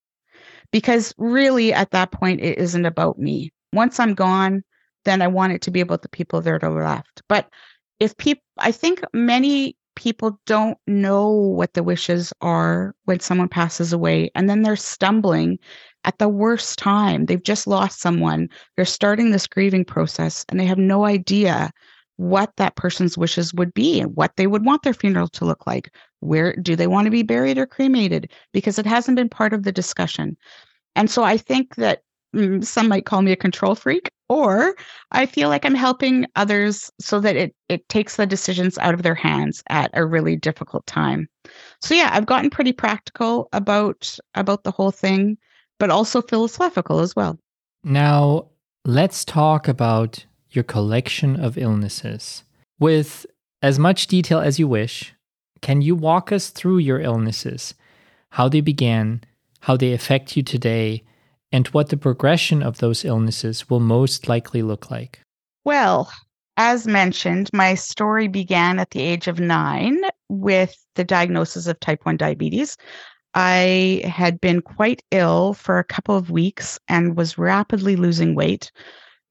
Because 0.72 1.14
really, 1.18 1.74
at 1.74 1.92
that 1.92 2.12
point, 2.12 2.42
it 2.42 2.58
isn't 2.58 2.86
about 2.86 3.20
me. 3.20 3.52
Once 3.74 4.00
I'm 4.00 4.14
gone, 4.14 4.64
then 5.06 5.22
I 5.22 5.28
want 5.28 5.54
it 5.54 5.62
to 5.64 5.72
be 5.72 5.82
about 5.82 6.02
the 6.02 6.10
people 6.10 6.42
that 6.42 6.64
are 6.64 6.84
left. 6.84 7.22
But 7.28 7.50
if 8.04 8.18
people, 8.18 8.44
I 8.58 8.74
think 8.74 9.02
many 9.14 9.78
people 9.96 10.38
don't 10.46 10.78
know 10.88 11.30
what 11.30 11.74
the 11.74 11.84
wishes 11.84 12.34
are 12.42 12.94
when 13.06 13.22
someone 13.22 13.48
passes 13.48 13.94
away, 13.94 14.30
and 14.36 14.50
then 14.50 14.62
they're 14.62 14.76
stumbling 14.76 15.58
at 16.04 16.20
the 16.20 16.28
worst 16.28 16.78
time. 16.78 17.28
They've 17.28 17.42
just 17.42 17.66
lost 17.66 18.02
someone. 18.02 18.50
They're 18.76 18.84
starting 18.84 19.32
this 19.32 19.48
grieving 19.48 19.86
process, 19.86 20.44
and 20.50 20.60
they 20.60 20.66
have 20.66 20.78
no 20.78 21.06
idea 21.06 21.72
what 22.18 22.52
that 22.58 22.76
person's 22.76 23.18
wishes 23.18 23.54
would 23.54 23.74
be 23.74 24.02
and 24.02 24.14
what 24.18 24.36
they 24.36 24.48
would 24.48 24.66
want 24.66 24.84
their 24.84 24.94
funeral 24.94 25.30
to 25.30 25.46
look 25.46 25.66
like. 25.66 25.90
Where 26.20 26.58
do 26.58 26.76
they 26.76 26.88
want 26.88 27.06
to 27.06 27.12
be 27.12 27.24
buried 27.24 27.58
or 27.58 27.66
cremated? 27.66 28.30
Because 28.52 28.78
it 28.78 28.86
hasn't 28.86 29.16
been 29.16 29.30
part 29.30 29.54
of 29.54 29.64
the 29.64 29.72
discussion. 29.72 30.36
And 30.98 31.10
so 31.10 31.24
I 31.24 31.38
think 31.38 31.76
that 31.76 32.02
mm, 32.36 32.66
some 32.66 32.90
might 32.90 33.06
call 33.06 33.22
me 33.22 33.32
a 33.32 33.38
control 33.38 33.76
freak 33.76 34.12
or 34.34 34.76
I 35.12 35.26
feel 35.26 35.50
like 35.50 35.66
I'm 35.66 35.76
helping 35.76 36.26
others 36.36 36.92
so 37.00 37.20
that 37.20 37.36
it 37.36 37.56
it 37.70 37.88
takes 37.90 38.16
the 38.16 38.26
decisions 38.26 38.78
out 38.78 38.94
of 38.94 39.04
their 39.04 39.16
hands 39.16 39.64
at 39.70 39.92
a 39.94 40.06
really 40.06 40.36
difficult 40.36 40.86
time. 40.86 41.28
So 41.82 41.94
yeah, 41.94 42.10
I've 42.14 42.26
gotten 42.26 42.50
pretty 42.50 42.74
practical 42.74 43.50
about 43.54 44.18
about 44.36 44.64
the 44.64 44.72
whole 44.72 44.92
thing, 44.92 45.38
but 45.80 45.90
also 45.90 46.22
philosophical 46.22 47.00
as 47.00 47.16
well. 47.16 47.38
Now, 47.84 48.48
let's 48.86 49.26
talk 49.26 49.68
about 49.68 50.26
your 50.52 50.64
collection 50.64 51.40
of 51.40 51.58
illnesses. 51.58 52.44
With 52.80 53.26
as 53.62 53.80
much 53.80 54.08
detail 54.08 54.40
as 54.40 54.60
you 54.60 54.68
wish, 54.68 55.14
can 55.62 55.82
you 55.82 55.96
walk 55.96 56.32
us 56.32 56.50
through 56.50 56.80
your 56.80 57.00
illnesses? 57.00 57.74
how 58.34 58.50
they 58.50 58.62
began, 58.62 59.22
how 59.62 59.78
they 59.78 59.94
affect 59.94 60.36
you 60.36 60.42
today, 60.42 61.04
and 61.54 61.68
what 61.68 61.90
the 61.90 61.98
progression 61.98 62.64
of 62.64 62.80
those 62.80 63.06
illnesses 63.06 63.70
will 63.70 63.80
most 63.80 64.28
likely 64.28 64.64
look 64.64 64.90
like. 64.90 65.22
Well, 65.64 66.12
as 66.58 66.88
mentioned, 66.88 67.50
my 67.54 67.76
story 67.76 68.28
began 68.28 68.80
at 68.80 68.90
the 68.90 69.02
age 69.02 69.28
of 69.28 69.40
nine 69.40 70.02
with 70.30 70.76
the 70.96 71.04
diagnosis 71.04 71.68
of 71.68 71.80
type 71.80 72.06
1 72.06 72.18
diabetes. 72.18 72.76
I 73.36 74.02
had 74.04 74.42
been 74.42 74.62
quite 74.62 75.04
ill 75.12 75.54
for 75.54 75.78
a 75.78 75.84
couple 75.84 76.18
of 76.18 76.32
weeks 76.32 76.80
and 76.88 77.16
was 77.16 77.38
rapidly 77.38 77.96
losing 77.96 78.36
weight, 78.36 78.72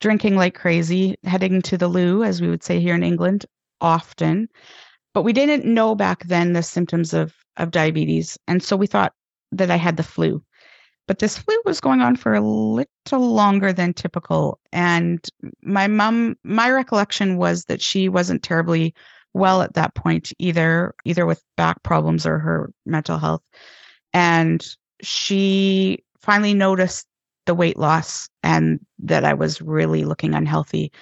drinking 0.01 0.37
like 0.37 0.55
crazy, 0.55 1.17
heading 1.25 1.61
to 1.63 1.77
the 1.77 1.89
loo, 1.89 2.23
as 2.23 2.41
we 2.41 2.49
would 2.49 2.63
say 2.63 2.81
here 2.81 2.95
in 2.95 3.05
England, 3.05 3.47
often. 3.81 4.49
But 5.13 5.23
we 5.23 5.33
didn't 5.33 5.65
know 5.65 5.95
back 5.95 6.25
then 6.25 6.53
the 6.53 6.63
symptoms 6.63 7.13
of, 7.13 7.35
of 7.57 7.73
diabetes. 7.73 8.39
And 8.47 8.63
so 8.63 8.77
we 8.77 8.87
thought 8.87 9.13
that 9.53 9.71
I 9.71 9.77
had 9.77 9.97
the 9.97 10.03
flu. 10.03 10.43
But 11.13 11.19
this 11.19 11.37
flu 11.37 11.55
was 11.67 11.79
going 11.79 12.01
on 12.01 12.17
for 12.17 12.33
a 12.33 12.41
little 12.41 12.87
longer 13.35 13.71
than 13.71 13.93
typical. 13.93 14.59
And 14.73 15.23
my 15.61 15.87
mom, 15.87 16.39
my 16.43 16.71
recollection 16.71 17.37
was 17.37 17.67
that 17.67 17.83
she 17.83 18.09
wasn't 18.09 18.43
terribly 18.43 18.95
well 19.35 19.61
at 19.61 19.75
that 19.75 19.95
point 19.95 20.33
either, 20.39 20.95
either 21.05 21.27
with 21.27 21.45
back 21.59 21.83
problems 21.83 22.25
or 22.25 22.39
her 22.39 22.73
mental 22.87 23.19
health. 23.19 23.43
And 24.15 24.67
she 25.03 26.03
finally 26.23 26.55
noticed 26.55 27.07
the 27.45 27.55
weight 27.55 27.77
loss 27.77 28.31
and 28.43 28.81
that 29.01 29.27
I 29.27 29.35
was 29.35 29.61
really 29.61 30.07
looking 30.07 30.33
unhealthy 30.33 30.93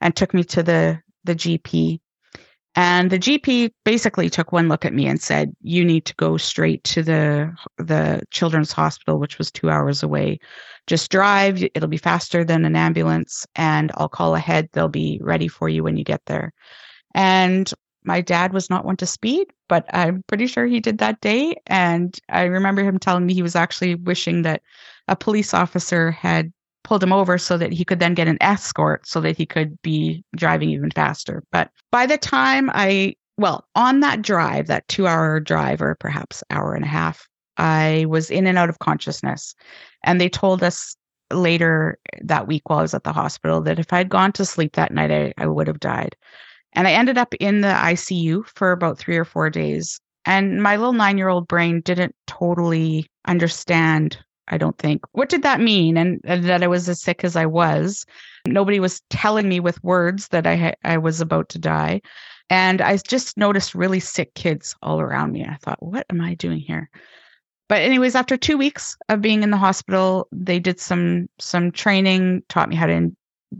and 0.00 0.16
took 0.16 0.34
me 0.34 0.42
to 0.42 0.64
the 0.64 0.98
the 1.22 1.36
GP 1.36 2.00
and 2.76 3.10
the 3.10 3.18
GP 3.18 3.70
basically 3.84 4.30
took 4.30 4.52
one 4.52 4.68
look 4.68 4.84
at 4.84 4.94
me 4.94 5.06
and 5.06 5.20
said, 5.20 5.54
"You 5.62 5.84
need 5.84 6.04
to 6.06 6.14
go 6.16 6.36
straight 6.36 6.84
to 6.84 7.02
the 7.02 7.52
the 7.78 8.22
children's 8.30 8.72
hospital, 8.72 9.18
which 9.18 9.38
was 9.38 9.50
2 9.50 9.70
hours 9.70 10.02
away. 10.02 10.38
Just 10.86 11.10
drive, 11.10 11.62
it'll 11.74 11.88
be 11.88 11.96
faster 11.96 12.44
than 12.44 12.64
an 12.64 12.76
ambulance 12.76 13.46
and 13.56 13.90
I'll 13.96 14.08
call 14.08 14.34
ahead. 14.34 14.68
They'll 14.72 14.88
be 14.88 15.18
ready 15.22 15.48
for 15.48 15.68
you 15.68 15.82
when 15.84 15.96
you 15.96 16.04
get 16.04 16.24
there." 16.26 16.52
And 17.14 17.72
my 18.04 18.20
dad 18.20 18.52
was 18.52 18.70
not 18.70 18.84
one 18.84 18.96
to 18.98 19.06
speed, 19.06 19.48
but 19.68 19.86
I'm 19.94 20.22
pretty 20.28 20.46
sure 20.46 20.66
he 20.66 20.80
did 20.80 20.98
that 20.98 21.20
day 21.20 21.56
and 21.66 22.18
I 22.30 22.44
remember 22.44 22.82
him 22.84 22.98
telling 22.98 23.26
me 23.26 23.34
he 23.34 23.42
was 23.42 23.56
actually 23.56 23.94
wishing 23.96 24.42
that 24.42 24.62
a 25.08 25.16
police 25.16 25.54
officer 25.54 26.10
had 26.12 26.52
pulled 26.90 27.04
him 27.04 27.12
over 27.12 27.38
so 27.38 27.56
that 27.56 27.72
he 27.72 27.84
could 27.84 28.00
then 28.00 28.14
get 28.14 28.26
an 28.26 28.36
escort 28.40 29.06
so 29.06 29.20
that 29.20 29.36
he 29.36 29.46
could 29.46 29.80
be 29.80 30.24
driving 30.34 30.70
even 30.70 30.90
faster. 30.90 31.40
But 31.52 31.70
by 31.92 32.04
the 32.04 32.18
time 32.18 32.68
I, 32.74 33.14
well, 33.38 33.64
on 33.76 34.00
that 34.00 34.22
drive, 34.22 34.66
that 34.66 34.88
two 34.88 35.06
hour 35.06 35.38
drive 35.38 35.80
or 35.80 35.94
perhaps 35.94 36.42
hour 36.50 36.74
and 36.74 36.84
a 36.84 36.88
half, 36.88 37.28
I 37.56 38.06
was 38.08 38.28
in 38.28 38.44
and 38.48 38.58
out 38.58 38.70
of 38.70 38.80
consciousness. 38.80 39.54
And 40.02 40.20
they 40.20 40.28
told 40.28 40.64
us 40.64 40.96
later 41.32 41.96
that 42.22 42.48
week 42.48 42.68
while 42.68 42.80
I 42.80 42.82
was 42.82 42.94
at 42.94 43.04
the 43.04 43.12
hospital 43.12 43.60
that 43.60 43.78
if 43.78 43.92
I'd 43.92 44.08
gone 44.08 44.32
to 44.32 44.44
sleep 44.44 44.72
that 44.72 44.92
night, 44.92 45.12
I, 45.12 45.32
I 45.38 45.46
would 45.46 45.68
have 45.68 45.78
died. 45.78 46.16
And 46.72 46.88
I 46.88 46.92
ended 46.92 47.18
up 47.18 47.32
in 47.38 47.60
the 47.60 47.68
ICU 47.68 48.48
for 48.56 48.72
about 48.72 48.98
three 48.98 49.16
or 49.16 49.24
four 49.24 49.48
days. 49.48 50.00
And 50.24 50.60
my 50.60 50.74
little 50.74 50.92
nine 50.92 51.18
year 51.18 51.28
old 51.28 51.46
brain 51.46 51.82
didn't 51.82 52.16
totally 52.26 53.06
understand 53.28 54.18
I 54.50 54.58
don't 54.58 54.76
think. 54.78 55.02
What 55.12 55.28
did 55.28 55.42
that 55.42 55.60
mean? 55.60 55.96
And, 55.96 56.20
and, 56.24 56.44
that 56.44 56.62
I 56.62 56.66
was 56.66 56.88
as 56.88 57.00
sick 57.00 57.24
as 57.24 57.36
I 57.36 57.46
was. 57.46 58.04
Nobody 58.46 58.80
was 58.80 59.00
telling 59.10 59.48
me 59.48 59.60
with 59.60 59.82
words 59.82 60.28
that 60.28 60.46
I 60.46 60.74
I 60.84 60.98
was 60.98 61.20
about 61.20 61.48
to 61.50 61.58
die. 61.58 62.02
And 62.50 62.82
I 62.82 62.96
just 62.96 63.36
noticed 63.36 63.74
really 63.74 64.00
sick 64.00 64.34
kids 64.34 64.74
all 64.82 65.00
around 65.00 65.32
me. 65.32 65.44
I 65.44 65.56
thought, 65.56 65.82
what 65.82 66.04
am 66.10 66.20
I 66.20 66.34
doing 66.34 66.58
here? 66.58 66.90
But 67.68 67.82
anyways, 67.82 68.16
after 68.16 68.36
2 68.36 68.58
weeks 68.58 68.96
of 69.08 69.20
being 69.20 69.44
in 69.44 69.50
the 69.50 69.56
hospital, 69.56 70.26
they 70.32 70.58
did 70.58 70.80
some 70.80 71.28
some 71.38 71.70
training, 71.70 72.42
taught 72.48 72.68
me 72.68 72.76
how 72.76 72.86
to 72.86 72.92
in- 72.92 73.16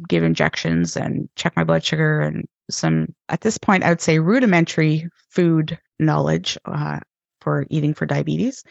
give 0.09 0.25
injections 0.25 0.97
and 0.97 1.29
check 1.37 1.55
my 1.57 1.65
blood 1.65 1.85
sugar 1.85 2.21
and 2.21 2.47
some 2.71 3.13
at 3.29 3.41
this 3.41 3.59
point 3.59 3.83
I 3.83 3.89
would 3.89 4.01
say 4.01 4.21
rudimentary 4.21 5.09
food 5.31 5.79
knowledge 5.99 6.57
uh, 6.65 7.01
for 7.41 7.67
eating 7.71 7.95
for 7.95 8.07
diabetes 8.07 8.63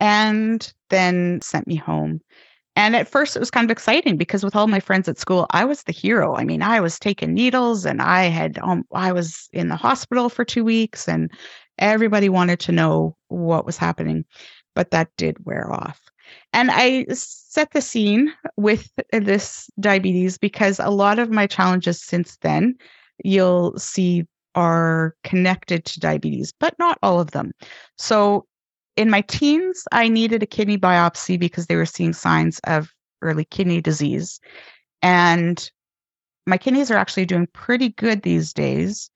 and 0.00 0.72
then 0.90 1.40
sent 1.42 1.66
me 1.66 1.76
home. 1.76 2.20
And 2.76 2.94
at 2.94 3.08
first, 3.08 3.34
it 3.34 3.40
was 3.40 3.50
kind 3.50 3.64
of 3.64 3.72
exciting 3.72 4.16
because 4.16 4.44
with 4.44 4.54
all 4.54 4.68
my 4.68 4.78
friends 4.78 5.08
at 5.08 5.18
school, 5.18 5.46
I 5.50 5.64
was 5.64 5.82
the 5.82 5.92
hero. 5.92 6.36
I 6.36 6.44
mean, 6.44 6.62
I 6.62 6.80
was 6.80 6.98
taking 7.00 7.34
needles, 7.34 7.84
and 7.84 8.00
I 8.00 8.26
had 8.26 8.56
um, 8.58 8.84
I 8.92 9.10
was 9.10 9.48
in 9.52 9.68
the 9.68 9.74
hospital 9.74 10.28
for 10.28 10.44
two 10.44 10.64
weeks, 10.64 11.08
and 11.08 11.28
everybody 11.78 12.28
wanted 12.28 12.60
to 12.60 12.72
know 12.72 13.16
what 13.28 13.66
was 13.66 13.76
happening. 13.76 14.24
But 14.76 14.92
that 14.92 15.08
did 15.16 15.44
wear 15.44 15.72
off. 15.72 16.00
And 16.52 16.70
I 16.72 17.06
set 17.12 17.72
the 17.72 17.80
scene 17.80 18.32
with 18.56 18.92
this 19.10 19.68
diabetes 19.80 20.38
because 20.38 20.78
a 20.78 20.90
lot 20.90 21.18
of 21.18 21.30
my 21.30 21.48
challenges 21.48 22.00
since 22.00 22.36
then, 22.42 22.76
you'll 23.24 23.76
see, 23.76 24.24
are 24.54 25.16
connected 25.24 25.84
to 25.84 26.00
diabetes, 26.00 26.52
but 26.52 26.78
not 26.78 26.98
all 27.02 27.18
of 27.18 27.32
them. 27.32 27.52
So 27.96 28.46
in 28.98 29.10
my 29.10 29.20
teens, 29.20 29.84
I 29.92 30.08
needed 30.08 30.42
a 30.42 30.46
kidney 30.46 30.76
biopsy 30.76 31.38
because 31.38 31.68
they 31.68 31.76
were 31.76 31.86
seeing 31.86 32.12
signs 32.12 32.58
of 32.64 32.92
early 33.22 33.44
kidney 33.44 33.80
disease. 33.80 34.40
And 35.02 35.70
my 36.48 36.58
kidneys 36.58 36.90
are 36.90 36.96
actually 36.96 37.26
doing 37.26 37.46
pretty 37.52 37.90
good 37.90 38.22
these 38.22 38.52
days, 38.52 39.08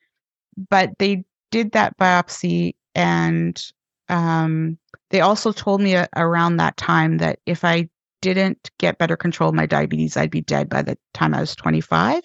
but 0.71 0.91
they 1.01 1.25
did 1.51 1.73
that 1.73 1.99
biopsy 1.99 2.77
and 2.95 3.61
um, 4.09 4.79
they 5.11 5.21
also 5.21 5.51
told 5.51 5.81
me 5.81 5.95
a- 5.95 6.09
around 6.15 6.59
that 6.59 6.77
time 6.77 7.19
that 7.19 7.41
if 7.45 7.65
I 7.65 7.89
didn't 8.21 8.71
get 8.79 8.99
better 8.99 9.17
control 9.17 9.49
of 9.49 9.57
my 9.57 9.67
diabetes, 9.67 10.17
I'd 10.17 10.31
be 10.31 10.43
dead 10.43 10.69
by 10.69 10.83
the 10.83 10.97
time 11.13 11.35
I 11.35 11.41
was 11.41 11.57
25. 11.57 12.23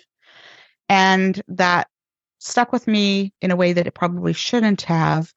And 0.90 1.42
that 1.48 1.88
stuck 2.38 2.72
with 2.72 2.88
me 2.88 3.34
in 3.42 3.50
a 3.50 3.56
way 3.56 3.74
that 3.74 3.88
it 3.88 3.96
probably 3.96 4.34
shouldn't 4.34 4.84
have 4.84 5.34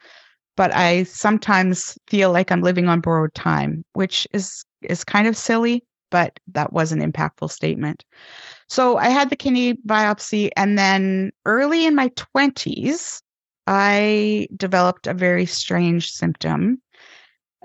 but 0.61 0.75
I 0.77 1.05
sometimes 1.05 1.97
feel 2.07 2.33
like 2.33 2.53
I'm 2.53 2.61
living 2.61 2.87
on 2.87 3.01
borrowed 3.01 3.33
time, 3.33 3.83
which 3.95 4.29
is 4.35 4.63
is 4.83 5.05
kind 5.05 5.27
of 5.27 5.35
silly, 5.35 5.83
but 6.11 6.39
that 6.53 6.71
was 6.71 6.93
an 6.93 7.01
impactful 7.01 7.51
statement. 7.51 8.05
So 8.69 8.99
I 8.99 9.09
had 9.09 9.31
the 9.31 9.37
kidney 9.37 9.79
biopsy 9.87 10.51
and 10.59 10.77
then 10.77 11.31
early 11.47 11.87
in 11.87 11.95
my 11.95 12.11
20s 12.11 13.23
I 13.67 14.49
developed 14.55 15.07
a 15.07 15.15
very 15.15 15.47
strange 15.47 16.11
symptom 16.11 16.83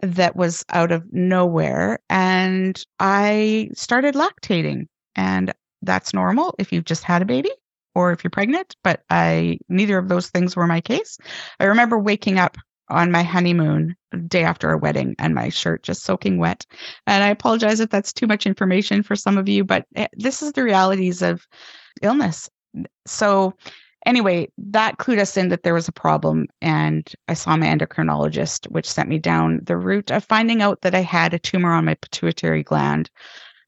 that 0.01 0.37
was 0.37 0.63
out 0.69 0.93
of 0.93 1.03
nowhere 1.11 1.99
and 2.09 2.81
I 3.01 3.71
started 3.73 4.15
lactating 4.15 4.87
and 5.17 5.53
that's 5.81 6.13
normal 6.13 6.55
if 6.59 6.71
you've 6.71 6.85
just 6.85 7.03
had 7.03 7.21
a 7.21 7.25
baby 7.25 7.51
or 7.93 8.13
if 8.13 8.23
you're 8.23 8.31
pregnant, 8.31 8.77
but 8.85 9.03
I 9.09 9.57
neither 9.67 9.97
of 9.97 10.07
those 10.07 10.29
things 10.29 10.55
were 10.55 10.65
my 10.65 10.79
case. 10.79 11.17
I 11.59 11.65
remember 11.65 11.99
waking 11.99 12.39
up 12.39 12.55
on 12.89 13.11
my 13.11 13.23
honeymoon 13.23 13.95
day 14.27 14.43
after 14.43 14.71
a 14.71 14.77
wedding 14.77 15.15
and 15.19 15.33
my 15.33 15.49
shirt 15.49 15.83
just 15.83 16.03
soaking 16.03 16.37
wet. 16.37 16.65
And 17.07 17.23
I 17.23 17.29
apologize 17.29 17.79
if 17.79 17.89
that's 17.89 18.13
too 18.13 18.27
much 18.27 18.45
information 18.45 19.03
for 19.03 19.15
some 19.15 19.37
of 19.37 19.49
you, 19.49 19.63
but 19.63 19.85
eh, 19.95 20.07
this 20.13 20.41
is 20.41 20.53
the 20.53 20.63
realities 20.63 21.21
of 21.21 21.47
illness. 22.01 22.49
So, 23.07 23.53
anyway, 24.05 24.49
that 24.57 24.97
clued 24.97 25.19
us 25.19 25.37
in 25.37 25.49
that 25.49 25.63
there 25.63 25.73
was 25.73 25.87
a 25.87 25.93
problem. 25.93 26.47
And 26.61 27.11
I 27.27 27.33
saw 27.33 27.55
my 27.55 27.67
endocrinologist, 27.67 28.69
which 28.69 28.89
sent 28.89 29.09
me 29.09 29.17
down 29.17 29.61
the 29.63 29.77
route 29.77 30.11
of 30.11 30.23
finding 30.23 30.61
out 30.61 30.81
that 30.81 30.95
I 30.95 31.01
had 31.01 31.33
a 31.33 31.39
tumor 31.39 31.73
on 31.73 31.85
my 31.85 31.95
pituitary 31.95 32.63
gland. 32.63 33.09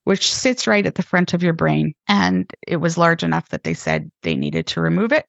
Which 0.04 0.34
sits 0.34 0.68
right 0.68 0.86
at 0.86 0.96
the 0.96 1.04
front 1.04 1.34
of 1.34 1.44
your 1.44 1.52
brain. 1.52 1.94
And 2.08 2.50
it 2.66 2.78
was 2.78 2.98
large 2.98 3.24
enough 3.24 3.50
that 3.50 3.66
they 3.66 3.74
said 3.74 4.10
they 4.24 4.36
needed 4.36 4.66
to 4.68 4.80
remove 4.80 5.12
it. 5.12 5.26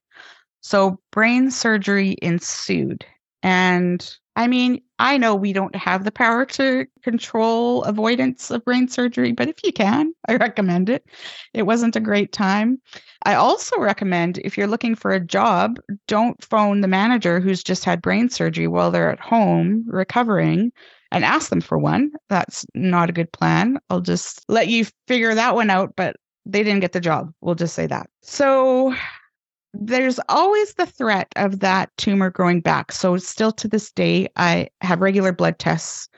So 0.60 1.00
brain 1.10 1.50
surgery 1.50 2.16
ensued. 2.22 3.04
And 3.48 4.14
I 4.36 4.46
mean, 4.46 4.82
I 4.98 5.16
know 5.16 5.34
we 5.34 5.54
don't 5.54 5.74
have 5.74 6.04
the 6.04 6.12
power 6.12 6.44
to 6.44 6.86
control 7.02 7.82
avoidance 7.84 8.50
of 8.50 8.62
brain 8.62 8.88
surgery, 8.88 9.32
but 9.32 9.48
if 9.48 9.56
you 9.64 9.72
can, 9.72 10.12
I 10.28 10.36
recommend 10.36 10.90
it. 10.90 11.06
It 11.54 11.62
wasn't 11.62 11.96
a 11.96 12.00
great 12.00 12.30
time. 12.30 12.78
I 13.24 13.36
also 13.36 13.78
recommend 13.78 14.36
if 14.44 14.58
you're 14.58 14.66
looking 14.66 14.94
for 14.94 15.12
a 15.12 15.18
job, 15.18 15.80
don't 16.08 16.44
phone 16.44 16.82
the 16.82 16.88
manager 16.88 17.40
who's 17.40 17.64
just 17.64 17.86
had 17.86 18.02
brain 18.02 18.28
surgery 18.28 18.68
while 18.68 18.90
they're 18.90 19.10
at 19.10 19.18
home 19.18 19.82
recovering 19.86 20.70
and 21.10 21.24
ask 21.24 21.48
them 21.48 21.62
for 21.62 21.78
one. 21.78 22.10
That's 22.28 22.66
not 22.74 23.08
a 23.08 23.14
good 23.14 23.32
plan. 23.32 23.78
I'll 23.88 24.02
just 24.02 24.44
let 24.48 24.68
you 24.68 24.84
figure 25.06 25.34
that 25.34 25.54
one 25.54 25.70
out, 25.70 25.94
but 25.96 26.16
they 26.44 26.62
didn't 26.62 26.80
get 26.80 26.92
the 26.92 27.00
job. 27.00 27.32
We'll 27.40 27.54
just 27.54 27.74
say 27.74 27.86
that. 27.86 28.10
So 28.20 28.94
there's 29.74 30.18
always 30.28 30.74
the 30.74 30.86
threat 30.86 31.28
of 31.36 31.60
that 31.60 31.90
tumor 31.98 32.30
growing 32.30 32.60
back. 32.60 32.92
So, 32.92 33.16
still 33.16 33.52
to 33.52 33.68
this 33.68 33.90
day, 33.90 34.28
I 34.36 34.68
have 34.80 35.00
regular 35.00 35.32
blood 35.32 35.58
tests 35.58 36.08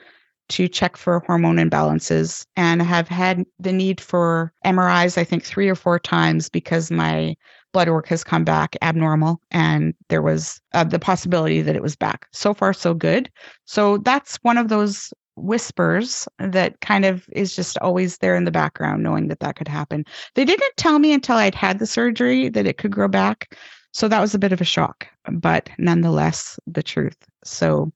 to 0.49 0.67
check 0.67 0.97
for 0.97 1.21
hormone 1.21 1.55
imbalances 1.55 2.45
and 2.57 2.81
have 2.81 3.07
had 3.07 3.45
the 3.59 3.71
need 3.71 4.01
for 4.01 4.51
MRIs, 4.65 5.17
I 5.17 5.23
think, 5.23 5.43
three 5.43 5.69
or 5.69 5.75
four 5.75 5.97
times 5.97 6.49
because 6.49 6.91
my 6.91 7.35
blood 7.71 7.87
work 7.87 8.07
has 8.07 8.23
come 8.23 8.43
back 8.43 8.75
abnormal 8.81 9.39
and 9.51 9.93
there 10.09 10.21
was 10.21 10.59
uh, 10.73 10.83
the 10.83 10.99
possibility 10.99 11.61
that 11.61 11.75
it 11.75 11.81
was 11.81 11.95
back. 11.95 12.27
So 12.33 12.53
far, 12.53 12.73
so 12.73 12.93
good. 12.93 13.31
So 13.63 13.97
that's 13.99 14.37
one 14.41 14.57
of 14.57 14.67
those 14.67 15.13
whispers 15.35 16.27
that 16.39 16.79
kind 16.81 17.05
of 17.05 17.27
is 17.31 17.55
just 17.55 17.77
always 17.79 18.17
there 18.17 18.35
in 18.35 18.45
the 18.45 18.51
background, 18.51 19.03
knowing 19.03 19.27
that 19.27 19.39
that 19.39 19.55
could 19.55 19.67
happen. 19.67 20.05
They 20.35 20.45
didn't 20.45 20.77
tell 20.77 20.99
me 20.99 21.13
until 21.13 21.37
I'd 21.37 21.55
had 21.55 21.79
the 21.79 21.87
surgery 21.87 22.49
that 22.49 22.67
it 22.67 22.77
could 22.77 22.91
grow 22.91 23.07
back. 23.07 23.57
So 23.93 24.07
that 24.07 24.21
was 24.21 24.33
a 24.33 24.39
bit 24.39 24.53
of 24.53 24.61
a 24.61 24.65
shock, 24.65 25.07
but 25.29 25.69
nonetheless, 25.77 26.59
the 26.65 26.83
truth. 26.83 27.17
So 27.43 27.91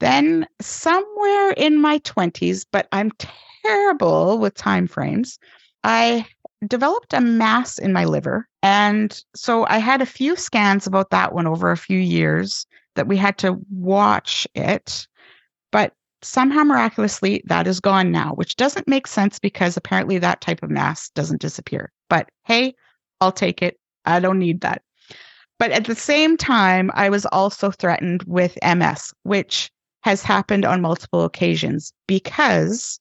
then, 0.00 0.46
somewhere 0.60 1.52
in 1.52 1.80
my 1.80 1.98
20s, 2.00 2.66
but 2.72 2.88
I'm 2.90 3.12
terrible 3.62 4.38
with 4.38 4.54
time 4.54 4.88
frames, 4.88 5.38
I 5.84 6.26
developed 6.66 7.12
a 7.12 7.20
mass 7.20 7.78
in 7.78 7.92
my 7.92 8.04
liver. 8.04 8.48
And 8.62 9.22
so 9.34 9.66
I 9.68 9.78
had 9.78 10.02
a 10.02 10.06
few 10.06 10.36
scans 10.36 10.86
about 10.86 11.10
that 11.10 11.32
one 11.32 11.46
over 11.46 11.70
a 11.70 11.76
few 11.76 11.98
years 11.98 12.66
that 12.96 13.06
we 13.06 13.16
had 13.16 13.38
to 13.38 13.58
watch 13.70 14.46
it. 14.54 15.06
But 15.70 15.94
somehow 16.22 16.64
miraculously, 16.64 17.42
that 17.46 17.66
is 17.66 17.80
gone 17.80 18.10
now, 18.10 18.32
which 18.34 18.56
doesn't 18.56 18.88
make 18.88 19.06
sense 19.06 19.38
because 19.38 19.76
apparently 19.76 20.18
that 20.18 20.40
type 20.40 20.62
of 20.62 20.70
mass 20.70 21.10
doesn't 21.10 21.40
disappear. 21.40 21.92
But 22.08 22.28
hey, 22.44 22.74
I'll 23.20 23.32
take 23.32 23.62
it. 23.62 23.78
I 24.04 24.20
don't 24.20 24.38
need 24.38 24.60
that. 24.62 24.82
But 25.58 25.72
at 25.72 25.84
the 25.84 25.94
same 25.94 26.36
time, 26.36 26.90
I 26.94 27.10
was 27.10 27.26
also 27.26 27.70
threatened 27.70 28.22
with 28.24 28.56
MS, 28.62 29.12
which 29.24 29.70
has 30.02 30.22
happened 30.22 30.64
on 30.64 30.80
multiple 30.80 31.24
occasions 31.24 31.92
because 32.06 32.98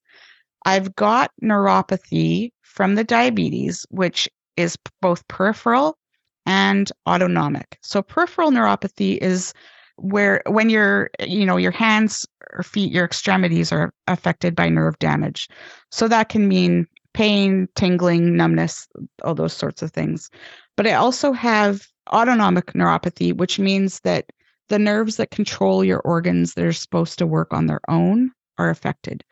I've 0.65 0.93
got 0.95 1.31
neuropathy 1.41 2.51
from 2.61 2.95
the 2.95 3.05
diabetes, 3.05 3.85
which 3.89 4.27
is 4.57 4.77
both 5.01 5.25
peripheral 5.29 5.97
and 6.45 6.91
autonomic. 7.07 7.77
So 7.81 8.01
peripheral 8.01 8.51
neuropathy 8.51 9.17
is 9.17 9.53
where 10.01 10.41
when 10.47 10.69
your 10.69 11.09
you 11.19 11.45
know 11.45 11.57
your 11.57 11.71
hands 11.71 12.25
or 12.53 12.63
feet 12.63 12.91
your 12.91 13.05
extremities 13.05 13.71
are 13.71 13.93
affected 14.07 14.55
by 14.55 14.69
nerve 14.69 14.97
damage. 14.99 15.47
So 15.91 16.07
that 16.07 16.29
can 16.29 16.47
mean 16.47 16.87
pain 17.13 17.67
tingling 17.75 18.35
numbness 18.35 18.87
all 19.23 19.35
those 19.35 19.53
sorts 19.53 19.81
of 19.81 19.91
things. 19.91 20.29
But 20.77 20.87
i 20.87 20.93
also 20.93 21.31
have 21.33 21.87
autonomic 22.11 22.67
neuropathy 22.73 23.35
which 23.35 23.59
means 23.59 23.99
that 24.01 24.25
the 24.69 24.79
nerves 24.79 25.17
that 25.17 25.31
control 25.31 25.83
your 25.83 25.99
organs 26.01 26.53
that 26.53 26.65
are 26.65 26.73
supposed 26.73 27.17
to 27.19 27.27
work 27.27 27.53
on 27.53 27.65
their 27.67 27.81
own 27.89 28.31
are 28.57 28.69
affected. 28.69 29.23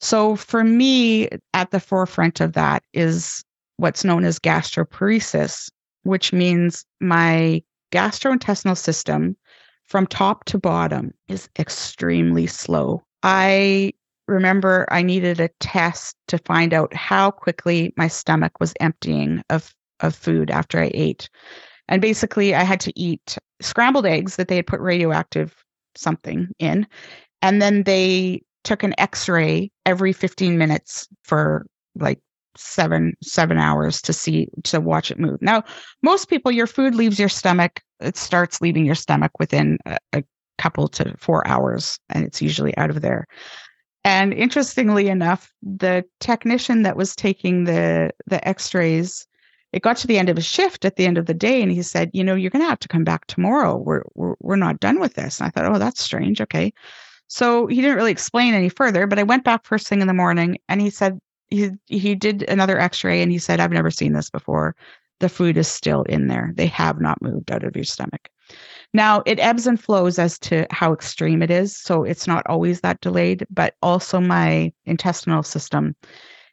So 0.00 0.36
for 0.36 0.62
me 0.64 1.28
at 1.54 1.70
the 1.70 1.80
forefront 1.80 2.40
of 2.40 2.52
that 2.52 2.82
is 2.92 3.44
what's 3.76 4.04
known 4.04 4.24
as 4.24 4.38
gastroparesis 4.38 5.70
which 6.02 6.32
means 6.32 6.84
my 7.00 7.62
gastrointestinal 7.92 8.76
system 8.76 9.36
from 9.86 10.06
top 10.06 10.44
to 10.46 10.58
bottom 10.58 11.12
is 11.28 11.48
extremely 11.58 12.46
slow. 12.46 13.02
I 13.22 13.92
remember 14.28 14.86
I 14.90 15.02
needed 15.02 15.40
a 15.40 15.50
test 15.60 16.16
to 16.28 16.38
find 16.38 16.74
out 16.74 16.92
how 16.94 17.30
quickly 17.30 17.92
my 17.96 18.08
stomach 18.08 18.58
was 18.60 18.74
emptying 18.80 19.42
of, 19.50 19.74
of 20.00 20.14
food 20.14 20.50
after 20.50 20.80
I 20.80 20.90
ate. 20.94 21.28
And 21.88 22.02
basically, 22.02 22.54
I 22.54 22.64
had 22.64 22.80
to 22.80 22.92
eat 22.98 23.38
scrambled 23.60 24.06
eggs 24.06 24.36
that 24.36 24.48
they 24.48 24.56
had 24.56 24.66
put 24.66 24.80
radioactive 24.80 25.54
something 25.94 26.48
in. 26.58 26.86
And 27.42 27.62
then 27.62 27.84
they 27.84 28.42
took 28.64 28.82
an 28.82 28.94
x 28.98 29.28
ray 29.28 29.70
every 29.84 30.12
15 30.12 30.58
minutes 30.58 31.06
for 31.22 31.66
like 31.94 32.18
seven 32.56 33.14
seven 33.22 33.58
hours 33.58 34.00
to 34.02 34.12
see 34.12 34.48
to 34.64 34.80
watch 34.80 35.10
it 35.10 35.18
move. 35.18 35.40
Now 35.40 35.62
most 36.02 36.28
people 36.28 36.50
your 36.52 36.66
food 36.66 36.94
leaves 36.94 37.18
your 37.18 37.28
stomach 37.28 37.80
it 38.00 38.16
starts 38.16 38.60
leaving 38.60 38.84
your 38.84 38.94
stomach 38.94 39.32
within 39.38 39.78
a, 39.86 39.98
a 40.12 40.24
couple 40.58 40.88
to 40.88 41.14
four 41.18 41.46
hours 41.46 41.98
and 42.08 42.24
it's 42.24 42.42
usually 42.42 42.76
out 42.76 42.90
of 42.90 43.02
there. 43.02 43.26
And 44.04 44.32
interestingly 44.32 45.08
enough 45.08 45.52
the 45.62 46.04
technician 46.20 46.82
that 46.82 46.96
was 46.96 47.16
taking 47.16 47.64
the 47.64 48.10
the 48.26 48.46
x-rays 48.46 49.26
it 49.72 49.82
got 49.82 49.96
to 49.98 50.06
the 50.06 50.18
end 50.18 50.28
of 50.28 50.36
his 50.36 50.46
shift 50.46 50.84
at 50.84 50.96
the 50.96 51.06
end 51.06 51.18
of 51.18 51.26
the 51.26 51.34
day 51.34 51.60
and 51.60 51.72
he 51.72 51.82
said 51.82 52.10
you 52.12 52.24
know 52.24 52.34
you're 52.34 52.50
going 52.50 52.64
to 52.64 52.68
have 52.68 52.78
to 52.80 52.88
come 52.88 53.04
back 53.04 53.26
tomorrow. 53.26 53.76
We're, 53.76 54.02
we're 54.14 54.36
we're 54.40 54.56
not 54.56 54.80
done 54.80 55.00
with 55.00 55.14
this. 55.14 55.40
And 55.40 55.46
i 55.46 55.50
thought 55.50 55.70
oh 55.70 55.78
that's 55.78 56.02
strange. 56.02 56.40
Okay. 56.40 56.72
So 57.28 57.66
he 57.66 57.80
didn't 57.80 57.96
really 57.96 58.12
explain 58.12 58.54
any 58.54 58.68
further 58.68 59.06
but 59.06 59.18
i 59.18 59.24
went 59.24 59.44
back 59.44 59.64
first 59.64 59.88
thing 59.88 60.00
in 60.00 60.06
the 60.06 60.14
morning 60.14 60.58
and 60.68 60.80
he 60.80 60.90
said 60.90 61.18
he 61.48 61.70
he 61.86 62.14
did 62.14 62.42
another 62.48 62.78
x-ray 62.78 63.22
and 63.22 63.30
he 63.30 63.38
said 63.38 63.60
i've 63.60 63.72
never 63.72 63.90
seen 63.90 64.12
this 64.12 64.30
before. 64.30 64.74
The 65.18 65.28
food 65.30 65.56
is 65.56 65.66
still 65.66 66.02
in 66.02 66.26
there. 66.26 66.52
They 66.54 66.66
have 66.66 67.00
not 67.00 67.22
moved 67.22 67.50
out 67.50 67.64
of 67.64 67.74
your 67.74 67.86
stomach. 67.86 68.28
Now 68.92 69.22
it 69.24 69.40
ebbs 69.40 69.66
and 69.66 69.80
flows 69.80 70.18
as 70.18 70.38
to 70.40 70.66
how 70.70 70.92
extreme 70.92 71.42
it 71.42 71.50
is 71.50 71.76
so 71.76 72.04
it's 72.04 72.26
not 72.26 72.46
always 72.46 72.80
that 72.80 73.00
delayed 73.00 73.46
but 73.50 73.74
also 73.82 74.20
my 74.20 74.72
intestinal 74.84 75.42
system 75.42 75.96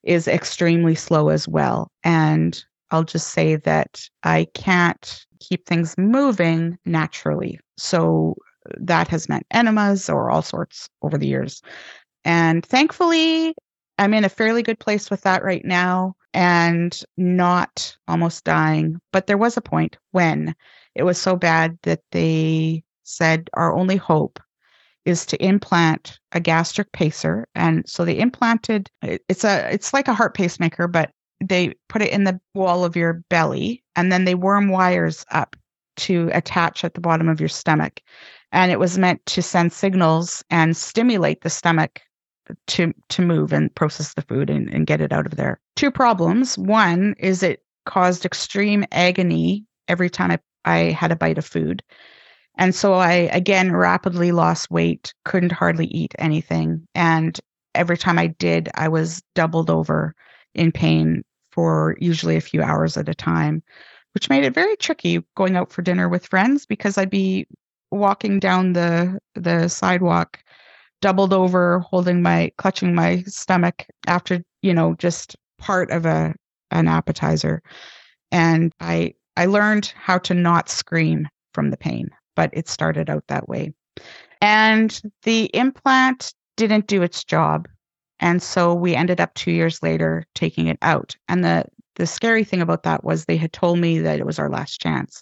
is 0.03 0.27
extremely 0.27 0.95
slow 0.95 1.29
as 1.29 1.47
well. 1.47 1.91
And 2.03 2.63
i'll 2.91 3.03
just 3.03 3.29
say 3.29 3.56
that 3.58 4.08
i 4.23 4.45
can't 4.53 5.25
keep 5.39 5.65
things 5.65 5.97
moving 5.97 6.77
naturally. 6.86 7.60
So 7.77 8.36
that 8.77 9.08
has 9.10 9.27
meant 9.27 9.45
enemas 9.51 10.10
or 10.10 10.32
all 10.32 10.41
sorts 10.41 10.89
over 11.01 11.17
the 11.17 11.27
years. 11.27 11.62
And 12.25 12.65
thankfully 12.65 13.53
I'm 13.97 14.13
in 14.13 14.25
a 14.25 14.29
fairly 14.29 14.63
good 14.63 14.79
place 14.79 15.10
with 15.10 15.21
that 15.21 15.43
right 15.43 15.63
now 15.63 16.15
and 16.34 16.99
not 17.17 17.95
almost 18.08 18.43
dying. 18.43 18.99
But 19.12 19.27
there 19.27 19.38
was 19.38 19.58
a 19.58 19.62
point 19.62 19.97
when 20.12 20.56
it 20.95 21.03
was 21.03 21.17
so 21.17 21.36
bad 21.36 21.77
that 21.84 22.01
they 22.12 22.84
said 23.03 23.49
our 23.53 23.73
only 23.73 23.97
hope 23.97 24.39
is 25.06 25.25
to 25.25 25.45
implant 25.45 26.19
a 26.32 26.39
gastric 26.39 26.91
pacer 26.93 27.45
and 27.56 27.88
so 27.88 28.06
they 28.06 28.17
implanted 28.17 28.89
it's 29.01 29.43
a 29.43 29.69
it's 29.71 29.93
like 29.93 30.08
a 30.08 30.13
heart 30.13 30.34
pacemaker 30.34 30.88
but 30.88 31.12
they 31.43 31.73
put 31.89 32.01
it 32.01 32.12
in 32.12 32.23
the 32.23 32.39
wall 32.56 32.86
of 32.86 32.95
your 32.95 33.21
belly 33.29 33.84
and 33.97 34.12
then 34.12 34.23
they 34.23 34.36
worm 34.36 34.69
wires 34.69 35.25
up 35.32 35.58
to 35.97 36.29
attach 36.34 36.86
at 36.86 36.93
the 36.93 37.01
bottom 37.01 37.27
of 37.27 37.41
your 37.41 37.49
stomach 37.49 37.99
and 38.53 38.71
it 38.71 38.79
was 38.79 38.97
meant 38.97 39.23
to 39.25 39.41
send 39.41 39.73
signals 39.73 40.43
and 40.49 40.77
stimulate 40.77 41.41
the 41.41 41.49
stomach 41.49 41.99
to 42.67 42.93
to 43.10 43.21
move 43.21 43.53
and 43.53 43.73
process 43.75 44.13
the 44.13 44.21
food 44.21 44.49
and, 44.49 44.73
and 44.73 44.88
get 44.88 45.01
it 45.01 45.12
out 45.12 45.25
of 45.25 45.36
there. 45.36 45.60
Two 45.75 45.91
problems. 45.91 46.58
One 46.58 47.15
is 47.19 47.43
it 47.43 47.63
caused 47.86 48.25
extreme 48.25 48.86
agony 48.91 49.65
every 49.88 50.10
time 50.10 50.32
I, 50.32 50.39
I 50.65 50.77
had 50.91 51.12
a 51.12 51.15
bite 51.15 51.38
of 51.38 51.45
food. 51.45 51.84
And 52.58 52.75
so 52.75 52.93
I 52.93 53.12
again 53.13 53.75
rapidly 53.75 54.32
lost 54.32 54.69
weight, 54.69 55.13
couldn't 55.25 55.51
hardly 55.51 55.88
eat 55.88 56.13
anything. 56.19 56.88
And 56.93 57.39
every 57.75 57.97
time 57.97 58.19
I 58.19 58.27
did, 58.27 58.69
I 58.75 58.88
was 58.88 59.23
doubled 59.36 59.69
over 59.69 60.15
in 60.53 60.71
pain 60.71 61.23
for 61.51 61.95
usually 61.99 62.36
a 62.36 62.41
few 62.41 62.62
hours 62.62 62.97
at 62.97 63.10
a 63.10 63.15
time, 63.15 63.63
which 64.13 64.29
made 64.29 64.43
it 64.43 64.53
very 64.53 64.75
tricky 64.75 65.23
going 65.36 65.56
out 65.56 65.71
for 65.71 65.82
dinner 65.82 66.10
with 66.10 66.27
friends 66.27 66.65
because 66.65 66.97
I'd 66.97 67.10
be 67.10 67.47
walking 67.91 68.39
down 68.39 68.73
the 68.73 69.19
the 69.36 69.67
sidewalk 69.67 70.39
doubled 71.04 71.34
over, 71.34 71.80
holding 71.80 72.22
my, 72.22 72.50
clutching 72.58 72.96
my 72.96 73.22
stomach 73.24 73.86
after, 74.08 74.42
you 74.62 74.74
know, 74.74 74.96
just 74.96 75.36
part 75.60 75.92
of 75.92 76.06
a, 76.06 76.34
an 76.72 76.88
appetizer. 76.88 77.62
And 78.32 78.72
I, 78.80 79.13
I 79.36 79.48
learned 79.48 79.94
how 79.98 80.18
to 80.20 80.34
not 80.34 80.70
scream 80.70 81.28
from 81.54 81.72
the 81.72 81.78
pain, 81.78 82.10
but 82.38 82.52
it 82.54 82.70
started 82.70 83.10
out 83.10 83.26
that 83.28 83.50
way. 83.50 83.74
And 84.42 85.00
the 85.24 85.52
implant 85.54 86.34
didn't 86.56 86.88
do 86.88 87.04
its 87.04 87.26
job. 87.26 87.68
And 88.22 88.42
so 88.42 88.74
we 88.74 88.96
ended 88.96 89.20
up 89.20 89.34
two 89.34 89.52
years 89.52 89.84
later 89.84 90.26
taking 90.36 90.68
it 90.68 90.78
out. 90.82 91.18
And 91.28 91.44
the, 91.44 91.66
the 91.98 92.08
scary 92.08 92.46
thing 92.46 92.62
about 92.62 92.84
that 92.84 93.04
was 93.04 93.26
they 93.26 93.36
had 93.36 93.52
told 93.52 93.78
me 93.78 94.00
that 94.00 94.20
it 94.20 94.26
was 94.26 94.39
our 94.39 94.50
last 94.50 94.80
chance. 94.80 95.22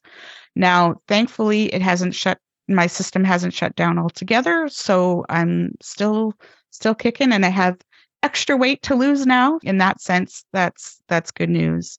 Now, 0.56 1.02
thankfully, 1.08 1.74
it 1.74 1.82
hasn't 1.82 2.14
shut 2.14 2.38
my 2.76 2.88
system 2.88 3.24
hasn't 3.24 3.54
shut 3.54 3.76
down 3.76 3.98
altogether 4.00 4.68
so 4.70 5.26
i'm 5.30 5.74
still 5.82 6.34
still 6.72 6.96
kicking 6.96 7.32
and 7.32 7.46
i 7.46 7.50
have 7.50 7.78
extra 8.24 8.56
weight 8.56 8.82
to 8.84 8.96
lose 8.96 9.26
now. 9.26 9.60
In 9.64 9.78
that 9.80 10.02
sense 10.02 10.46
that's 10.54 11.00
that's 11.08 11.32
good 11.32 11.50
news. 11.50 11.98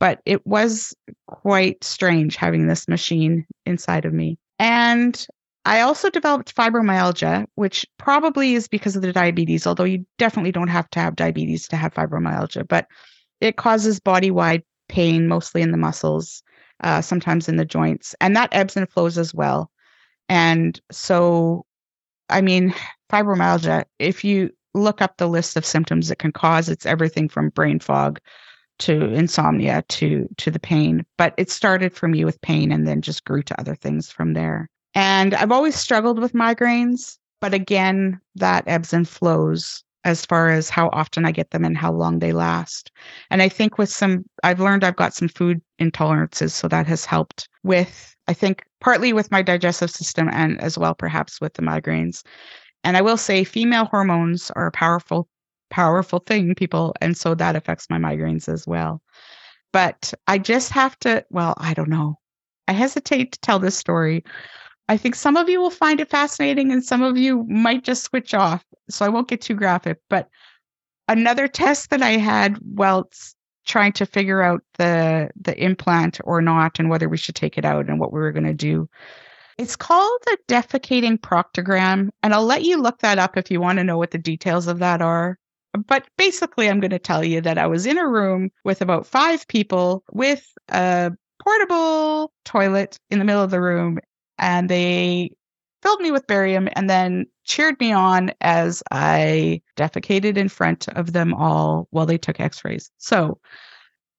But 0.00 0.20
it 0.26 0.46
was 0.46 0.94
quite 1.26 1.82
strange 1.84 2.36
having 2.36 2.66
this 2.66 2.88
machine 2.88 3.46
inside 3.64 4.04
of 4.04 4.12
me. 4.12 4.38
And 4.58 5.26
i 5.66 5.80
also 5.80 6.10
developed 6.10 6.54
fibromyalgia 6.54 7.46
which 7.54 7.86
probably 7.96 8.54
is 8.54 8.68
because 8.68 8.96
of 8.96 9.00
the 9.00 9.14
diabetes 9.14 9.66
although 9.66 9.84
you 9.84 10.04
definitely 10.18 10.52
don't 10.52 10.68
have 10.68 10.90
to 10.90 11.00
have 11.00 11.16
diabetes 11.16 11.66
to 11.66 11.74
have 11.74 11.94
fibromyalgia 11.94 12.68
but 12.68 12.86
it 13.40 13.56
causes 13.56 13.98
body 13.98 14.30
wide 14.30 14.62
pain 14.90 15.26
mostly 15.26 15.62
in 15.62 15.70
the 15.70 15.78
muscles 15.78 16.42
uh, 16.82 17.00
sometimes 17.00 17.48
in 17.48 17.56
the 17.56 17.64
joints 17.64 18.14
and 18.20 18.36
that 18.36 18.50
ebbs 18.52 18.76
and 18.76 18.90
flows 18.90 19.16
as 19.16 19.32
well 19.32 19.70
and 20.28 20.80
so, 20.90 21.64
I 22.28 22.40
mean, 22.40 22.74
fibromyalgia, 23.10 23.84
if 23.98 24.24
you 24.24 24.50
look 24.74 25.00
up 25.00 25.16
the 25.16 25.28
list 25.28 25.56
of 25.56 25.64
symptoms 25.64 26.10
it 26.10 26.18
can 26.18 26.32
cause, 26.32 26.68
it's 26.68 26.86
everything 26.86 27.28
from 27.28 27.50
brain 27.50 27.78
fog 27.78 28.18
to 28.80 29.12
insomnia 29.14 29.84
to 29.88 30.28
to 30.36 30.50
the 30.50 30.58
pain. 30.58 31.06
But 31.16 31.34
it 31.36 31.50
started 31.50 31.94
for 31.94 32.08
me 32.08 32.24
with 32.24 32.40
pain 32.40 32.72
and 32.72 32.88
then 32.88 33.02
just 33.02 33.24
grew 33.24 33.42
to 33.42 33.60
other 33.60 33.74
things 33.74 34.10
from 34.10 34.32
there. 34.34 34.68
And 34.94 35.34
i've 35.34 35.52
always 35.52 35.74
struggled 35.74 36.18
with 36.20 36.32
migraines 36.34 37.18
but 37.40 37.52
again 37.52 38.20
that 38.36 38.64
ebbs 38.66 38.92
and 38.92 39.08
flows 39.08 39.84
as 40.04 40.24
far 40.26 40.50
as 40.50 40.70
how 40.70 40.88
often 40.92 41.24
i 41.24 41.30
get 41.30 41.50
them 41.50 41.64
and 41.64 41.76
how 41.76 41.92
long 41.92 42.18
they 42.18 42.32
last 42.32 42.90
and 43.30 43.42
i 43.42 43.48
think 43.48 43.78
with 43.78 43.88
some 43.88 44.24
i've 44.42 44.60
learned 44.60 44.84
i've 44.84 44.96
got 44.96 45.14
some 45.14 45.28
food 45.28 45.60
intolerances 45.80 46.52
so 46.52 46.68
that 46.68 46.86
has 46.86 47.04
helped 47.04 47.48
with 47.62 48.14
i 48.28 48.32
think 48.32 48.64
partly 48.80 49.12
with 49.12 49.30
my 49.30 49.42
digestive 49.42 49.90
system 49.90 50.28
and 50.32 50.60
as 50.60 50.78
well 50.78 50.94
perhaps 50.94 51.40
with 51.40 51.54
the 51.54 51.62
migraines 51.62 52.22
and 52.84 52.96
i 52.96 53.02
will 53.02 53.16
say 53.16 53.44
female 53.44 53.86
hormones 53.86 54.50
are 54.56 54.66
a 54.66 54.72
powerful 54.72 55.28
powerful 55.74 56.20
thing, 56.20 56.54
people. 56.54 56.94
And 57.00 57.16
so 57.16 57.34
that 57.34 57.56
affects 57.56 57.90
my 57.90 57.98
migraines 57.98 58.48
as 58.48 58.64
well. 58.64 59.02
But 59.72 60.14
I 60.28 60.38
just 60.38 60.70
have 60.70 60.96
to, 61.00 61.24
well, 61.30 61.54
I 61.56 61.74
don't 61.74 61.88
know. 61.88 62.20
I 62.68 62.72
hesitate 62.72 63.32
to 63.32 63.40
tell 63.40 63.58
this 63.58 63.76
story. 63.76 64.22
I 64.88 64.96
think 64.96 65.16
some 65.16 65.36
of 65.36 65.48
you 65.48 65.60
will 65.60 65.70
find 65.70 65.98
it 65.98 66.10
fascinating 66.10 66.70
and 66.70 66.84
some 66.84 67.02
of 67.02 67.16
you 67.16 67.44
might 67.48 67.82
just 67.82 68.04
switch 68.04 68.34
off. 68.34 68.64
So 68.90 69.04
I 69.04 69.08
won't 69.08 69.28
get 69.28 69.40
too 69.40 69.54
graphic. 69.54 69.98
But 70.08 70.28
another 71.08 71.48
test 71.48 71.90
that 71.90 72.02
I 72.02 72.12
had 72.12 72.58
whilst 72.62 73.36
trying 73.66 73.92
to 73.92 74.06
figure 74.06 74.42
out 74.42 74.62
the 74.78 75.30
the 75.40 75.58
implant 75.62 76.20
or 76.24 76.42
not 76.42 76.78
and 76.78 76.90
whether 76.90 77.08
we 77.08 77.16
should 77.16 77.34
take 77.34 77.56
it 77.56 77.64
out 77.64 77.88
and 77.88 77.98
what 77.98 78.12
we 78.12 78.20
were 78.20 78.32
going 78.32 78.44
to 78.44 78.54
do. 78.54 78.88
It's 79.56 79.76
called 79.76 80.20
a 80.32 80.52
defecating 80.52 81.18
proctogram 81.18 82.10
and 82.22 82.34
I'll 82.34 82.44
let 82.44 82.64
you 82.64 82.80
look 82.80 82.98
that 82.98 83.18
up 83.18 83.36
if 83.36 83.50
you 83.50 83.60
want 83.60 83.78
to 83.78 83.84
know 83.84 83.96
what 83.96 84.10
the 84.10 84.18
details 84.18 84.66
of 84.66 84.80
that 84.80 85.00
are. 85.00 85.38
But 85.86 86.06
basically, 86.16 86.68
I'm 86.68 86.80
going 86.80 86.90
to 86.90 86.98
tell 86.98 87.24
you 87.24 87.40
that 87.40 87.58
I 87.58 87.66
was 87.66 87.84
in 87.84 87.98
a 87.98 88.06
room 88.06 88.50
with 88.64 88.80
about 88.80 89.06
five 89.06 89.46
people 89.48 90.04
with 90.12 90.46
a 90.68 91.10
portable 91.42 92.32
toilet 92.44 92.98
in 93.10 93.18
the 93.18 93.24
middle 93.24 93.42
of 93.42 93.50
the 93.50 93.60
room, 93.60 93.98
and 94.38 94.68
they 94.68 95.32
filled 95.84 96.00
me 96.00 96.10
with 96.10 96.26
barium 96.26 96.68
and 96.74 96.90
then 96.90 97.26
cheered 97.44 97.78
me 97.78 97.92
on 97.92 98.32
as 98.40 98.82
I 98.90 99.62
defecated 99.76 100.36
in 100.36 100.48
front 100.48 100.88
of 100.88 101.12
them 101.12 101.34
all 101.34 101.86
while 101.90 102.06
they 102.06 102.18
took 102.18 102.40
x-rays. 102.40 102.90
So 102.98 103.38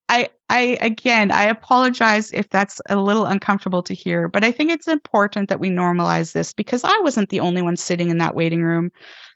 I 0.08 0.30
I 0.50 0.78
again 0.80 1.32
I 1.32 1.46
apologize 1.46 2.32
if 2.32 2.48
that's 2.50 2.80
a 2.88 2.96
little 2.96 3.26
uncomfortable 3.26 3.82
to 3.84 3.94
hear, 3.94 4.28
but 4.28 4.44
I 4.44 4.52
think 4.52 4.72
it's 4.72 4.88
important 4.88 5.50
that 5.50 5.60
we 5.60 5.70
normalize 5.70 6.32
this 6.32 6.54
because 6.54 6.84
I 6.84 6.98
wasn't 7.00 7.30
the 7.30 7.40
only 7.40 7.64
one 7.64 7.76
sitting 7.76 8.10
in 8.10 8.20
that 8.20 8.36
waiting 8.36 8.62
room 8.62 8.92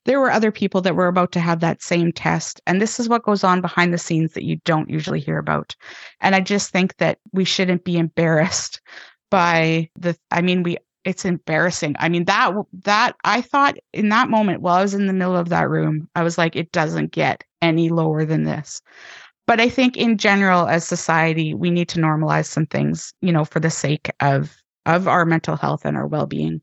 there 0.05 0.19
were 0.19 0.31
other 0.31 0.51
people 0.51 0.81
that 0.81 0.95
were 0.95 1.07
about 1.07 1.31
to 1.33 1.39
have 1.39 1.59
that 1.59 1.81
same 1.81 2.11
test. 2.11 2.61
And 2.65 2.81
this 2.81 2.99
is 2.99 3.09
what 3.09 3.23
goes 3.23 3.43
on 3.43 3.61
behind 3.61 3.93
the 3.93 3.97
scenes 3.97 4.33
that 4.33 4.45
you 4.45 4.57
don't 4.65 4.89
usually 4.89 5.19
hear 5.19 5.37
about. 5.37 5.75
And 6.21 6.35
I 6.35 6.39
just 6.39 6.71
think 6.71 6.97
that 6.97 7.19
we 7.31 7.45
shouldn't 7.45 7.83
be 7.83 7.97
embarrassed 7.97 8.81
by 9.29 9.89
the, 9.97 10.17
I 10.31 10.41
mean, 10.41 10.63
we, 10.63 10.77
it's 11.05 11.25
embarrassing. 11.25 11.95
I 11.99 12.09
mean, 12.09 12.25
that, 12.25 12.53
that 12.83 13.15
I 13.23 13.41
thought 13.41 13.77
in 13.93 14.09
that 14.09 14.29
moment 14.29 14.61
while 14.61 14.75
I 14.75 14.81
was 14.81 14.93
in 14.93 15.07
the 15.07 15.13
middle 15.13 15.37
of 15.37 15.49
that 15.49 15.69
room, 15.69 16.09
I 16.15 16.23
was 16.23 16.37
like, 16.37 16.55
it 16.55 16.71
doesn't 16.71 17.11
get 17.11 17.43
any 17.61 17.89
lower 17.89 18.25
than 18.25 18.43
this. 18.43 18.81
But 19.47 19.59
I 19.59 19.69
think 19.69 19.97
in 19.97 20.17
general, 20.17 20.67
as 20.67 20.87
society, 20.87 21.53
we 21.53 21.71
need 21.71 21.89
to 21.89 21.99
normalize 21.99 22.45
some 22.45 22.65
things, 22.67 23.13
you 23.21 23.31
know, 23.31 23.45
for 23.45 23.59
the 23.59 23.71
sake 23.71 24.09
of, 24.19 24.55
of 24.85 25.07
our 25.07 25.25
mental 25.25 25.55
health 25.55 25.85
and 25.85 25.97
our 25.97 26.05
well 26.05 26.27
being 26.27 26.61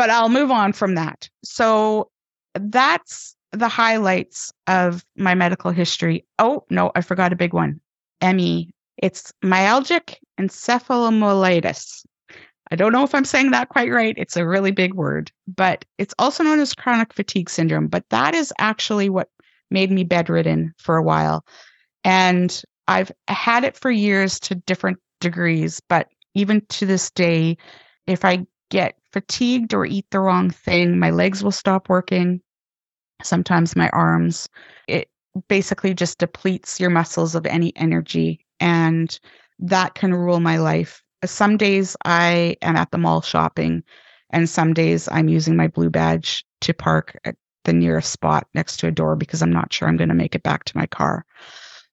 but 0.00 0.08
I'll 0.08 0.30
move 0.30 0.50
on 0.50 0.72
from 0.72 0.94
that. 0.94 1.28
So 1.44 2.10
that's 2.54 3.36
the 3.52 3.68
highlights 3.68 4.50
of 4.66 5.04
my 5.14 5.34
medical 5.34 5.70
history. 5.70 6.24
Oh, 6.38 6.64
no, 6.70 6.90
I 6.94 7.02
forgot 7.02 7.34
a 7.34 7.36
big 7.36 7.52
one. 7.52 7.82
ME. 8.22 8.70
It's 8.96 9.30
myalgic 9.44 10.16
encephalomyelitis. 10.38 12.06
I 12.70 12.76
don't 12.76 12.92
know 12.92 13.04
if 13.04 13.14
I'm 13.14 13.24
saying 13.24 13.50
that 13.50 13.68
quite 13.68 13.90
right. 13.90 14.14
It's 14.16 14.36
a 14.36 14.46
really 14.46 14.70
big 14.70 14.94
word, 14.94 15.32
but 15.48 15.84
it's 15.98 16.14
also 16.18 16.44
known 16.44 16.60
as 16.60 16.72
chronic 16.72 17.12
fatigue 17.12 17.50
syndrome. 17.50 17.88
But 17.88 18.04
that 18.10 18.34
is 18.34 18.52
actually 18.58 19.08
what 19.08 19.28
made 19.70 19.90
me 19.90 20.04
bedridden 20.04 20.72
for 20.78 20.96
a 20.96 21.02
while. 21.02 21.44
And 22.04 22.62
I've 22.86 23.10
had 23.28 23.64
it 23.64 23.76
for 23.76 23.90
years 23.90 24.38
to 24.40 24.54
different 24.54 24.98
degrees, 25.20 25.80
but 25.88 26.08
even 26.34 26.60
to 26.68 26.86
this 26.86 27.10
day, 27.10 27.56
if 28.06 28.24
I 28.24 28.46
get 28.70 28.96
fatigued 29.12 29.74
or 29.74 29.84
eat 29.84 30.06
the 30.10 30.20
wrong 30.20 30.50
thing, 30.50 30.98
my 30.98 31.10
legs 31.10 31.42
will 31.42 31.50
stop 31.50 31.88
working. 31.88 32.40
Sometimes 33.22 33.76
my 33.76 33.88
arms. 33.90 34.48
It 34.86 35.08
basically 35.48 35.94
just 35.94 36.18
depletes 36.18 36.80
your 36.80 36.90
muscles 36.90 37.34
of 37.34 37.46
any 37.46 37.76
energy. 37.76 38.46
And 38.60 39.18
that 39.58 39.94
can 39.94 40.14
rule 40.14 40.40
my 40.40 40.56
life. 40.58 41.02
Some 41.24 41.56
days 41.56 41.96
I 42.04 42.56
am 42.62 42.76
at 42.76 42.90
the 42.90 42.98
mall 42.98 43.20
shopping, 43.20 43.82
and 44.30 44.48
some 44.48 44.74
days 44.74 45.08
I'm 45.10 45.28
using 45.28 45.56
my 45.56 45.68
blue 45.68 45.90
badge 45.90 46.44
to 46.62 46.74
park 46.74 47.18
at 47.24 47.36
the 47.64 47.72
nearest 47.72 48.10
spot 48.10 48.46
next 48.54 48.78
to 48.78 48.86
a 48.86 48.92
door 48.92 49.16
because 49.16 49.42
I'm 49.42 49.52
not 49.52 49.72
sure 49.72 49.88
I'm 49.88 49.96
going 49.96 50.08
to 50.08 50.14
make 50.14 50.34
it 50.34 50.42
back 50.42 50.64
to 50.64 50.76
my 50.76 50.86
car. 50.86 51.24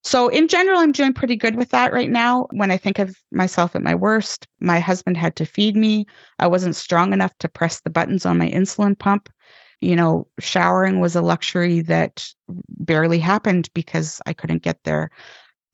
So, 0.04 0.30
in 0.30 0.48
general, 0.48 0.80
I'm 0.80 0.94
doing 0.94 1.13
pretty 1.13 1.36
good 1.36 1.56
with 1.56 1.72
that 1.72 1.92
right 1.92 2.10
now. 2.10 2.48
When 2.52 2.72
I 2.72 2.78
think 2.78 3.00
of 3.00 3.16
myself 3.32 3.76
at 3.76 3.82
my 3.82 3.96
worst, 3.96 4.48
my 4.62 4.80
husband 4.80 5.18
had 5.18 5.36
to 5.38 5.46
feed 5.46 5.76
me. 5.76 6.06
I 6.40 6.48
wasn't 6.48 6.78
strong 6.78 7.12
enough 7.12 7.38
to 7.40 7.50
press 7.50 7.82
the 7.82 7.90
buttons 7.90 8.26
on 8.26 8.38
my 8.38 8.50
insulin 8.50 8.98
pump. 8.98 9.30
You 9.82 9.96
know, 9.96 10.28
showering 10.40 11.02
was 11.02 11.16
a 11.16 11.22
luxury 11.22 11.82
that 11.82 12.26
barely 12.70 13.20
happened 13.20 13.70
because 13.74 14.22
I 14.26 14.34
couldn't 14.34 14.63
get 14.63 14.80
there. 14.86 15.12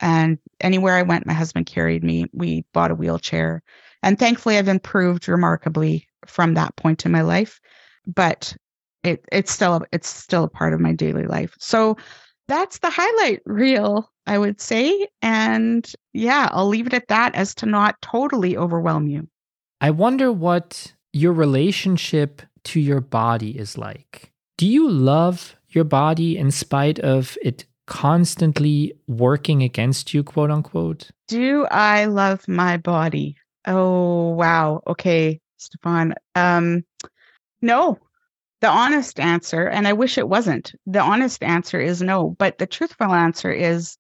And 0.04 0.38
anywhere 0.60 0.96
I 0.96 1.02
went, 1.02 1.26
my 1.26 1.34
husband 1.34 1.66
carried 1.66 2.04
me. 2.04 2.26
We 2.34 2.66
bought 2.74 2.92
a 2.92 2.96
wheelchair. 2.96 3.64
And 4.04 4.20
thankfully, 4.20 4.58
I've 4.58 4.68
improved 4.68 5.30
remarkably 5.30 6.06
from 6.28 6.56
that 6.56 6.76
point 6.76 7.06
in 7.06 7.12
my 7.14 7.22
life. 7.22 7.62
But 8.06 8.54
it, 9.06 9.24
it's 9.32 9.54
still 9.54 9.86
it's 9.94 10.10
still 10.10 10.44
a 10.44 10.50
part 10.50 10.74
of 10.74 10.82
my 10.82 10.92
daily 10.92 11.24
life. 11.24 11.56
So 11.58 11.96
that's 12.50 12.80
the 12.80 12.90
highlight 12.90 13.40
reel, 13.46 14.12
I 14.28 14.38
would 14.38 14.60
say. 14.60 15.08
And 15.22 15.90
yeah, 16.12 16.50
I'll 16.52 16.68
leave 16.68 16.88
it 16.88 16.94
at 16.94 17.08
that 17.08 17.34
as 17.34 17.56
to 17.56 17.66
not 17.66 18.02
totally 18.02 18.58
overwhelm 18.58 19.08
you. 19.08 19.30
I 19.80 19.92
wonder 19.92 20.34
what 20.34 20.94
your 21.14 21.32
relationship 21.32 22.42
to 22.66 22.82
your 22.82 23.00
body 23.00 23.58
is 23.58 23.78
like. 23.78 24.34
Do 24.58 24.68
you 24.68 24.90
love 24.90 25.56
your 25.70 25.86
body 25.86 26.38
in 26.38 26.52
spite 26.52 27.00
of 27.00 27.38
it 27.42 27.64
constantly 27.86 28.94
working 29.08 29.64
against 29.64 30.14
you, 30.14 30.24
quote 30.24 30.52
unquote? 30.52 31.12
Do 31.28 31.66
I 31.72 32.06
love 32.06 32.48
my 32.48 32.78
body? 32.78 33.36
Oh, 33.66 34.30
wow. 34.30 34.82
Okay, 34.88 35.40
Stefan. 35.58 36.14
Um, 36.36 36.84
no, 37.62 37.98
the 38.62 38.70
honest 38.70 39.20
answer, 39.20 39.68
and 39.68 39.88
I 39.88 39.94
wish 39.94 40.18
it 40.18 40.30
wasn't, 40.30 40.74
the 40.86 41.02
honest 41.02 41.44
answer 41.44 41.80
is 41.80 42.02
no. 42.02 42.36
But 42.40 42.58
the 42.58 42.68
truthful 42.68 43.14
answer 43.14 43.52
is 43.52 43.98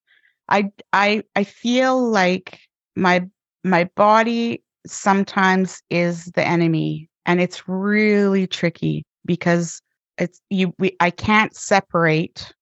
I 0.49 0.71
I 0.91 1.23
I 1.35 1.43
feel 1.43 2.09
like 2.09 2.59
my 2.95 3.25
my 3.63 3.85
body 3.95 4.63
sometimes 4.85 5.81
is 5.89 6.25
the 6.35 6.45
enemy 6.45 7.09
and 7.25 7.39
it's 7.39 7.67
really 7.67 8.47
tricky 8.47 9.05
because 9.25 9.81
it's 10.17 10.41
you 10.49 10.73
we 10.79 10.95
I 10.99 11.09
can't 11.09 11.55
separate 11.55 12.53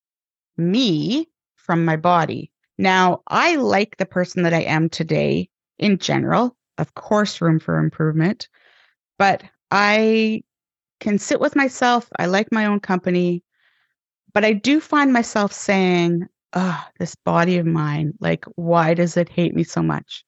me 0.61 1.27
from 1.55 1.85
my 1.85 1.95
body. 1.95 2.51
Now, 2.77 3.21
I 3.27 3.55
like 3.55 3.97
the 3.97 4.05
person 4.05 4.43
that 4.43 4.53
I 4.53 4.61
am 4.61 4.89
today 4.89 5.49
in 5.77 5.97
general, 5.97 6.55
of 6.77 6.93
course 6.95 7.41
room 7.41 7.59
for 7.59 7.77
improvement, 7.77 8.47
but 9.17 9.43
I 9.71 10.43
can 10.99 11.17
sit 11.17 11.39
with 11.39 11.55
myself. 11.55 12.07
I 12.17 12.27
like 12.27 12.51
my 12.51 12.65
own 12.65 12.79
company. 12.79 13.43
But 14.33 14.45
I 14.45 14.53
do 14.53 14.79
find 14.79 15.11
myself 15.11 15.51
saying, 15.51 16.27
oh, 16.53 16.85
this 16.99 17.15
body 17.15 17.57
of 17.57 17.65
mine, 17.65 18.13
like, 18.19 18.45
why 18.55 18.93
does 18.93 19.17
it 19.17 19.27
hate 19.27 19.53
me 19.53 19.63
so 19.63 19.81
much? 19.81 20.23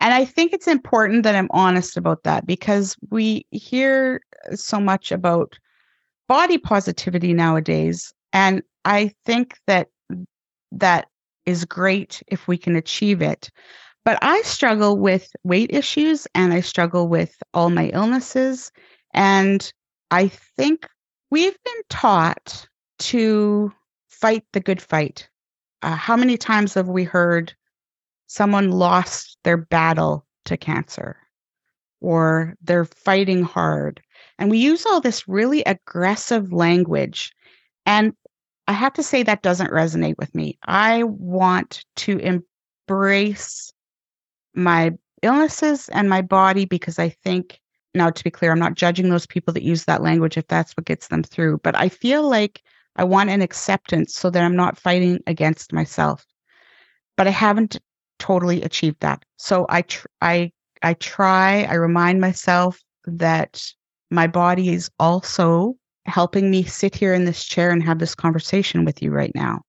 And 0.00 0.14
I 0.14 0.24
think 0.24 0.52
it's 0.52 0.68
important 0.68 1.22
that 1.24 1.34
I'm 1.34 1.48
honest 1.50 1.96
about 1.96 2.22
that 2.24 2.46
because 2.46 2.96
we 3.10 3.46
hear 3.50 4.20
so 4.54 4.80
much 4.80 5.12
about 5.12 5.58
body 6.28 6.58
positivity 6.58 7.32
nowadays. 7.32 8.12
And 8.32 8.62
I 8.84 9.12
think 9.24 9.56
that 9.66 9.88
that 10.72 11.08
is 11.46 11.64
great 11.64 12.22
if 12.26 12.46
we 12.46 12.58
can 12.58 12.76
achieve 12.76 13.22
it. 13.22 13.50
But 14.04 14.18
I 14.22 14.42
struggle 14.42 14.96
with 14.96 15.30
weight 15.44 15.70
issues 15.72 16.26
and 16.34 16.52
I 16.52 16.60
struggle 16.60 17.08
with 17.08 17.34
all 17.52 17.70
my 17.70 17.86
illnesses. 17.88 18.70
And 19.12 19.70
I 20.10 20.28
think 20.28 20.86
we've 21.30 21.56
been 21.64 21.82
taught 21.90 22.66
to 23.00 23.72
fight 24.08 24.44
the 24.52 24.60
good 24.60 24.80
fight. 24.80 25.28
Uh, 25.82 25.94
how 25.94 26.16
many 26.16 26.36
times 26.36 26.74
have 26.74 26.88
we 26.88 27.04
heard 27.04 27.54
someone 28.26 28.70
lost 28.70 29.38
their 29.44 29.56
battle 29.56 30.26
to 30.46 30.56
cancer 30.56 31.16
or 32.00 32.54
they're 32.62 32.84
fighting 32.84 33.42
hard? 33.42 34.02
And 34.38 34.50
we 34.50 34.58
use 34.58 34.86
all 34.86 35.00
this 35.00 35.28
really 35.28 35.62
aggressive 35.64 36.52
language. 36.52 37.32
And 37.88 38.12
I 38.66 38.72
have 38.72 38.92
to 38.92 39.02
say 39.02 39.22
that 39.22 39.40
doesn't 39.40 39.70
resonate 39.70 40.18
with 40.18 40.34
me. 40.34 40.58
I 40.66 41.04
want 41.04 41.86
to 41.96 42.18
embrace 42.18 43.72
my 44.54 44.92
illnesses 45.22 45.88
and 45.88 46.10
my 46.10 46.20
body 46.20 46.66
because 46.66 46.98
I 46.98 47.08
think, 47.08 47.58
now 47.94 48.10
to 48.10 48.24
be 48.24 48.30
clear, 48.30 48.52
I'm 48.52 48.58
not 48.58 48.74
judging 48.74 49.08
those 49.08 49.26
people 49.26 49.54
that 49.54 49.62
use 49.62 49.86
that 49.86 50.02
language 50.02 50.36
if 50.36 50.46
that's 50.48 50.74
what 50.76 50.84
gets 50.84 51.08
them 51.08 51.22
through, 51.22 51.60
but 51.64 51.74
I 51.76 51.88
feel 51.88 52.28
like 52.28 52.62
I 52.96 53.04
want 53.04 53.30
an 53.30 53.40
acceptance 53.40 54.14
so 54.14 54.28
that 54.28 54.44
I'm 54.44 54.54
not 54.54 54.76
fighting 54.76 55.20
against 55.26 55.72
myself. 55.72 56.26
But 57.16 57.26
I 57.26 57.30
haven't 57.30 57.78
totally 58.18 58.60
achieved 58.62 59.00
that. 59.00 59.24
So 59.38 59.64
I 59.70 59.80
tr- 59.80 60.08
I 60.20 60.52
I 60.82 60.92
try, 60.92 61.62
I 61.62 61.74
remind 61.74 62.20
myself 62.20 62.78
that 63.06 63.64
my 64.10 64.26
body 64.26 64.68
is 64.68 64.90
also 64.98 65.76
helping 66.08 66.50
me 66.50 66.62
sit 66.62 66.94
here 66.94 67.14
in 67.14 67.24
this 67.24 67.44
chair 67.44 67.70
and 67.70 67.82
have 67.82 67.98
this 67.98 68.14
conversation 68.14 68.84
with 68.84 69.02
you 69.02 69.10
right 69.10 69.32
now. 69.34 69.62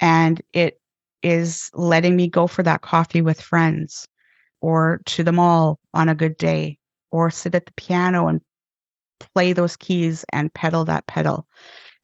And 0.00 0.42
it 0.52 0.80
is 1.22 1.70
letting 1.74 2.16
me 2.16 2.28
go 2.28 2.46
for 2.46 2.62
that 2.62 2.82
coffee 2.82 3.22
with 3.22 3.40
friends 3.40 4.06
or 4.60 5.00
to 5.06 5.22
the 5.22 5.32
mall 5.32 5.78
on 5.94 6.08
a 6.08 6.14
good 6.14 6.36
day 6.36 6.78
or 7.10 7.30
sit 7.30 7.54
at 7.54 7.66
the 7.66 7.72
piano 7.76 8.26
and 8.26 8.40
play 9.20 9.52
those 9.52 9.76
keys 9.76 10.24
and 10.32 10.52
pedal 10.54 10.84
that 10.84 11.06
pedal. 11.06 11.46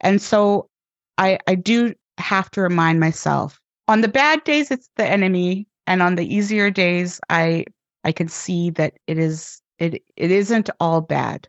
And 0.01 0.21
so 0.21 0.69
I 1.17 1.39
I 1.47 1.55
do 1.55 1.93
have 2.17 2.49
to 2.51 2.61
remind 2.61 2.99
myself 2.99 3.59
on 3.87 4.01
the 4.01 4.07
bad 4.07 4.43
days 4.43 4.71
it's 4.71 4.89
the 4.95 5.05
enemy 5.05 5.67
and 5.87 6.01
on 6.01 6.15
the 6.15 6.33
easier 6.33 6.69
days 6.69 7.19
I 7.29 7.65
I 8.03 8.11
can 8.11 8.27
see 8.27 8.69
that 8.71 8.93
it 9.07 9.17
is 9.17 9.61
it 9.79 10.03
it 10.15 10.31
isn't 10.31 10.69
all 10.79 11.01
bad. 11.01 11.47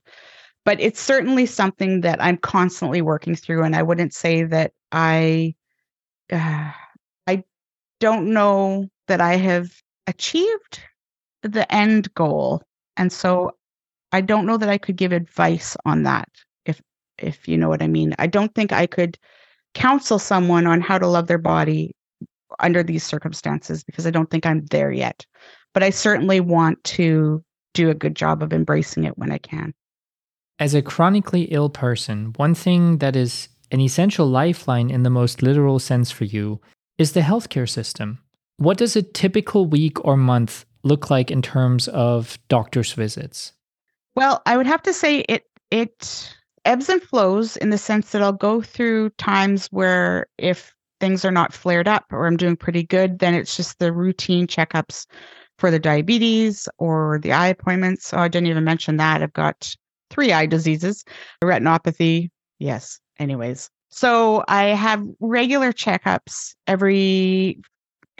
But 0.65 0.81
it's 0.81 1.01
certainly 1.01 1.47
something 1.47 2.03
that 2.03 2.23
I'm 2.23 2.37
constantly 2.37 3.03
working 3.03 3.35
through 3.35 3.63
and 3.63 3.75
I 3.75 3.83
wouldn't 3.83 4.15
say 4.15 4.45
that 4.45 4.73
I 4.93 5.55
uh, 6.33 6.73
I 7.27 7.45
don't 7.99 8.33
know 8.33 8.89
that 9.09 9.21
I 9.21 9.37
have 9.37 9.71
achieved 10.07 10.81
the 11.43 11.73
end 11.73 12.13
goal. 12.15 12.63
And 12.97 13.13
so 13.13 13.53
I 14.13 14.21
don't 14.21 14.47
know 14.47 14.57
that 14.57 14.69
I 14.69 14.79
could 14.79 14.97
give 14.97 15.13
advice 15.13 15.77
on 15.85 16.03
that 16.03 16.29
if 16.67 16.81
if 17.19 17.49
you 17.49 17.57
know 17.57 17.69
what 17.69 17.83
I 17.83 17.89
mean. 17.89 18.15
I 18.19 18.27
don't 18.27 18.55
think 18.55 18.73
I 18.73 18.87
could 18.87 19.19
counsel 19.75 20.19
someone 20.19 20.67
on 20.67 20.81
how 20.81 20.99
to 20.99 21.07
love 21.07 21.27
their 21.27 21.39
body 21.39 21.95
under 22.59 22.83
these 22.83 23.05
circumstances 23.05 23.85
because 23.85 24.07
I 24.07 24.11
don't 24.11 24.31
think 24.31 24.45
I'm 24.47 24.65
there 24.67 24.91
yet. 24.91 25.25
But 25.73 25.83
I 25.83 25.91
certainly 25.91 26.41
want 26.41 26.83
to 26.85 27.45
do 27.75 27.91
a 27.91 27.95
good 27.95 28.17
job 28.17 28.43
of 28.43 28.53
embracing 28.53 29.05
it 29.05 29.17
when 29.17 29.31
I 29.31 29.39
can. 29.39 29.73
As 30.61 30.75
a 30.75 30.83
chronically 30.83 31.45
ill 31.45 31.71
person, 31.71 32.35
one 32.37 32.55
thing 32.55 32.99
that 32.99 33.17
is 33.17 33.49
an 33.71 33.81
essential 33.81 34.27
lifeline 34.27 34.91
in 34.91 35.05
the 35.05 35.11
most 35.11 35.43
literal 35.43 35.79
sense 35.79 36.11
for 36.11 36.25
you 36.25 36.61
is 36.99 37.13
the 37.13 37.23
healthcare 37.23 37.69
system. 37.69 38.19
What 38.59 38.77
does 38.77 38.95
a 38.95 39.01
typical 39.03 39.65
week 39.65 40.05
or 40.05 40.19
month 40.19 40.67
look 40.83 41.09
like 41.09 41.31
in 41.31 41.41
terms 41.41 41.89
of 41.89 42.39
doctor's 42.49 42.93
visits? 42.93 43.55
Well, 44.15 44.43
I 44.45 44.59
would 44.59 44.67
have 44.67 44.83
to 44.83 44.93
say 44.93 45.21
it 45.31 45.45
it 45.71 46.37
ebbs 46.67 46.91
and 46.91 47.03
flows 47.03 47.57
in 47.57 47.71
the 47.71 47.79
sense 47.79 48.11
that 48.11 48.21
I'll 48.21 48.33
go 48.33 48.61
through 48.61 49.11
times 49.17 49.67
where 49.71 50.27
if 50.37 50.75
things 51.01 51.25
are 51.25 51.31
not 51.31 51.55
flared 51.55 51.89
up 51.89 52.05
or 52.13 52.27
I'm 52.27 52.37
doing 52.37 52.57
pretty 52.57 52.83
good, 52.83 53.21
then 53.21 53.33
it's 53.33 53.57
just 53.57 53.79
the 53.79 53.95
routine 53.95 54.47
checkups 54.47 55.07
for 55.57 55.71
the 55.71 55.79
diabetes 55.79 56.69
or 56.77 57.19
the 57.23 57.33
eye 57.33 57.49
appointments. 57.49 58.13
Oh, 58.13 58.19
I 58.19 58.29
didn't 58.29 58.49
even 58.49 58.65
mention 58.65 58.99
that. 58.99 59.23
I've 59.23 59.33
got 59.33 59.75
three 60.11 60.33
eye 60.33 60.47
diseases, 60.47 61.05
retinopathy. 61.43 62.31
Yes. 62.59 62.99
Anyways, 63.19 63.71
so 63.91 64.45
I 64.49 64.65
have 64.67 65.05
regular 65.21 65.73
checkups 65.73 66.55
every 66.67 67.61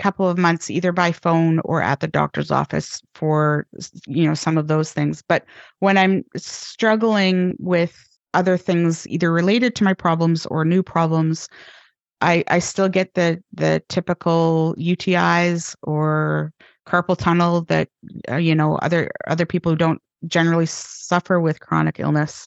couple 0.01 0.29
of 0.29 0.39
months 0.39 0.71
either 0.71 0.93
by 0.93 1.13
phone 1.13 1.61
or 1.65 1.83
at 1.83 2.01
the 2.01 2.09
doctor's 2.09 2.51
office 2.51 3.03
for 3.15 3.67
you 4.07 4.27
know 4.27 4.33
some 4.33 4.57
of 4.57 4.67
those 4.67 4.95
things 4.95 5.23
but 5.29 5.45
when 5.81 5.99
i'm 5.99 6.25
struggling 6.37 7.55
with 7.59 7.95
other 8.33 8.57
things 8.57 9.07
either 9.09 9.31
related 9.31 9.75
to 9.75 9.85
my 9.85 9.93
problems 9.93 10.47
or 10.47 10.65
new 10.65 10.83
problems 10.83 11.49
i 12.23 12.43
i 12.49 12.59
still 12.59 12.89
get 12.89 13.13
the 13.13 13.43
the 13.53 13.83
typical 13.91 14.75
utis 14.79 15.77
or 15.83 16.51
carpal 16.87 17.17
tunnel 17.17 17.61
that 17.63 17.89
uh, 18.31 18.37
you 18.37 18.55
know 18.55 18.77
other 18.77 19.11
other 19.27 19.45
people 19.45 19.71
who 19.71 19.77
don't 19.77 20.01
generally 20.27 20.67
suffer 20.67 21.41
with 21.41 21.61
chronic 21.61 21.99
illness 21.99 22.47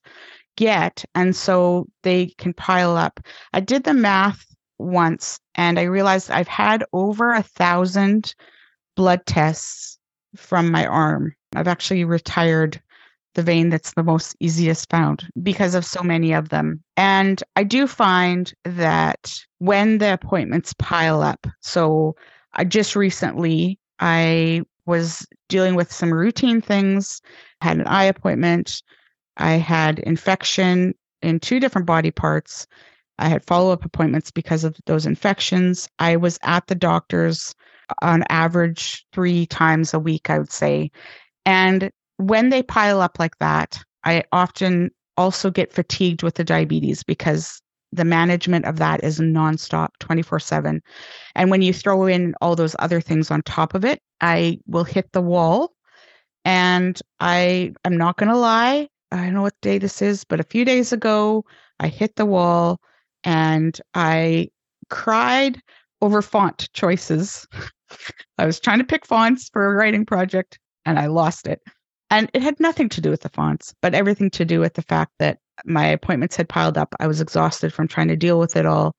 get 0.55 1.03
and 1.15 1.36
so 1.36 1.88
they 2.03 2.28
can 2.38 2.53
pile 2.53 2.95
up 2.95 3.19
i 3.53 3.59
did 3.59 3.84
the 3.84 3.93
math 3.93 4.53
once 4.84 5.39
and 5.55 5.80
I 5.80 5.84
realized 5.84 6.32
I've 6.32 6.47
had 6.47 6.84
over 6.93 7.32
a 7.32 7.43
thousand 7.43 8.36
blood 8.95 9.26
tests 9.26 9.97
from 10.36 10.71
my 10.71 10.86
arm. 10.86 11.36
I've 11.55 11.67
actually 11.67 12.03
retired 12.03 12.82
the 13.36 13.43
vein 13.43 13.69
that's 13.69 13.93
the 13.93 14.03
most 14.03 14.36
easiest 14.39 14.89
found 14.89 15.28
because 15.41 15.74
of 15.74 15.86
so 15.86 16.03
many 16.03 16.34
of 16.34 16.49
them. 16.49 16.84
And 16.97 17.41
I 17.55 17.63
do 17.63 17.88
find 17.88 18.53
that 18.63 19.39
when 19.57 19.97
the 19.97 20.13
appointments 20.13 20.74
pile 20.78 21.21
up, 21.21 21.47
so 21.61 22.15
I 22.53 22.63
just 22.63 22.95
recently 22.95 23.80
I 23.99 24.63
was 24.86 25.25
dealing 25.49 25.75
with 25.75 25.91
some 25.91 26.13
routine 26.13 26.61
things, 26.61 27.21
had 27.61 27.77
an 27.77 27.88
eye 27.88 28.03
appointment, 28.05 28.81
I 29.38 29.53
had 29.53 29.99
infection 29.99 30.93
in 31.21 31.39
two 31.39 31.59
different 31.59 31.88
body 31.88 32.11
parts 32.11 32.67
I 33.19 33.29
had 33.29 33.45
follow 33.45 33.71
up 33.71 33.86
appointments 33.86 34.31
because 34.31 34.63
of 34.63 34.75
those 34.86 35.05
infections. 35.05 35.88
I 35.99 36.15
was 36.15 36.39
at 36.43 36.67
the 36.67 36.75
doctor's 36.75 37.53
on 38.01 38.23
average 38.29 39.05
three 39.13 39.45
times 39.45 39.93
a 39.93 39.99
week, 39.99 40.29
I 40.29 40.39
would 40.39 40.51
say. 40.51 40.91
And 41.45 41.91
when 42.17 42.49
they 42.49 42.63
pile 42.63 43.01
up 43.01 43.19
like 43.19 43.38
that, 43.39 43.84
I 44.03 44.23
often 44.31 44.91
also 45.15 45.51
get 45.51 45.73
fatigued 45.73 46.23
with 46.23 46.36
the 46.36 46.43
diabetes 46.43 47.03
because 47.03 47.61
the 47.94 48.06
management 48.06 48.66
of 48.66 48.78
that 48.78 49.04
is 49.04 49.20
nonstop 49.20 49.89
24 50.00 50.39
7. 50.39 50.82
And 51.36 51.52
when 51.52 51.62
you 51.62 51.74
throw 51.74 52.06
in 52.06 52.34
all 52.41 52.56
those 52.56 52.76
other 52.80 53.02
things 53.02 53.32
on 53.32 53.41
top 53.44 53.74
of 53.74 53.86
it, 53.86 54.02
I 54.22 54.60
will 54.68 54.84
hit 54.84 55.12
the 55.12 55.22
wall. 55.22 55.74
And 56.46 57.00
I 57.20 57.74
am 57.86 57.98
not 57.98 58.18
going 58.18 58.30
to 58.30 58.38
lie. 58.38 58.89
I 59.12 59.18
don't 59.18 59.34
know 59.34 59.44
what 59.44 59.62
day 59.62 59.78
this 59.78 60.02
is, 60.02 60.24
but 60.24 60.39
a 60.39 60.46
few 60.46 60.66
days 60.66 60.91
ago, 60.91 61.46
I 61.80 61.88
hit 61.88 62.16
the 62.16 62.26
wall 62.26 62.80
and 63.24 63.80
I 63.94 64.50
cried 64.89 65.62
over 66.02 66.22
font 66.22 66.70
choices. 66.74 67.48
I 68.38 68.46
was 68.46 68.60
trying 68.60 68.80
to 68.80 68.86
pick 68.86 69.06
fonts 69.06 69.50
for 69.54 69.66
a 69.66 69.76
writing 69.76 70.06
project 70.06 70.60
and 70.86 71.00
I 71.00 71.06
lost 71.06 71.48
it. 71.48 71.62
And 72.10 72.30
it 72.34 72.41
had 72.41 72.60
nothing 72.60 72.89
to 72.89 73.02
do 73.02 73.10
with 73.10 73.22
the 73.22 73.30
fonts, 73.30 73.74
but 73.82 73.96
everything 73.96 74.30
to 74.32 74.46
do 74.46 74.60
with 74.60 74.74
the 74.74 74.82
fact 74.82 75.14
that 75.20 75.39
my 75.64 75.86
appointments 75.86 76.36
had 76.36 76.49
piled 76.49 76.78
up. 76.78 76.95
I 76.99 77.07
was 77.07 77.22
exhausted 77.22 77.74
from 77.74 77.88
trying 77.88 78.07
to 78.09 78.16
deal 78.16 78.39
with 78.39 78.55
it 78.55 78.66
all. 78.66 78.95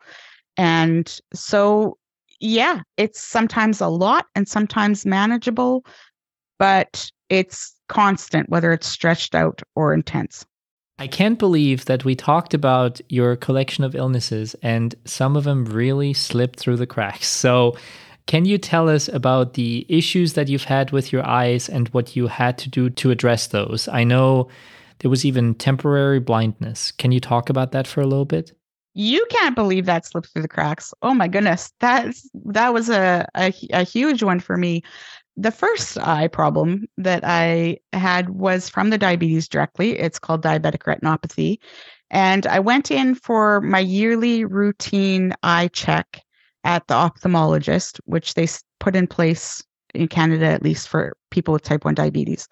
And 0.57 1.21
so, 1.33 1.97
yeah, 2.41 2.81
it's 2.97 3.23
sometimes 3.23 3.81
a 3.81 3.89
lot 3.89 4.27
and 4.35 4.49
sometimes 4.49 5.05
manageable, 5.05 5.85
but 6.59 7.11
it's 7.29 7.75
constant, 7.89 8.49
whether 8.49 8.73
it's 8.73 8.87
stretched 8.87 9.35
out 9.35 9.63
or 9.75 9.93
intense. 9.93 10.45
I 10.99 11.09
can't 11.09 11.39
believe 11.39 11.87
that 11.87 12.05
we 12.05 12.15
talked 12.15 12.55
about 12.55 13.01
your 13.09 13.35
collection 13.35 13.83
of 13.83 13.97
illnesses 13.97 14.55
and 14.63 14.95
some 15.05 15.37
of 15.37 15.45
them 15.45 15.65
really 15.65 16.13
slipped 16.13 16.61
through 16.61 16.77
the 16.77 16.87
cracks. 16.87 17.29
So, 17.29 17.77
can 18.27 18.47
you 18.47 18.57
tell 18.57 18.89
us 18.89 19.09
about 19.09 19.53
the 19.53 19.85
issues 19.89 20.33
that 20.33 20.49
you've 20.49 20.65
had 20.65 20.93
with 20.93 21.13
your 21.13 21.27
eyes 21.27 21.69
and 21.69 21.89
what 21.89 22.17
you 22.17 22.29
had 22.29 22.57
to 22.59 22.71
do 22.71 22.89
to 22.89 23.11
address 23.11 23.49
those? 23.49 23.87
I 23.89 24.05
know 24.05 24.49
there 24.99 25.11
was 25.11 25.25
even 25.25 25.55
temporary 25.55 26.21
blindness. 26.21 26.93
Can 26.93 27.13
you 27.13 27.21
talk 27.21 27.49
about 27.49 27.73
that 27.73 27.87
for 27.87 28.01
a 28.01 28.07
little 28.07 28.25
bit? 28.25 28.53
You 28.95 29.27
can't 29.29 29.57
believe 29.57 29.87
that 29.87 30.07
slipped 30.07 30.33
through 30.33 30.43
the 30.43 30.49
cracks. 30.49 30.95
Oh 31.03 31.15
my 31.15 31.27
goodness, 31.27 31.73
that's 31.81 32.31
that 32.45 32.73
was 32.73 32.89
a, 32.89 33.27
a, 33.37 33.53
a 33.73 33.83
huge 33.83 34.23
one 34.23 34.39
for 34.39 34.57
me 34.57 34.83
the 35.37 35.51
first 35.51 35.99
eye 35.99 36.29
problem 36.29 36.87
that 36.97 37.23
I 37.25 37.79
had 37.93 38.31
was 38.31 38.69
from 38.69 38.91
the 38.91 38.99
diabetes 38.99 39.49
directly. 39.49 39.99
It's 39.99 40.19
called 40.19 40.45
diabetic 40.45 40.83
retinopathy. 40.83 41.59
And 42.11 42.47
I 42.47 42.61
went 42.61 42.91
in 42.91 43.15
for 43.15 43.61
my 43.61 43.81
yearly 43.81 44.45
routine 44.45 45.35
eye 45.43 45.69
check 45.73 46.21
at 46.63 46.87
the 46.87 46.95
ophthalmologist, 46.95 48.01
which 48.05 48.35
they 48.35 48.47
put 48.79 48.95
in 48.95 49.07
place 49.07 49.63
in 49.95 50.09
Canada, 50.09 50.47
at 50.47 50.63
least 50.63 50.89
for 50.89 51.17
people 51.31 51.53
with 51.53 51.63
type 51.63 51.85
1 51.85 51.95
diabetes. 51.95 52.49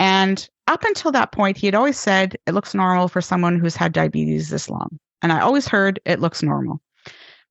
And 0.00 0.48
up 0.66 0.82
until 0.82 1.12
that 1.12 1.30
point, 1.30 1.58
he 1.58 1.66
had 1.66 1.74
always 1.74 1.98
said 1.98 2.36
it 2.46 2.54
looks 2.54 2.74
normal 2.74 3.06
for 3.06 3.20
someone 3.20 3.60
who's 3.60 3.76
had 3.76 3.92
diabetes 3.92 4.48
this 4.48 4.70
long. 4.70 4.98
And 5.20 5.30
I 5.30 5.40
always 5.40 5.68
heard 5.68 6.00
it 6.06 6.20
looks 6.20 6.42
normal. 6.42 6.80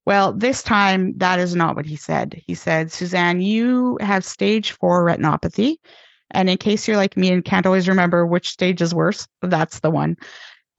Well, 0.04 0.32
this 0.32 0.62
time 0.64 1.16
that 1.18 1.38
is 1.38 1.54
not 1.54 1.76
what 1.76 1.86
he 1.86 1.94
said. 1.94 2.42
He 2.44 2.56
said, 2.56 2.90
Suzanne, 2.90 3.40
you 3.40 3.98
have 4.00 4.24
stage 4.24 4.72
four 4.72 5.04
retinopathy. 5.06 5.76
And 6.32 6.50
in 6.50 6.58
case 6.58 6.88
you're 6.88 6.96
like 6.96 7.16
me 7.16 7.30
and 7.30 7.44
can't 7.44 7.66
always 7.66 7.88
remember 7.88 8.26
which 8.26 8.50
stage 8.50 8.82
is 8.82 8.94
worse, 8.94 9.28
that's 9.42 9.80
the 9.80 9.90
one. 9.90 10.16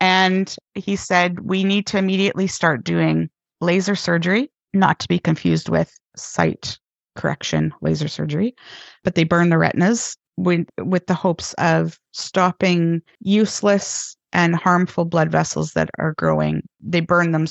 And 0.01 0.53
he 0.76 0.97
said, 0.97 1.39
We 1.41 1.63
need 1.63 1.88
to 1.88 1.97
immediately 1.97 2.47
start 2.47 2.84
doing 2.84 3.30
laser 3.61 3.95
surgery, 3.95 4.51
not 4.74 4.99
to 4.99 5.07
be 5.07 5.19
confused 5.19 5.69
with 5.69 5.97
sight 6.17 6.80
correction 7.15 7.74
laser 7.82 8.07
surgery, 8.07 8.55
but 9.03 9.15
they 9.15 9.24
burn 9.24 9.49
the 9.49 9.57
retinas 9.57 10.17
with, 10.38 10.68
with 10.78 11.08
the 11.08 11.14
hopes 11.14 11.54
of 11.54 12.00
stopping 12.12 13.02
useless 13.20 14.16
and 14.34 14.56
harmful 14.56 15.06
blood 15.06 15.32
vessels 15.32 15.74
that 15.74 15.90
are 15.98 16.14
growing. 16.14 16.68
They 16.80 17.02
burn 17.02 17.32
them 17.32 17.48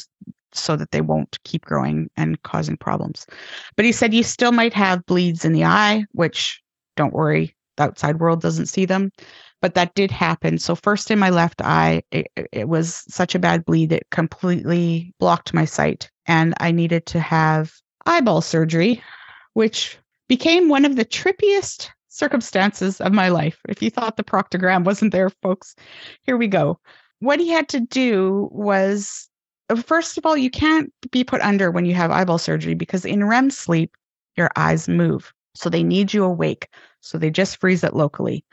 so 0.53 0.77
that 0.77 0.91
they 0.91 1.01
won't 1.01 1.39
keep 1.45 1.65
growing 1.65 2.11
and 2.17 2.43
causing 2.43 2.77
problems. 2.77 3.27
But 3.77 3.85
he 3.85 3.93
said 3.93 4.15
you 4.15 4.23
still 4.23 4.53
might 4.53 4.75
have 4.75 5.07
bleeds 5.07 5.45
in 5.45 5.53
the 5.53 5.65
eye, 5.65 6.05
which 6.13 6.61
don't 6.97 7.13
worry, 7.13 7.55
the 7.77 7.85
outside 7.85 8.19
world 8.19 8.41
doesn't 8.41 8.67
see 8.67 8.85
them. 8.85 9.13
But 9.63 9.75
that 9.75 9.95
did 9.95 10.11
happen. 10.11 10.59
So, 10.59 10.75
first 10.75 11.11
in 11.11 11.19
my 11.19 11.29
left 11.29 11.61
eye, 11.61 12.03
it, 12.11 12.29
it 12.51 12.69
was 12.69 13.05
such 13.09 13.35
a 13.35 13.39
bad 13.39 13.65
bleed, 13.65 13.93
it 13.93 14.07
completely 14.11 15.15
blocked 15.21 15.53
my 15.53 15.67
sight. 15.67 16.11
And 16.27 16.55
I 16.61 16.73
needed 16.73 17.05
to 17.07 17.21
have 17.21 17.75
eyeball 18.07 18.41
surgery, 18.41 19.03
which 19.53 19.99
became 20.29 20.69
one 20.69 20.87
of 20.87 20.97
the 20.97 21.05
trippiest 21.05 21.91
circumstances 22.21 23.01
of 23.01 23.13
my 23.13 23.29
life. 23.29 23.59
If 23.69 23.83
you 23.83 23.91
thought 23.91 24.17
the 24.17 24.23
proctogram 24.23 24.85
wasn't 24.85 25.13
there, 25.13 25.31
folks, 25.43 25.75
here 26.23 26.37
we 26.37 26.47
go. 26.47 26.79
What 27.19 27.41
he 27.41 27.49
had 27.49 27.69
to 27.71 27.81
do 27.81 28.49
was 28.53 29.29
first 29.85 30.19
of 30.19 30.27
all, 30.27 30.37
you 30.37 30.51
can't 30.51 30.93
be 31.11 31.25
put 31.25 31.41
under 31.41 31.71
when 31.71 31.87
you 31.87 31.95
have 31.95 32.11
eyeball 32.11 32.39
surgery 32.39 32.75
because 32.75 33.05
in 33.05 33.25
REM 33.25 33.51
sleep, 33.51 33.97
your 34.37 34.51
eyes 34.55 34.89
move. 34.89 35.33
So 35.55 35.69
they 35.69 35.83
need 35.83 36.13
you 36.13 36.25
awake. 36.25 36.69
So 37.01 37.19
they 37.19 37.31
just 37.31 37.59
freeze 37.59 37.83
it 37.83 37.95
locally. 37.95 38.45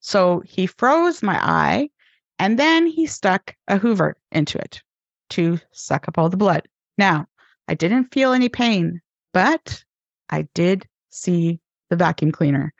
So 0.00 0.42
he 0.44 0.66
froze 0.66 1.22
my 1.22 1.38
eye 1.40 1.90
and 2.38 2.58
then 2.58 2.86
he 2.86 3.06
stuck 3.06 3.54
a 3.68 3.78
Hoover 3.78 4.16
into 4.32 4.58
it 4.58 4.82
to 5.30 5.60
suck 5.70 6.08
up 6.08 6.18
all 6.18 6.28
the 6.28 6.36
blood. 6.36 6.62
Now, 6.98 7.26
I 7.68 7.74
didn't 7.74 8.12
feel 8.12 8.32
any 8.32 8.48
pain, 8.48 9.00
but 9.32 9.84
I 10.28 10.48
did 10.54 10.86
see 11.10 11.60
the 11.88 11.96
vacuum 11.96 12.32
cleaner. 12.32 12.74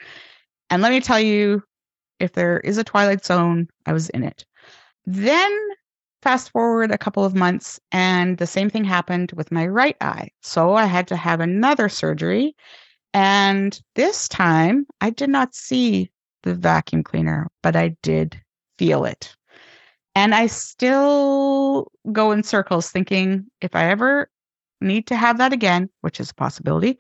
And 0.73 0.81
let 0.81 0.91
me 0.91 1.03
tell 1.03 1.21
you, 1.21 1.63
if 2.19 2.33
there 2.33 2.59
is 2.61 2.79
a 2.79 2.85
twilight 2.85 3.27
zone, 3.27 3.69
I 3.85 3.93
was 3.93 4.09
in 4.09 4.25
it. 4.25 4.47
Then 5.05 5.53
fast 6.23 6.51
forward 6.51 6.91
a 6.91 6.97
couple 6.97 7.27
of 7.27 7.35
months, 7.35 7.79
and 7.93 8.39
the 8.39 8.47
same 8.47 8.71
thing 8.71 8.83
happened 8.83 9.33
with 9.33 9.53
my 9.53 9.67
right 9.67 9.99
eye. 10.01 10.31
So 10.41 10.73
I 10.73 10.87
had 10.87 11.07
to 11.09 11.17
have 11.17 11.41
another 11.41 11.91
surgery. 11.91 12.57
And 13.13 13.79
this 13.97 14.29
time 14.29 14.87
I 15.03 15.11
did 15.11 15.29
not 15.29 15.55
see 15.55 16.11
the 16.43 16.55
vacuum 16.55 17.03
cleaner, 17.03 17.49
but 17.63 17.77
I 17.77 17.95
did 18.03 18.41
feel 18.79 19.05
it. 19.05 19.37
And 20.15 20.35
I 20.35 20.47
still 20.47 21.93
go 22.13 22.33
in 22.33 22.43
circles 22.43 22.89
thinking 22.89 23.45
if 23.61 23.77
I 23.77 23.91
ever 23.91 24.31
need 24.81 25.07
to 25.09 25.17
have 25.17 25.37
that 25.37 25.53
again, 25.53 25.91
which 26.01 26.19
is 26.19 26.31
a 26.31 26.35
possibility, 26.35 26.99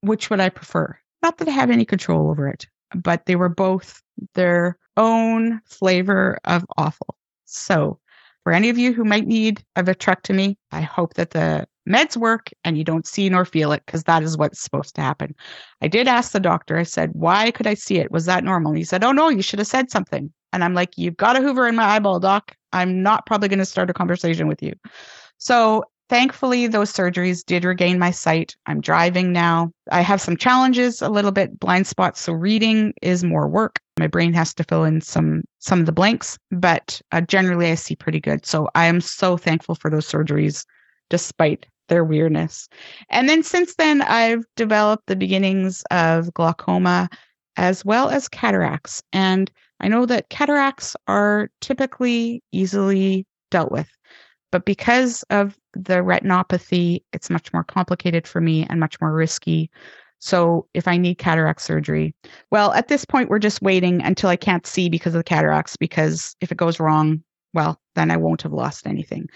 which 0.00 0.30
would 0.30 0.38
I 0.38 0.48
prefer? 0.48 0.96
Not 1.24 1.38
that 1.38 1.48
I 1.48 1.50
have 1.50 1.72
any 1.72 1.84
control 1.84 2.30
over 2.30 2.46
it, 2.46 2.68
but 2.94 3.26
they 3.26 3.36
were 3.36 3.48
both 3.48 4.02
their 4.34 4.78
own 4.96 5.60
flavor 5.64 6.38
of 6.44 6.64
awful. 6.76 7.16
So, 7.44 7.98
for 8.44 8.52
any 8.52 8.68
of 8.70 8.78
you 8.78 8.92
who 8.92 9.04
might 9.04 9.26
need 9.26 9.62
a 9.76 9.82
vitrectomy, 9.82 10.56
I 10.72 10.80
hope 10.80 11.14
that 11.14 11.30
the 11.30 11.66
meds 11.88 12.16
work 12.16 12.50
and 12.64 12.78
you 12.78 12.84
don't 12.84 13.06
see 13.06 13.28
nor 13.28 13.44
feel 13.44 13.72
it 13.72 13.82
because 13.84 14.04
that 14.04 14.22
is 14.22 14.38
what's 14.38 14.60
supposed 14.60 14.94
to 14.94 15.02
happen. 15.02 15.34
I 15.82 15.88
did 15.88 16.08
ask 16.08 16.32
the 16.32 16.40
doctor, 16.40 16.78
I 16.78 16.84
said, 16.84 17.10
why 17.12 17.50
could 17.50 17.66
I 17.66 17.74
see 17.74 17.98
it? 17.98 18.10
Was 18.10 18.26
that 18.26 18.44
normal? 18.44 18.72
He 18.72 18.84
said, 18.84 19.04
oh 19.04 19.12
no, 19.12 19.28
you 19.28 19.42
should 19.42 19.58
have 19.58 19.68
said 19.68 19.90
something. 19.90 20.32
And 20.52 20.64
I'm 20.64 20.74
like, 20.74 20.96
you've 20.96 21.16
got 21.16 21.36
a 21.36 21.40
Hoover 21.40 21.68
in 21.68 21.76
my 21.76 21.84
eyeball, 21.84 22.20
doc. 22.20 22.56
I'm 22.72 23.02
not 23.02 23.26
probably 23.26 23.48
going 23.48 23.58
to 23.58 23.64
start 23.64 23.90
a 23.90 23.94
conversation 23.94 24.48
with 24.48 24.62
you. 24.62 24.74
So 25.38 25.84
thankfully, 26.10 26.66
those 26.66 26.92
surgeries 26.92 27.46
did 27.46 27.64
regain 27.64 27.98
my 27.98 28.10
sight. 28.10 28.56
I'm 28.66 28.80
driving 28.80 29.32
now. 29.32 29.70
I 29.92 30.00
have 30.00 30.20
some 30.20 30.36
challenges, 30.36 31.00
a 31.00 31.08
little 31.08 31.30
bit 31.30 31.58
blind 31.60 31.86
spots, 31.86 32.20
so 32.20 32.32
reading 32.32 32.92
is 33.00 33.22
more 33.22 33.48
work. 33.48 33.78
My 33.96 34.08
brain 34.08 34.34
has 34.34 34.52
to 34.54 34.64
fill 34.64 34.84
in 34.84 35.00
some 35.00 35.44
some 35.60 35.78
of 35.78 35.86
the 35.86 35.92
blanks, 35.92 36.36
but 36.50 37.00
uh, 37.12 37.20
generally, 37.20 37.70
I 37.70 37.76
see 37.76 37.94
pretty 37.94 38.20
good. 38.20 38.44
So 38.44 38.68
I 38.74 38.86
am 38.86 39.00
so 39.00 39.36
thankful 39.36 39.76
for 39.76 39.88
those 39.88 40.10
surgeries, 40.10 40.66
despite 41.08 41.64
their 41.88 42.04
weirdness. 42.04 42.68
And 43.10 43.28
then 43.28 43.44
since 43.44 43.76
then, 43.76 44.02
I've 44.02 44.44
developed 44.56 45.06
the 45.06 45.16
beginnings 45.16 45.84
of 45.90 46.34
glaucoma 46.34 47.08
as 47.56 47.84
well 47.84 48.10
as 48.10 48.28
cataracts. 48.28 49.02
And 49.12 49.50
I 49.80 49.88
know 49.88 50.06
that 50.06 50.28
cataracts 50.28 50.96
are 51.06 51.50
typically 51.60 52.42
easily 52.52 53.26
dealt 53.50 53.70
with. 53.70 53.88
But 54.50 54.64
because 54.64 55.22
of 55.30 55.58
the 55.74 55.96
retinopathy, 55.96 57.02
it's 57.12 57.30
much 57.30 57.52
more 57.52 57.64
complicated 57.64 58.26
for 58.26 58.40
me 58.40 58.66
and 58.68 58.80
much 58.80 59.00
more 59.00 59.12
risky. 59.12 59.70
So 60.18 60.66
if 60.74 60.86
I 60.86 60.96
need 60.96 61.18
cataract 61.18 61.62
surgery, 61.62 62.14
well, 62.50 62.72
at 62.72 62.88
this 62.88 63.04
point, 63.04 63.30
we're 63.30 63.38
just 63.38 63.62
waiting 63.62 64.02
until 64.02 64.28
I 64.28 64.36
can't 64.36 64.66
see 64.66 64.88
because 64.88 65.14
of 65.14 65.20
the 65.20 65.24
cataracts, 65.24 65.76
because 65.76 66.36
if 66.40 66.52
it 66.52 66.58
goes 66.58 66.78
wrong, 66.78 67.22
well, 67.54 67.80
then 67.94 68.10
I 68.10 68.16
won't 68.16 68.42
have 68.42 68.52
lost 68.52 68.86
anything. 68.86 69.28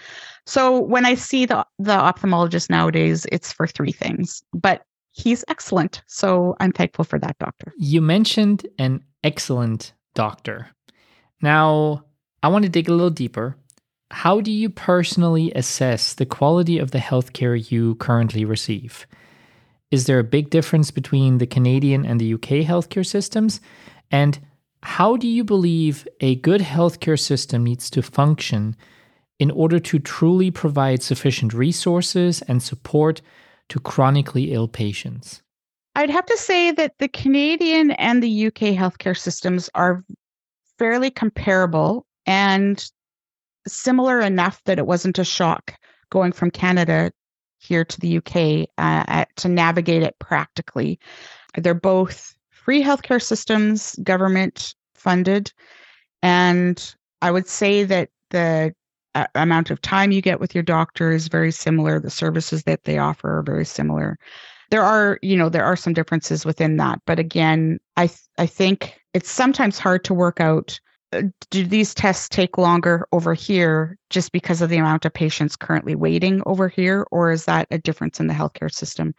So 0.45 0.79
when 0.79 1.05
I 1.05 1.15
see 1.15 1.45
the, 1.45 1.65
the 1.79 1.95
ophthalmologist 1.95 2.69
nowadays, 2.69 3.25
it's 3.31 3.51
for 3.51 3.67
three 3.67 3.91
things, 3.91 4.43
but 4.53 4.83
he's 5.11 5.43
excellent. 5.47 6.01
So 6.07 6.55
I'm 6.59 6.71
thankful 6.71 7.05
for 7.05 7.19
that 7.19 7.37
doctor. 7.39 7.73
You 7.77 8.01
mentioned 8.01 8.65
an 8.77 9.03
excellent 9.23 9.93
doctor. 10.13 10.67
Now, 11.41 12.05
I 12.43 12.47
want 12.47 12.63
to 12.63 12.69
dig 12.69 12.89
a 12.89 12.93
little 12.93 13.09
deeper 13.09 13.57
how 14.15 14.39
do 14.39 14.49
you 14.49 14.69
personally 14.69 15.51
assess 15.55 16.13
the 16.13 16.25
quality 16.25 16.77
of 16.77 16.91
the 16.91 16.99
healthcare 16.99 17.69
you 17.69 17.95
currently 17.95 18.45
receive? 18.45 19.05
Is 19.91 20.05
there 20.05 20.19
a 20.19 20.23
big 20.23 20.49
difference 20.49 20.89
between 20.89 21.37
the 21.37 21.45
Canadian 21.45 22.05
and 22.05 22.17
the 22.17 22.33
UK 22.33 22.63
healthcare 22.63 23.05
systems? 23.05 23.59
And 24.09 24.39
how 24.83 25.17
do 25.17 25.27
you 25.27 25.43
believe 25.43 26.07
a 26.21 26.35
good 26.35 26.61
healthcare 26.61 27.19
system 27.19 27.65
needs 27.65 27.89
to 27.89 28.01
function 28.01 28.77
in 29.37 29.51
order 29.51 29.79
to 29.79 29.99
truly 29.99 30.49
provide 30.49 31.03
sufficient 31.03 31.53
resources 31.53 32.41
and 32.43 32.63
support 32.63 33.21
to 33.67 33.81
chronically 33.81 34.53
ill 34.53 34.69
patients? 34.69 35.41
I'd 35.93 36.09
have 36.09 36.25
to 36.27 36.37
say 36.37 36.71
that 36.71 36.93
the 36.99 37.09
Canadian 37.09 37.91
and 37.91 38.23
the 38.23 38.47
UK 38.47 38.77
healthcare 38.79 39.17
systems 39.17 39.69
are 39.75 40.05
fairly 40.79 41.11
comparable. 41.11 42.07
And 42.25 42.89
similar 43.67 44.19
enough 44.19 44.63
that 44.65 44.79
it 44.79 44.87
wasn't 44.87 45.19
a 45.19 45.23
shock 45.23 45.75
going 46.09 46.31
from 46.31 46.51
Canada 46.51 47.11
here 47.59 47.83
to 47.83 47.99
the 47.99 48.17
UK 48.17 48.69
uh, 48.77 49.25
to 49.37 49.49
navigate 49.49 50.03
it 50.03 50.15
practically. 50.19 50.99
They're 51.57 51.73
both 51.73 52.35
free 52.51 52.83
healthcare 52.83 53.21
systems, 53.21 53.95
government 54.03 54.75
funded. 54.95 55.51
And 56.21 56.95
I 57.21 57.31
would 57.31 57.47
say 57.47 57.83
that 57.83 58.09
the 58.31 58.73
uh, 59.13 59.27
amount 59.35 59.71
of 59.71 59.81
time 59.81 60.11
you 60.11 60.21
get 60.21 60.39
with 60.39 60.53
your 60.53 60.63
doctor 60.63 61.11
is 61.11 61.27
very 61.27 61.51
similar. 61.51 61.99
The 61.99 62.09
services 62.09 62.63
that 62.63 62.83
they 62.83 62.97
offer 62.97 63.37
are 63.37 63.43
very 63.43 63.65
similar. 63.65 64.17
There 64.71 64.83
are, 64.83 65.19
you 65.21 65.37
know, 65.37 65.47
there 65.47 65.63
are 65.63 65.75
some 65.75 65.93
differences 65.93 66.45
within 66.45 66.77
that, 66.77 66.99
but 67.05 67.19
again, 67.19 67.79
I 67.97 68.07
th- 68.07 68.19
I 68.37 68.47
think 68.47 68.99
it's 69.13 69.29
sometimes 69.29 69.77
hard 69.77 70.03
to 70.05 70.13
work 70.13 70.41
out 70.41 70.79
Uh, 71.11 71.23
do 71.49 71.65
these 71.65 71.93
tests 71.93 72.27
take 72.27 72.57
longer 72.57 73.07
over 73.11 73.33
here 73.33 73.97
just 74.09 74.31
because 74.31 74.61
of 74.61 74.69
the 74.69 74.77
amount 74.77 75.05
of 75.05 75.13
patients 75.13 75.55
currently 75.55 75.95
waiting 75.95 76.41
over 76.45 76.67
here, 76.67 77.05
or 77.11 77.31
is 77.31 77.45
that 77.45 77.67
a 77.71 77.77
difference 77.77 78.19
in 78.19 78.27
the 78.27 78.33
healthcare 78.33 78.73
system? 78.73 79.13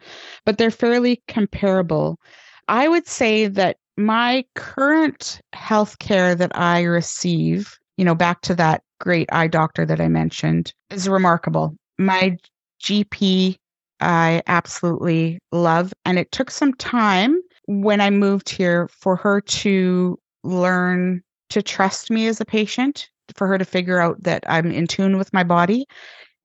But 0.45 0.57
they're 0.57 0.71
fairly 0.71 1.21
comparable. 1.27 2.19
I 2.67 2.87
would 2.87 3.07
say 3.07 3.47
that 3.47 3.77
my 3.97 4.45
current 4.55 5.41
healthcare 5.55 6.37
that 6.37 6.51
I 6.55 6.83
receive, 6.83 7.77
you 7.97 8.05
know, 8.05 8.15
back 8.15 8.41
to 8.41 8.55
that 8.55 8.83
great 8.99 9.31
eye 9.31 9.47
doctor 9.47 9.85
that 9.85 10.01
I 10.01 10.07
mentioned, 10.07 10.73
is 10.89 11.09
remarkable. 11.09 11.75
My 11.97 12.37
GP, 12.81 13.57
I 13.99 14.43
absolutely 14.47 15.39
love, 15.51 15.93
and 16.05 16.19
it 16.19 16.31
took 16.31 16.51
some 16.51 16.73
time 16.73 17.41
when 17.65 18.01
I 18.01 18.09
moved 18.09 18.49
here 18.49 18.87
for 18.89 19.15
her 19.15 19.41
to 19.41 20.19
learn 20.43 21.23
to 21.49 21.61
trust 21.61 22.11
me 22.11 22.27
as 22.27 22.41
a 22.41 22.45
patient, 22.45 23.09
for 23.35 23.47
her 23.47 23.57
to 23.57 23.65
figure 23.65 23.99
out 23.99 24.21
that 24.23 24.43
I'm 24.47 24.71
in 24.71 24.87
tune 24.87 25.17
with 25.17 25.33
my 25.33 25.43
body. 25.43 25.85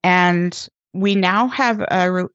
And 0.02 0.68
we 0.92 1.14
now 1.14 1.46
have 1.48 1.80
a, 1.80 2.28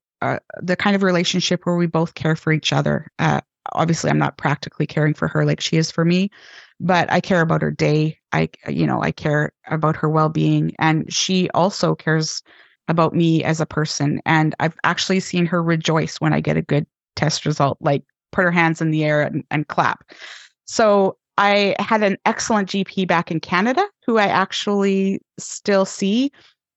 the 0.62 0.76
kind 0.76 0.96
of 0.96 1.04
relationship 1.04 1.66
where 1.66 1.76
we 1.76 1.86
both 1.86 2.16
care 2.16 2.36
for 2.36 2.52
each 2.52 2.72
other. 2.74 3.12
Uh, 3.20 3.42
obviously, 3.74 4.10
I'm 4.10 4.18
not 4.18 4.38
practically 4.38 4.88
caring 4.88 5.14
for 5.14 5.28
her 5.28 5.46
like 5.46 5.62
she 5.62 5.78
is 5.78 5.92
for 5.92 6.06
me, 6.06 6.32
but 6.80 7.12
I 7.12 7.20
care 7.20 7.42
about 7.42 7.62
her 7.62 7.72
day. 7.72 8.18
I, 8.32 8.50
you 8.68 8.88
know, 8.88 9.02
I 9.02 9.12
care 9.12 9.52
about 9.68 9.96
her 9.98 10.10
well 10.10 10.30
being. 10.30 10.74
And 10.80 11.12
she 11.12 11.50
also 11.52 11.94
cares 11.94 12.42
about 12.88 13.14
me 13.14 13.44
as 13.44 13.60
a 13.60 13.66
person. 13.66 14.22
And 14.26 14.56
I've 14.60 14.78
actually 14.84 15.20
seen 15.20 15.46
her 15.46 15.62
rejoice 15.62 16.22
when 16.22 16.34
I 16.34 16.40
get 16.40 16.58
a 16.58 16.62
good 16.62 16.86
test 17.16 17.46
result, 17.46 17.78
like 17.82 18.04
put 18.32 18.46
her 18.46 18.52
hands 18.52 18.82
in 18.82 18.92
the 18.92 19.04
air 19.04 19.22
and, 19.22 19.44
and 19.52 19.68
clap. 19.68 20.10
So 20.66 21.18
I 21.38 21.76
had 21.80 22.04
an 22.04 22.18
excellent 22.26 22.70
GP 22.70 23.08
back 23.08 23.32
in 23.32 23.40
Canada 23.40 23.86
who 24.06 24.18
I 24.18 24.28
actually 24.28 25.22
still 25.38 25.86
see. 25.86 26.32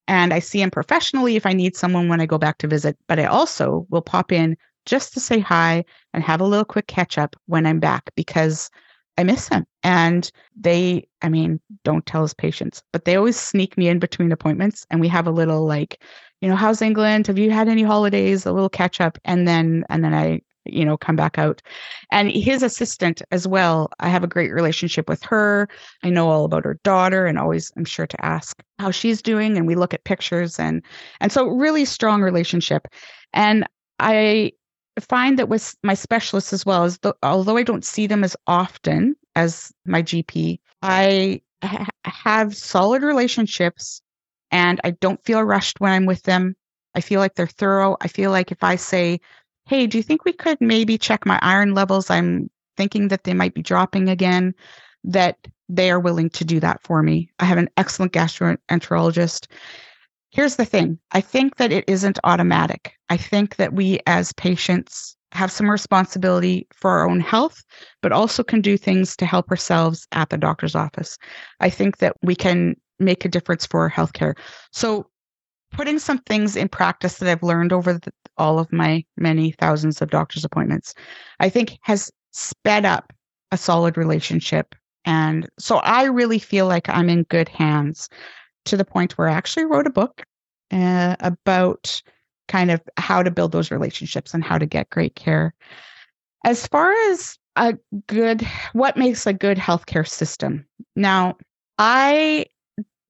And 0.09 0.35
I 0.35 0.41
see 0.41 0.61
him 0.61 0.71
professionally 0.71 1.37
if 1.37 1.47
I 1.47 1.53
need 1.53 1.77
someone 1.77 2.09
when 2.09 2.21
I 2.21 2.27
go 2.27 2.37
back 2.37 2.59
to 2.59 2.69
visit. 2.69 2.99
But 3.07 3.21
I 3.21 3.27
also 3.27 3.87
will 3.91 4.03
pop 4.03 4.33
in 4.33 4.57
just 4.87 5.15
to 5.15 5.21
say 5.21 5.39
hi 5.39 5.85
and 6.13 6.25
have 6.25 6.41
a 6.41 6.47
little 6.47 6.65
quick 6.65 6.89
catch 6.89 7.17
up 7.17 7.37
when 7.47 7.65
I'm 7.65 7.79
back 7.79 8.11
because 8.17 8.71
I 9.17 9.25
miss 9.25 9.49
him. 9.49 9.67
And 9.83 10.31
they, 10.57 11.07
I 11.23 11.29
mean, 11.29 11.61
don't 11.85 12.05
tell 12.07 12.23
his 12.23 12.35
patients, 12.35 12.83
but 12.93 13.05
they 13.05 13.17
always 13.17 13.39
sneak 13.39 13.79
me 13.79 13.89
in 13.89 13.99
between 13.99 14.33
appointments 14.33 14.87
and 14.91 15.01
we 15.01 15.09
have 15.09 15.27
a 15.27 15.33
little 15.33 15.65
like, 15.65 16.03
you 16.41 16.49
know, 16.49 16.57
how's 16.57 16.83
England? 16.83 17.27
Have 17.27 17.39
you 17.39 17.51
had 17.51 17.69
any 17.69 17.83
holidays? 17.83 18.47
A 18.47 18.53
little 18.53 18.69
catch 18.69 19.01
up. 19.01 19.19
And 19.25 19.47
then, 19.47 19.85
and 19.91 20.03
then 20.03 20.15
I, 20.15 20.41
you 20.65 20.85
know, 20.85 20.97
come 20.97 21.17
back 21.17 21.39
out. 21.39 21.63
And 22.11 22.31
his 22.31 22.63
assistant 22.63 23.23
as 23.31 23.47
well, 23.47 23.91
I 24.01 24.09
have 24.09 24.25
a 24.25 24.29
great 24.29 24.53
relationship 24.53 25.09
with 25.09 25.23
her. 25.25 25.69
I 26.03 26.11
know 26.11 26.29
all 26.29 26.45
about 26.45 26.65
her 26.65 26.79
daughter 26.85 27.27
and 27.27 27.39
always 27.39 27.73
I'm 27.77 27.85
sure 27.85 28.07
to 28.07 28.25
ask 28.25 28.63
how 28.79 28.91
she's 28.91 29.23
doing. 29.23 29.57
And 29.57 29.67
we 29.67 29.75
look 29.75 29.95
at 29.95 30.05
pictures 30.05 30.59
and, 30.59 30.83
and 31.21 31.33
so 31.33 31.47
really 31.47 31.85
strong 31.85 32.23
relationship. 32.23 32.89
And 33.33 33.67
I 33.99 34.53
find 35.01 35.39
that 35.39 35.49
with 35.49 35.75
my 35.83 35.95
specialists 35.95 36.53
as 36.53 36.67
well 36.67 36.85
as 36.85 36.99
the, 36.99 37.15
although 37.23 37.57
I 37.57 37.63
don't 37.63 37.85
see 37.85 38.07
them 38.07 38.25
as 38.25 38.37
often 38.47 39.17
as 39.37 39.73
my 39.87 40.03
GP, 40.03 40.61
I 40.83 41.41
ha- 41.63 41.89
have 42.05 42.57
solid 42.57 43.03
relationships 43.03 44.03
and 44.51 44.81
I 44.85 44.91
don't 44.93 45.25
feel 45.25 45.43
rushed 45.43 45.81
when 45.81 45.93
I'm 45.93 46.07
with 46.07 46.23
them. 46.25 46.57
I 46.95 47.01
feel 47.01 47.21
like 47.21 47.35
they're 47.35 47.47
thorough. 47.47 47.97
I 48.01 48.09
feel 48.09 48.31
like 48.31 48.51
if 48.51 48.65
I 48.65 48.77
say, 48.77 49.21
"Hey, 49.71 49.87
do 49.87 49.97
you 49.97 50.03
think 50.03 50.25
we 50.25 50.33
could 50.33 50.61
maybe 50.61 50.99
check 50.99 51.25
my 51.25 51.39
iron 51.43 51.75
levels? 51.75 52.11
I'm 52.11 52.51
thinking 52.77 53.09
that 53.09 53.25
they 53.25 53.35
might 53.35 53.55
be 53.55 53.63
dropping 53.63 54.09
again." 54.09 54.55
That 55.03 55.39
they 55.69 55.91
are 55.91 56.01
willing 56.01 56.29
to 56.31 56.45
do 56.45 56.61
that 56.61 56.83
for 56.83 57.03
me. 57.03 57.31
I 57.39 57.47
have 57.47 57.57
an 57.57 57.71
excellent 57.79 58.13
gastroenterologist 58.13 59.47
Here's 60.31 60.57
the 60.57 60.65
thing 60.65 60.99
I 61.11 61.21
think 61.21 61.57
that 61.57 61.73
it 61.73 61.85
isn't 61.89 62.19
automatic. 62.23 62.95
I 63.09 63.17
think 63.17 63.57
that 63.57 63.73
we 63.73 64.01
as 64.07 64.33
patients 64.35 65.17
have 65.33 65.51
some 65.51 65.71
responsibility 65.71 66.67
for 66.73 66.91
our 66.91 67.09
own 67.09 67.21
health, 67.21 67.65
but 68.01 68.13
also 68.13 68.43
can 68.43 68.61
do 68.61 68.77
things 68.77 69.17
to 69.17 69.27
help 69.27 69.51
ourselves 69.51 70.07
at 70.13 70.31
the 70.31 70.39
doctor's 70.39 70.75
office. 70.75 71.19
I 71.61 71.71
think 71.71 71.99
that 71.99 72.17
we 72.23 72.37
can 72.37 72.77
make 73.01 73.25
a 73.25 73.29
difference 73.29 73.67
for 73.67 73.81
our 73.81 73.91
healthcare. 73.91 74.35
So, 74.73 75.09
putting 75.73 75.99
some 75.99 76.19
things 76.19 76.57
in 76.57 76.69
practice 76.69 77.19
that 77.19 77.29
I've 77.29 77.45
learned 77.45 77.73
over 77.73 77.95
the, 77.95 78.13
all 78.41 78.59
of 78.59 78.73
my 78.73 79.05
many 79.17 79.53
thousands 79.53 80.01
of 80.01 80.11
doctor's 80.11 80.45
appointments, 80.45 80.95
I 81.39 81.49
think 81.49 81.79
has 81.83 82.11
sped 82.33 82.85
up 82.85 83.13
a 83.53 83.57
solid 83.57 83.97
relationship. 83.97 84.75
And 85.05 85.49
so 85.59 85.77
I 85.79 86.05
really 86.05 86.39
feel 86.39 86.67
like 86.67 86.89
I'm 86.89 87.09
in 87.09 87.25
good 87.25 87.49
hands 87.49 88.09
to 88.65 88.77
the 88.77 88.85
point 88.85 89.17
where 89.17 89.29
I 89.29 89.33
actually 89.33 89.67
wrote 89.67 89.87
a 89.87 89.91
book 89.91 90.25
uh, 90.71 91.17
about 91.21 92.03
kind 92.49 92.71
of 92.71 92.81
how 92.97 93.23
to 93.23 93.31
build 93.31 93.53
those 93.53 93.71
relationships 93.71 94.35
and 94.35 94.43
how 94.43 94.59
to 94.59 94.67
get 94.67 94.91
great 94.91 95.15
care. 95.15 95.55
As 96.45 96.67
far 96.67 96.93
as 97.11 97.39
a 97.57 97.77
good, 98.07 98.47
what 98.73 98.97
makes 98.97 99.27
a 99.27 99.33
good 99.33 99.59
healthcare 99.59 100.09
system? 100.09 100.67
Now, 100.97 101.37
I 101.79 102.47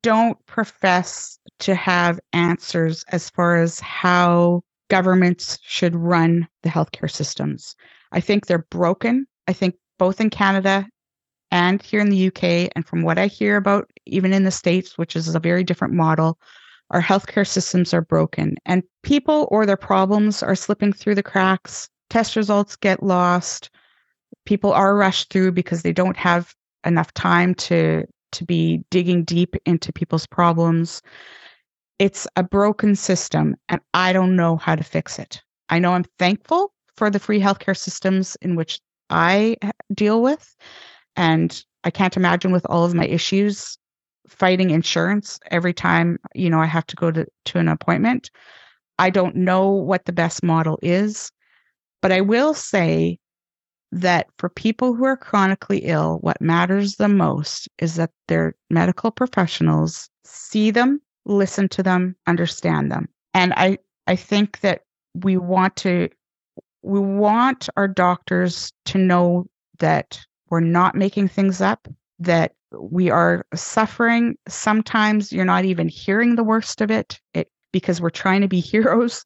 don't 0.02 0.44
profess 0.46 1.38
to 1.60 1.74
have 1.74 2.20
answers 2.32 3.04
as 3.08 3.30
far 3.30 3.56
as 3.56 3.80
how 3.80 4.62
governments 4.90 5.58
should 5.62 5.96
run 5.96 6.46
the 6.62 6.68
healthcare 6.68 7.10
systems. 7.10 7.74
I 8.12 8.20
think 8.20 8.46
they're 8.46 8.66
broken. 8.70 9.26
I 9.48 9.52
think 9.54 9.76
both 9.98 10.20
in 10.20 10.28
Canada 10.28 10.86
and 11.50 11.82
here 11.82 12.00
in 12.00 12.10
the 12.10 12.26
UK, 12.28 12.70
and 12.76 12.86
from 12.86 13.02
what 13.02 13.18
I 13.18 13.26
hear 13.26 13.56
about 13.56 13.90
even 14.06 14.32
in 14.32 14.44
the 14.44 14.50
States, 14.50 14.98
which 14.98 15.16
is 15.16 15.34
a 15.34 15.40
very 15.40 15.64
different 15.64 15.94
model, 15.94 16.38
our 16.90 17.02
healthcare 17.02 17.46
systems 17.46 17.94
are 17.94 18.02
broken 18.02 18.56
and 18.66 18.82
people 19.02 19.48
or 19.50 19.64
their 19.64 19.76
problems 19.76 20.42
are 20.42 20.56
slipping 20.56 20.92
through 20.92 21.14
the 21.14 21.22
cracks. 21.22 21.88
Test 22.08 22.34
results 22.34 22.74
get 22.76 23.02
lost. 23.02 23.70
People 24.44 24.72
are 24.72 24.96
rushed 24.96 25.32
through 25.32 25.52
because 25.52 25.82
they 25.82 25.92
don't 25.92 26.16
have 26.16 26.54
enough 26.84 27.12
time 27.14 27.54
to 27.54 28.04
to 28.32 28.44
be 28.44 28.84
digging 28.90 29.24
deep 29.24 29.56
into 29.66 29.92
people's 29.92 30.26
problems. 30.26 31.02
It's 32.00 32.26
a 32.34 32.42
broken 32.42 32.96
system 32.96 33.56
and 33.68 33.78
I 33.92 34.14
don't 34.14 34.34
know 34.34 34.56
how 34.56 34.74
to 34.74 34.82
fix 34.82 35.18
it. 35.18 35.42
I 35.68 35.78
know 35.78 35.92
I'm 35.92 36.06
thankful 36.18 36.72
for 36.96 37.10
the 37.10 37.18
free 37.18 37.40
healthcare 37.40 37.76
systems 37.76 38.38
in 38.40 38.56
which 38.56 38.80
I 39.10 39.58
eh, 39.60 39.72
deal 39.92 40.22
with 40.22 40.56
and 41.14 41.62
I 41.84 41.90
can't 41.90 42.16
imagine 42.16 42.52
with 42.52 42.64
all 42.70 42.86
of 42.86 42.94
my 42.94 43.04
issues 43.04 43.76
fighting 44.26 44.70
insurance 44.70 45.38
every 45.50 45.74
time, 45.74 46.18
you 46.34 46.48
know, 46.48 46.58
I 46.58 46.64
have 46.64 46.86
to 46.86 46.96
go 46.96 47.10
to, 47.10 47.26
to 47.44 47.58
an 47.58 47.68
appointment. 47.68 48.30
I 48.98 49.10
don't 49.10 49.36
know 49.36 49.68
what 49.68 50.06
the 50.06 50.12
best 50.12 50.42
model 50.42 50.78
is, 50.82 51.30
but 52.00 52.12
I 52.12 52.22
will 52.22 52.54
say 52.54 53.18
that 53.92 54.28
for 54.38 54.48
people 54.48 54.94
who 54.94 55.04
are 55.04 55.18
chronically 55.18 55.80
ill, 55.80 56.16
what 56.22 56.40
matters 56.40 56.96
the 56.96 57.08
most 57.08 57.68
is 57.78 57.96
that 57.96 58.12
their 58.26 58.54
medical 58.70 59.10
professionals 59.10 60.08
see 60.24 60.70
them, 60.70 61.02
listen 61.24 61.68
to 61.70 61.82
them, 61.82 62.16
understand 62.26 62.90
them. 62.90 63.08
And 63.34 63.52
I, 63.56 63.78
I 64.06 64.16
think 64.16 64.60
that 64.60 64.82
we 65.14 65.36
want 65.36 65.76
to 65.76 66.08
we 66.82 66.98
want 66.98 67.68
our 67.76 67.88
doctors 67.88 68.72
to 68.86 68.98
know 68.98 69.46
that 69.80 70.18
we're 70.48 70.60
not 70.60 70.94
making 70.94 71.28
things 71.28 71.60
up, 71.60 71.86
that 72.18 72.52
we 72.72 73.10
are 73.10 73.44
suffering. 73.54 74.36
Sometimes 74.48 75.32
you're 75.32 75.44
not 75.44 75.64
even 75.64 75.88
hearing 75.88 76.36
the 76.36 76.44
worst 76.44 76.80
of 76.80 76.90
it, 76.90 77.20
it 77.34 77.48
because 77.72 78.00
we're 78.00 78.10
trying 78.10 78.40
to 78.40 78.48
be 78.48 78.60
heroes. 78.60 79.24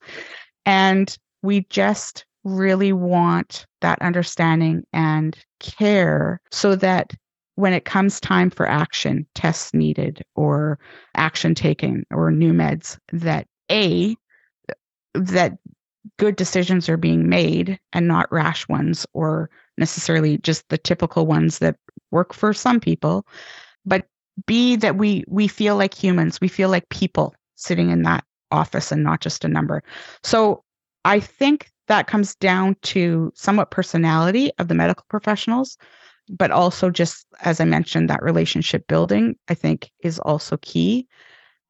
And 0.67 1.17
we 1.43 1.67
just 1.71 2.25
really 2.45 2.93
want 2.93 3.67
that 3.81 4.01
understanding 4.03 4.85
and 4.93 5.37
care 5.61 6.41
so 6.51 6.77
that 6.77 7.13
when 7.57 7.73
it 7.73 7.85
comes 7.85 8.21
time 8.21 8.51
for 8.51 8.69
action, 8.69 9.27
tests 9.35 9.73
needed 9.75 10.25
or 10.35 10.79
action 11.15 11.55
taken 11.55 12.05
or 12.11 12.31
new 12.31 12.53
meds, 12.53 12.99
that 13.13 13.47
A, 13.71 14.17
that 15.15 15.59
good 16.19 16.37
decisions 16.37 16.89
are 16.89 16.97
being 16.97 17.29
made 17.29 17.79
and 17.93 18.07
not 18.07 18.31
rash 18.33 18.69
ones 18.69 19.07
or 19.13 19.51
necessarily 19.79 20.39
just 20.39 20.69
the 20.69 20.79
typical 20.79 21.27
ones 21.27 21.59
that 21.59 21.77
work 22.11 22.33
for 22.35 22.53
some 22.53 22.79
people 22.79 23.27
but 23.85 24.07
b 24.47 24.77
that 24.77 24.97
we 24.97 25.25
we 25.29 25.49
feel 25.49 25.77
like 25.77 25.95
humans 25.95 26.41
we 26.41 26.49
feel 26.49 26.69
like 26.69 26.89
people 26.91 27.35
sitting 27.55 27.91
in 27.91 28.03
that 28.03 28.25
office 28.51 28.93
and 28.93 29.03
not 29.03 29.21
just 29.21 29.45
a 29.45 29.49
number. 29.49 29.83
So 30.23 30.63
i 31.05 31.21
think 31.21 31.71
that 31.89 32.07
comes 32.07 32.35
down 32.37 32.77
to 32.83 33.33
somewhat 33.35 33.71
personality 33.71 34.51
of 34.59 34.69
the 34.69 34.75
medical 34.75 35.05
professionals 35.09 35.77
but 36.29 36.51
also 36.51 36.91
just 36.91 37.27
as 37.43 37.61
i 37.61 37.65
mentioned 37.65 38.09
that 38.09 38.23
relationship 38.23 38.87
building 38.87 39.35
i 39.49 39.55
think 39.55 39.91
is 40.01 40.19
also 40.21 40.57
key. 40.59 41.07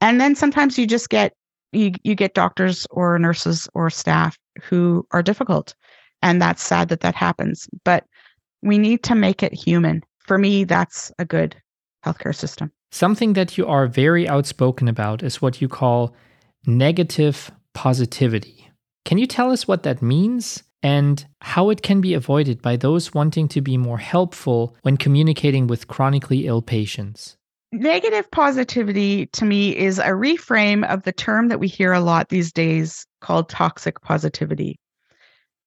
And 0.00 0.20
then 0.20 0.34
sometimes 0.34 0.78
you 0.78 0.86
just 0.86 1.08
get 1.08 1.32
you, 1.72 1.92
you 2.02 2.14
get 2.14 2.34
doctors 2.34 2.86
or 2.90 3.18
nurses 3.18 3.68
or 3.74 3.90
staff 3.90 4.38
who 4.62 5.06
are 5.12 5.22
difficult 5.22 5.74
and 6.22 6.40
that's 6.40 6.62
sad 6.62 6.88
that 6.88 7.00
that 7.00 7.14
happens. 7.14 7.68
But 7.84 8.04
we 8.62 8.78
need 8.78 9.02
to 9.04 9.14
make 9.14 9.42
it 9.42 9.52
human. 9.52 10.02
For 10.18 10.38
me 10.38 10.64
that's 10.64 11.12
a 11.18 11.24
good 11.24 11.56
healthcare 12.04 12.34
system. 12.34 12.70
Something 12.90 13.32
that 13.32 13.58
you 13.58 13.66
are 13.66 13.86
very 13.86 14.28
outspoken 14.28 14.88
about 14.88 15.22
is 15.22 15.42
what 15.42 15.60
you 15.60 15.68
call 15.68 16.14
negative 16.66 17.50
positivity. 17.72 18.70
Can 19.04 19.18
you 19.18 19.26
tell 19.26 19.50
us 19.50 19.66
what 19.66 19.82
that 19.82 20.00
means 20.00 20.62
and 20.84 21.26
how 21.40 21.70
it 21.70 21.82
can 21.82 22.00
be 22.00 22.14
avoided 22.14 22.62
by 22.62 22.76
those 22.76 23.12
wanting 23.12 23.48
to 23.48 23.60
be 23.60 23.76
more 23.76 23.98
helpful 23.98 24.76
when 24.82 24.96
communicating 24.96 25.66
with 25.66 25.88
chronically 25.88 26.46
ill 26.46 26.62
patients 26.62 27.36
negative 27.74 28.30
positivity 28.30 29.26
to 29.26 29.44
me 29.44 29.76
is 29.76 29.98
a 29.98 30.04
reframe 30.04 30.88
of 30.88 31.02
the 31.02 31.12
term 31.12 31.48
that 31.48 31.58
we 31.58 31.68
hear 31.68 31.92
a 31.92 32.00
lot 32.00 32.28
these 32.28 32.52
days 32.52 33.06
called 33.20 33.48
toxic 33.48 34.00
positivity. 34.00 34.78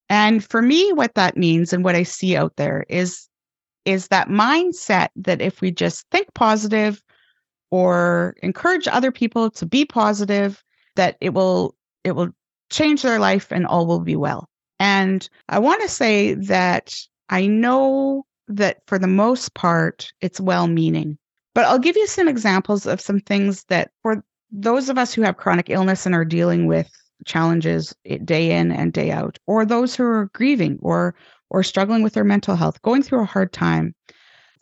And 0.10 0.44
for 0.44 0.62
me, 0.62 0.94
what 0.94 1.16
that 1.16 1.36
means 1.36 1.74
and 1.74 1.84
what 1.84 1.96
I 1.96 2.04
see 2.04 2.36
out 2.36 2.56
there 2.56 2.86
is, 2.88 3.28
is 3.86 4.08
that 4.08 4.30
mindset 4.30 5.10
that 5.18 5.42
if 5.42 5.60
we 5.60 5.72
just 5.72 6.06
think 6.12 6.34
positive 6.34 7.04
or 7.72 8.36
encourage 8.42 8.88
other 8.88 9.12
people 9.12 9.52
to 9.52 9.66
be 9.66 9.84
positive, 9.84 10.64
that 10.96 11.18
it 11.20 11.34
will, 11.34 11.76
it 12.06 12.14
will 12.14 12.30
change 12.70 13.02
their 13.02 13.20
life 13.20 13.52
and 13.52 13.68
all 13.68 13.86
will 13.86 14.00
be 14.00 14.16
well. 14.16 14.48
And 14.80 15.28
I 15.50 15.60
want 15.60 15.82
to 15.82 15.90
say 15.90 16.34
that 16.36 16.96
I 17.30 17.48
know 17.48 18.26
that 18.48 18.78
for 18.88 19.00
the 19.00 19.08
most 19.08 19.54
part, 19.54 20.12
it's 20.22 20.40
well 20.40 20.68
meaning. 20.68 21.18
But 21.54 21.66
I'll 21.66 21.80
give 21.80 21.98
you 21.98 22.08
some 22.08 22.28
examples 22.28 22.86
of 22.86 23.02
some 23.02 23.20
things 23.20 23.64
that 23.66 23.92
for 24.04 24.24
those 24.52 24.90
of 24.90 24.98
us 24.98 25.14
who 25.14 25.24
have 25.24 25.38
chronic 25.38 25.70
illness 25.70 26.06
and 26.06 26.14
are 26.16 26.24
dealing 26.24 26.68
with 26.68 26.90
challenges 27.26 27.96
day 28.24 28.52
in 28.52 28.72
and 28.72 28.94
day 28.94 29.12
out, 29.12 29.40
or 29.48 29.66
those 29.66 29.96
who 29.96 30.04
are 30.04 30.30
grieving 30.34 30.78
or 30.82 31.16
or 31.50 31.64
struggling 31.64 32.04
with 32.04 32.14
their 32.14 32.24
mental 32.24 32.56
health, 32.56 32.82
going 32.82 33.02
through 33.02 33.22
a 33.22 33.26
hard 33.26 33.52
time. 33.54 33.96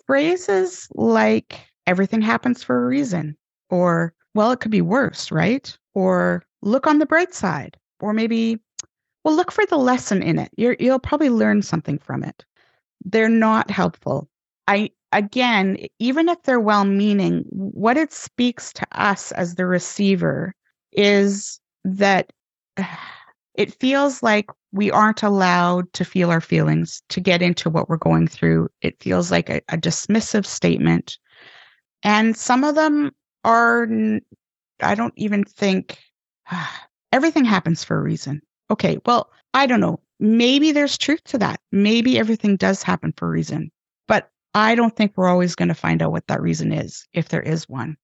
phrases 0.06 0.88
like 0.96 1.60
everything 1.88 2.22
happens 2.22 2.64
for 2.64 2.84
a 2.84 2.88
reason, 2.88 3.36
or 3.70 4.14
well, 4.34 4.52
it 4.52 4.60
could 4.60 4.72
be 4.72 4.82
worse, 4.82 5.32
right? 5.32 5.78
Or 5.94 6.44
look 6.62 6.88
on 6.88 7.00
the 7.00 7.06
bright 7.06 7.34
side, 7.34 7.78
or 8.00 8.14
maybe, 8.14 8.60
well, 9.26 9.36
look 9.36 9.52
for 9.52 9.66
the 9.66 9.78
lesson 9.78 10.22
in 10.22 10.38
it. 10.38 10.52
You're, 10.56 10.76
you'll 10.80 11.00
probably 11.00 11.32
learn 11.32 11.64
something 11.64 11.98
from 11.98 12.24
it. 12.24 12.46
They're 13.04 13.28
not 13.28 13.72
helpful. 13.72 14.30
I 14.68 14.92
again, 15.12 15.78
even 15.98 16.30
if 16.30 16.44
they're 16.44 16.60
well 16.60 16.86
meaning, 16.86 17.44
what 17.50 17.98
it 17.98 18.14
speaks 18.14 18.72
to 18.74 18.86
us 18.92 19.32
as 19.32 19.56
the 19.56 19.66
receiver 19.66 20.54
is 20.92 21.60
that 21.84 22.32
it 23.56 23.74
feels 23.74 24.22
like 24.22 24.46
we 24.72 24.92
aren't 24.92 25.24
allowed 25.24 25.92
to 25.94 26.06
feel 26.06 26.30
our 26.30 26.42
feelings, 26.42 27.02
to 27.10 27.20
get 27.20 27.42
into 27.42 27.70
what 27.70 27.90
we're 27.90 27.98
going 27.98 28.28
through. 28.28 28.70
It 28.82 29.02
feels 29.02 29.32
like 29.32 29.50
a, 29.50 29.60
a 29.70 29.78
dismissive 29.78 30.46
statement. 30.46 31.18
And 32.04 32.38
some 32.38 32.64
of 32.64 32.76
them 32.76 33.12
are, 33.44 33.88
I 34.82 34.94
don't 34.94 35.14
even 35.16 35.46
think 35.46 35.98
everything 37.12 37.46
happens 37.46 37.84
for 37.84 37.98
a 37.98 38.04
reason. 38.04 38.44
Okay, 38.72 39.00
well, 39.06 39.32
I 39.54 39.66
don't 39.66 39.80
know. 39.80 40.00
Maybe 40.20 40.72
there's 40.72 40.98
truth 40.98 41.24
to 41.26 41.38
that. 41.40 41.60
Maybe 41.72 42.18
everything 42.18 42.56
does 42.56 42.82
happen 42.82 43.14
for 43.16 43.28
a 43.28 43.32
reason. 43.32 43.72
But 44.08 44.30
I 44.54 44.76
don't 44.76 44.96
think 44.96 45.14
we're 45.16 45.28
always 45.28 45.56
going 45.56 45.68
to 45.68 45.76
find 45.76 46.02
out 46.02 46.12
what 46.12 46.28
that 46.28 46.42
reason 46.42 46.72
is, 46.72 47.06
if 47.14 47.30
there 47.30 47.42
is 47.42 47.68
one. 47.68 47.98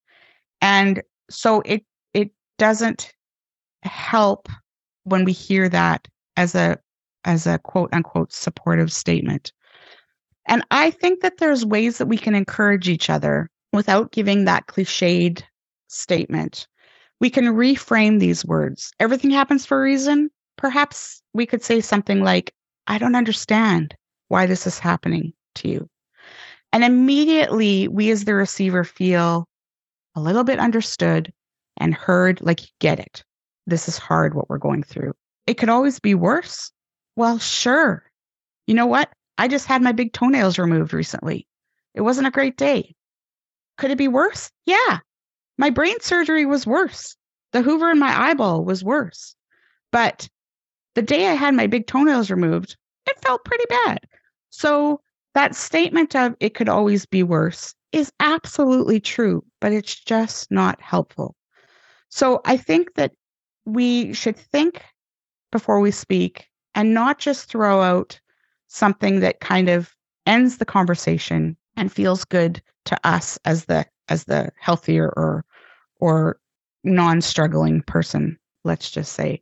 And 0.62 1.02
so 1.30 1.62
it 1.66 1.84
it 2.14 2.32
doesn't 2.58 3.14
help 3.84 4.50
when 5.04 5.26
we 5.26 5.32
hear 5.32 5.70
that 5.70 6.08
as 6.38 6.54
a 6.56 6.78
as 7.26 7.48
a 7.48 7.60
quote 7.60 7.90
unquote 7.94 8.34
supportive 8.34 8.92
statement. 8.92 9.52
And 10.48 10.64
I 10.72 10.92
think 10.92 11.22
that 11.22 11.38
there's 11.38 11.66
ways 11.66 11.98
that 11.98 12.08
we 12.08 12.18
can 12.18 12.36
encourage 12.36 12.90
each 12.90 13.10
other 13.10 13.50
without 13.74 14.12
giving 14.12 14.46
that 14.46 14.68
cliched 14.68 15.44
statement. 15.88 16.68
We 17.20 17.30
can 17.30 17.46
reframe 17.46 18.20
these 18.20 18.44
words. 18.44 18.92
Everything 19.00 19.32
happens 19.32 19.66
for 19.66 19.80
a 19.80 19.84
reason. 19.84 20.30
Perhaps 20.62 21.24
we 21.34 21.48
could 21.48 21.64
say 21.64 21.82
something 21.82 22.22
like, 22.22 22.54
I 22.86 23.00
don't 23.00 23.16
understand 23.16 23.96
why 24.28 24.46
this 24.46 24.68
is 24.68 24.78
happening 24.78 25.34
to 25.56 25.68
you. 25.68 25.90
And 26.72 26.84
immediately 26.84 27.88
we 27.88 28.12
as 28.12 28.26
the 28.26 28.36
receiver 28.36 28.84
feel 28.84 29.48
a 30.14 30.22
little 30.22 30.44
bit 30.44 30.60
understood 30.60 31.34
and 31.78 31.96
heard, 31.96 32.42
like, 32.42 32.62
you 32.62 32.68
get 32.80 33.00
it. 33.00 33.24
This 33.66 33.88
is 33.88 33.98
hard 33.98 34.36
what 34.36 34.52
we're 34.52 34.60
going 34.60 34.84
through. 34.84 35.14
It 35.48 35.56
could 35.56 35.70
always 35.70 36.00
be 36.00 36.14
worse. 36.14 36.72
Well, 37.16 37.40
sure. 37.40 38.04
You 38.68 38.76
know 38.76 38.86
what? 38.86 39.10
I 39.40 39.48
just 39.48 39.66
had 39.66 39.82
my 39.82 39.94
big 39.94 40.14
toenails 40.14 40.60
removed 40.60 40.94
recently. 40.94 41.48
It 41.96 42.02
wasn't 42.02 42.28
a 42.28 42.32
great 42.32 42.56
day. 42.56 42.94
Could 43.80 43.90
it 43.90 43.98
be 43.98 44.08
worse? 44.08 44.52
Yeah. 44.68 45.00
My 45.58 45.72
brain 45.72 46.00
surgery 46.02 46.46
was 46.46 46.68
worse. 46.68 47.16
The 47.52 47.64
Hoover 47.64 47.90
in 47.90 47.98
my 47.98 48.30
eyeball 48.30 48.64
was 48.64 48.84
worse. 48.84 49.36
But 49.92 50.30
the 50.96 51.02
day 51.02 51.28
I 51.28 51.34
had 51.34 51.54
my 51.54 51.68
big 51.68 51.88
toenails 51.88 52.30
removed, 52.30 52.76
it 53.08 53.20
felt 53.22 53.46
pretty 53.46 53.66
bad. 53.70 54.00
So 54.50 55.02
that 55.34 55.56
statement 55.56 56.16
of 56.16 56.36
it 56.40 56.54
could 56.54 56.70
always 56.70 57.06
be 57.06 57.24
worse 57.24 57.74
is 57.92 58.12
absolutely 58.20 59.00
true, 59.00 59.44
but 59.60 59.72
it's 59.72 59.96
just 59.96 60.52
not 60.52 60.82
helpful. 60.82 61.36
So 62.10 62.42
I 62.46 62.58
think 62.58 62.96
that 62.96 63.14
we 63.66 64.14
should 64.14 64.36
think 64.38 64.82
before 65.52 65.80
we 65.80 65.92
speak 65.92 66.48
and 66.76 66.94
not 66.94 67.20
just 67.20 67.50
throw 67.50 67.82
out 67.82 68.20
something 68.68 69.20
that 69.20 69.40
kind 69.40 69.70
of 69.70 69.94
ends 70.26 70.58
the 70.58 70.66
conversation 70.66 71.58
and 71.76 71.92
feels 71.92 72.26
good 72.26 72.62
to 72.86 72.98
us 73.08 73.38
as 73.46 73.66
the 73.66 73.86
as 74.10 74.26
the 74.26 74.50
healthier 74.60 75.14
or 75.16 75.46
or 76.00 76.40
non-struggling 76.84 77.82
person 77.84 78.38
let's 78.64 78.92
just 78.92 79.14
say 79.14 79.42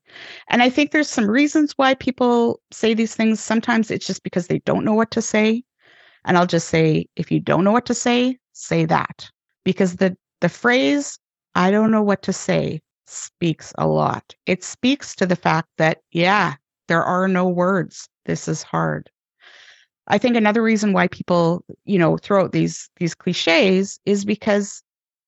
and 0.49 0.61
i 0.61 0.69
think 0.69 0.91
there's 0.91 1.09
some 1.09 1.29
reasons 1.29 1.73
why 1.75 1.93
people 1.95 2.59
say 2.71 2.93
these 2.93 3.15
things 3.15 3.39
sometimes 3.39 3.91
it's 3.91 4.07
just 4.07 4.23
because 4.23 4.47
they 4.47 4.59
don't 4.59 4.85
know 4.85 4.93
what 4.93 5.11
to 5.11 5.21
say 5.21 5.63
and 6.25 6.37
i'll 6.37 6.47
just 6.47 6.69
say 6.69 7.05
if 7.15 7.31
you 7.31 7.39
don't 7.39 7.63
know 7.63 7.71
what 7.71 7.85
to 7.85 7.93
say 7.93 8.37
say 8.53 8.85
that 8.85 9.29
because 9.63 9.97
the 9.97 10.15
the 10.41 10.49
phrase 10.49 11.19
i 11.55 11.69
don't 11.69 11.91
know 11.91 12.03
what 12.03 12.21
to 12.21 12.33
say 12.33 12.81
speaks 13.09 13.73
a 13.77 13.87
lot. 13.87 14.35
It 14.45 14.63
speaks 14.63 15.15
to 15.15 15.25
the 15.25 15.35
fact 15.35 15.67
that, 15.77 15.99
yeah, 16.11 16.55
there 16.87 17.03
are 17.03 17.27
no 17.27 17.47
words. 17.47 18.07
This 18.25 18.47
is 18.47 18.63
hard. 18.63 19.09
I 20.07 20.17
think 20.17 20.35
another 20.35 20.63
reason 20.63 20.93
why 20.93 21.07
people, 21.07 21.63
you 21.85 21.99
know, 21.99 22.17
throw 22.17 22.43
out 22.43 22.51
these 22.51 22.89
these 22.97 23.13
cliches 23.13 23.99
is 24.05 24.25
because 24.25 24.81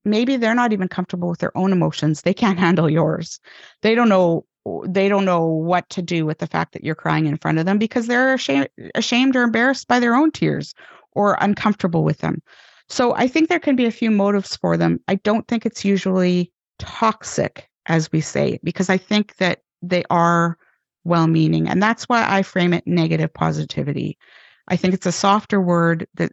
maybe 0.06 0.38
they're 0.38 0.56
not 0.56 0.74
even 0.74 0.88
comfortable 0.88 1.30
with 1.30 1.39
their 1.39 1.56
own 1.58 1.72
emotions. 1.72 2.22
They 2.22 2.34
can't 2.34 2.60
handle 2.68 2.89
yours. 2.89 3.39
They 3.82 3.95
don't 3.95 4.10
know 4.10 4.45
they 4.86 5.10
don't 5.10 5.26
know 5.26 5.43
what 5.43 5.89
to 5.89 6.04
do 6.04 6.24
with 6.24 6.38
the 6.38 6.45
fact 6.45 6.74
that 6.74 6.84
you're 6.84 6.93
crying 6.93 7.26
in 7.26 7.36
front 7.36 7.58
of 7.58 7.66
them 7.66 7.80
because 7.80 8.06
they're 8.06 8.36
ashamed, 8.36 8.70
ashamed 8.93 9.36
or 9.36 9.41
embarrassed 9.41 9.88
by 9.88 9.99
their 9.99 10.14
own 10.14 10.30
tears 10.30 10.76
or 11.14 11.36
uncomfortable 11.41 12.04
with 12.04 12.20
them. 12.20 12.43
So 12.88 13.16
I 13.16 13.28
think 13.28 13.49
there 13.49 13.60
can 13.60 13.76
be 13.76 13.88
a 13.88 13.91
few 13.91 14.12
motives 14.12 14.56
for 14.56 14.78
them. 14.78 14.99
I 15.08 15.16
don't 15.16 15.47
think 15.47 15.66
it's 15.66 15.84
usually 15.84 16.52
toxic 16.78 17.72
as 17.88 18.12
we 18.12 18.22
say, 18.22 18.60
because 18.64 18.89
I 18.89 18.97
think 18.97 19.36
that 19.38 19.60
they 19.82 20.04
are 20.10 20.58
well 21.04 21.28
meaning. 21.28 21.68
And 21.68 21.82
that's 21.82 22.06
why 22.06 22.26
I 22.28 22.43
frame 22.43 22.74
it 22.74 22.86
negative 22.86 23.34
positivity. 23.34 24.18
I 24.68 24.76
think 24.76 24.93
it's 24.93 25.06
a 25.06 25.12
softer 25.12 25.60
word 25.60 26.08
that 26.16 26.32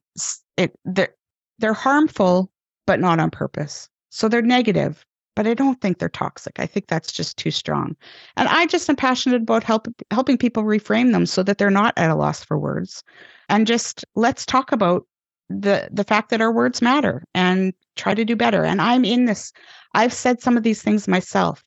it 0.57 0.79
they're, 0.85 1.15
they're 1.59 1.73
harmful, 1.73 2.51
but 2.89 2.99
not 2.99 3.21
on 3.21 3.31
purpose. 3.31 3.87
So 4.09 4.29
they're 4.29 4.41
negative, 4.41 5.05
but 5.37 5.47
I 5.47 5.53
don't 5.53 5.79
think 5.83 5.99
they're 5.99 6.09
toxic. 6.09 6.59
I 6.59 6.65
think 6.65 6.87
that's 6.87 7.13
just 7.13 7.37
too 7.37 7.51
strong. 7.51 7.95
And 8.39 8.49
I 8.49 8.65
just 8.65 8.89
am 8.89 8.97
passionate 8.97 9.43
about 9.43 9.63
help, 9.63 9.89
helping 10.11 10.39
people 10.39 10.63
reframe 10.63 11.13
them 11.13 11.27
so 11.27 11.43
that 11.43 11.59
they're 11.59 11.69
not 11.69 11.93
at 11.99 12.09
a 12.09 12.15
loss 12.15 12.43
for 12.43 12.59
words. 12.59 13.05
And 13.51 13.67
just 13.67 14.07
let's 14.15 14.47
talk 14.47 14.73
about 14.73 15.07
the 15.51 15.89
the 15.93 16.05
fact 16.05 16.31
that 16.31 16.41
our 16.41 16.51
words 16.51 16.81
matter 16.81 17.25
and 17.35 17.75
try 17.97 18.15
to 18.15 18.25
do 18.25 18.35
better. 18.35 18.65
And 18.65 18.81
I'm 18.81 19.05
in 19.05 19.27
this 19.27 19.53
I've 19.93 20.15
said 20.15 20.41
some 20.41 20.57
of 20.57 20.63
these 20.63 20.83
things 20.83 21.07
myself, 21.07 21.63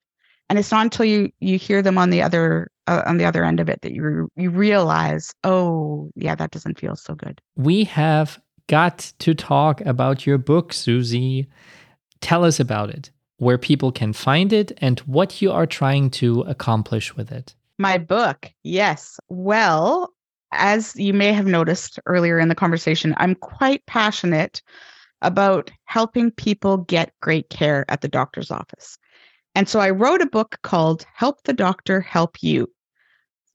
and 0.50 0.58
it's 0.58 0.72
not 0.72 0.86
until 0.86 1.06
you 1.06 1.30
you 1.40 1.60
hear 1.60 1.84
them 1.84 2.00
on 2.00 2.10
the 2.10 2.24
other 2.24 2.72
uh, 2.88 3.04
on 3.06 3.18
the 3.18 3.26
other 3.26 3.44
end 3.44 3.60
of 3.60 3.70
it 3.70 3.82
that 3.84 3.94
you 3.94 4.28
you 4.36 4.50
realize, 4.50 5.34
oh 5.44 6.10
yeah, 6.16 6.34
that 6.34 6.50
doesn't 6.50 6.80
feel 6.80 6.96
so 6.96 7.14
good. 7.14 7.40
We 7.56 7.84
have 7.86 8.40
got 8.68 9.12
to 9.20 9.34
talk 9.34 9.82
about 9.82 10.26
your 10.26 10.38
book, 10.38 10.74
Susie. 10.74 11.48
Tell 12.22 12.44
us 12.44 12.60
about 12.60 12.90
it, 12.90 13.12
where 13.38 13.58
people 13.58 13.92
can 13.92 14.14
find 14.14 14.54
it, 14.54 14.72
and 14.78 15.00
what 15.02 15.42
you 15.42 15.52
are 15.52 15.66
trying 15.66 16.10
to 16.12 16.42
accomplish 16.42 17.16
with 17.16 17.32
it. 17.32 17.56
My 17.78 17.98
book, 17.98 18.52
yes. 18.64 19.20
Well, 19.30 20.14
as 20.52 20.96
you 20.96 21.14
may 21.14 21.34
have 21.34 21.48
noticed 21.48 22.00
earlier 22.06 22.40
in 22.40 22.48
the 22.48 22.56
conversation, 22.56 23.14
I'm 23.18 23.36
quite 23.36 23.86
passionate 23.86 24.62
about 25.22 25.72
helping 25.86 26.32
people 26.32 26.78
get 26.78 27.14
great 27.22 27.50
care 27.50 27.86
at 27.90 28.02
the 28.02 28.08
doctor's 28.08 28.52
office. 28.52 28.98
And 29.56 29.68
so 29.68 29.80
I 29.80 29.90
wrote 29.90 30.22
a 30.22 30.28
book 30.28 30.58
called 30.64 31.06
Help 31.14 31.44
the 31.44 31.54
Doctor 31.54 32.02
Help 32.02 32.42
You 32.42 32.68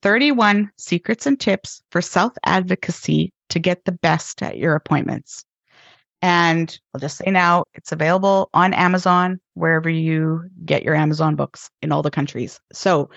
31 0.02 0.70
Secrets 0.76 1.26
and 1.26 1.40
Tips 1.40 1.82
for 1.90 2.00
Self 2.02 2.32
Advocacy 2.44 3.32
to 3.50 3.58
Get 3.58 3.84
the 3.84 3.92
Best 3.92 4.42
at 4.42 4.58
Your 4.58 4.74
Appointments. 4.74 5.44
And 6.22 6.76
I'll 6.94 7.00
just 7.00 7.18
say 7.18 7.30
now 7.30 7.64
it's 7.74 7.92
available 7.92 8.48
on 8.54 8.72
Amazon, 8.72 9.38
wherever 9.54 9.88
you 9.88 10.48
get 10.64 10.82
your 10.82 10.94
Amazon 10.94 11.36
books 11.36 11.70
in 11.82 11.92
all 11.92 12.02
the 12.02 12.10
countries. 12.10 12.58
So 12.72 13.10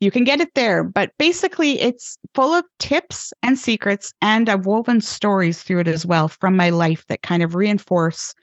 you 0.00 0.10
can 0.10 0.24
get 0.24 0.40
it 0.40 0.54
there. 0.54 0.82
But 0.82 1.12
basically, 1.18 1.78
it's 1.80 2.18
full 2.34 2.54
of 2.54 2.64
tips 2.78 3.32
and 3.42 3.58
secrets, 3.58 4.12
and 4.22 4.48
I've 4.48 4.66
woven 4.66 5.00
stories 5.00 5.62
through 5.62 5.80
it 5.80 5.88
as 5.88 6.06
well 6.06 6.28
from 6.28 6.56
my 6.56 6.70
life 6.70 7.04
that 7.08 7.22
kind 7.22 7.42
of 7.42 7.54
reinforce 7.54 8.34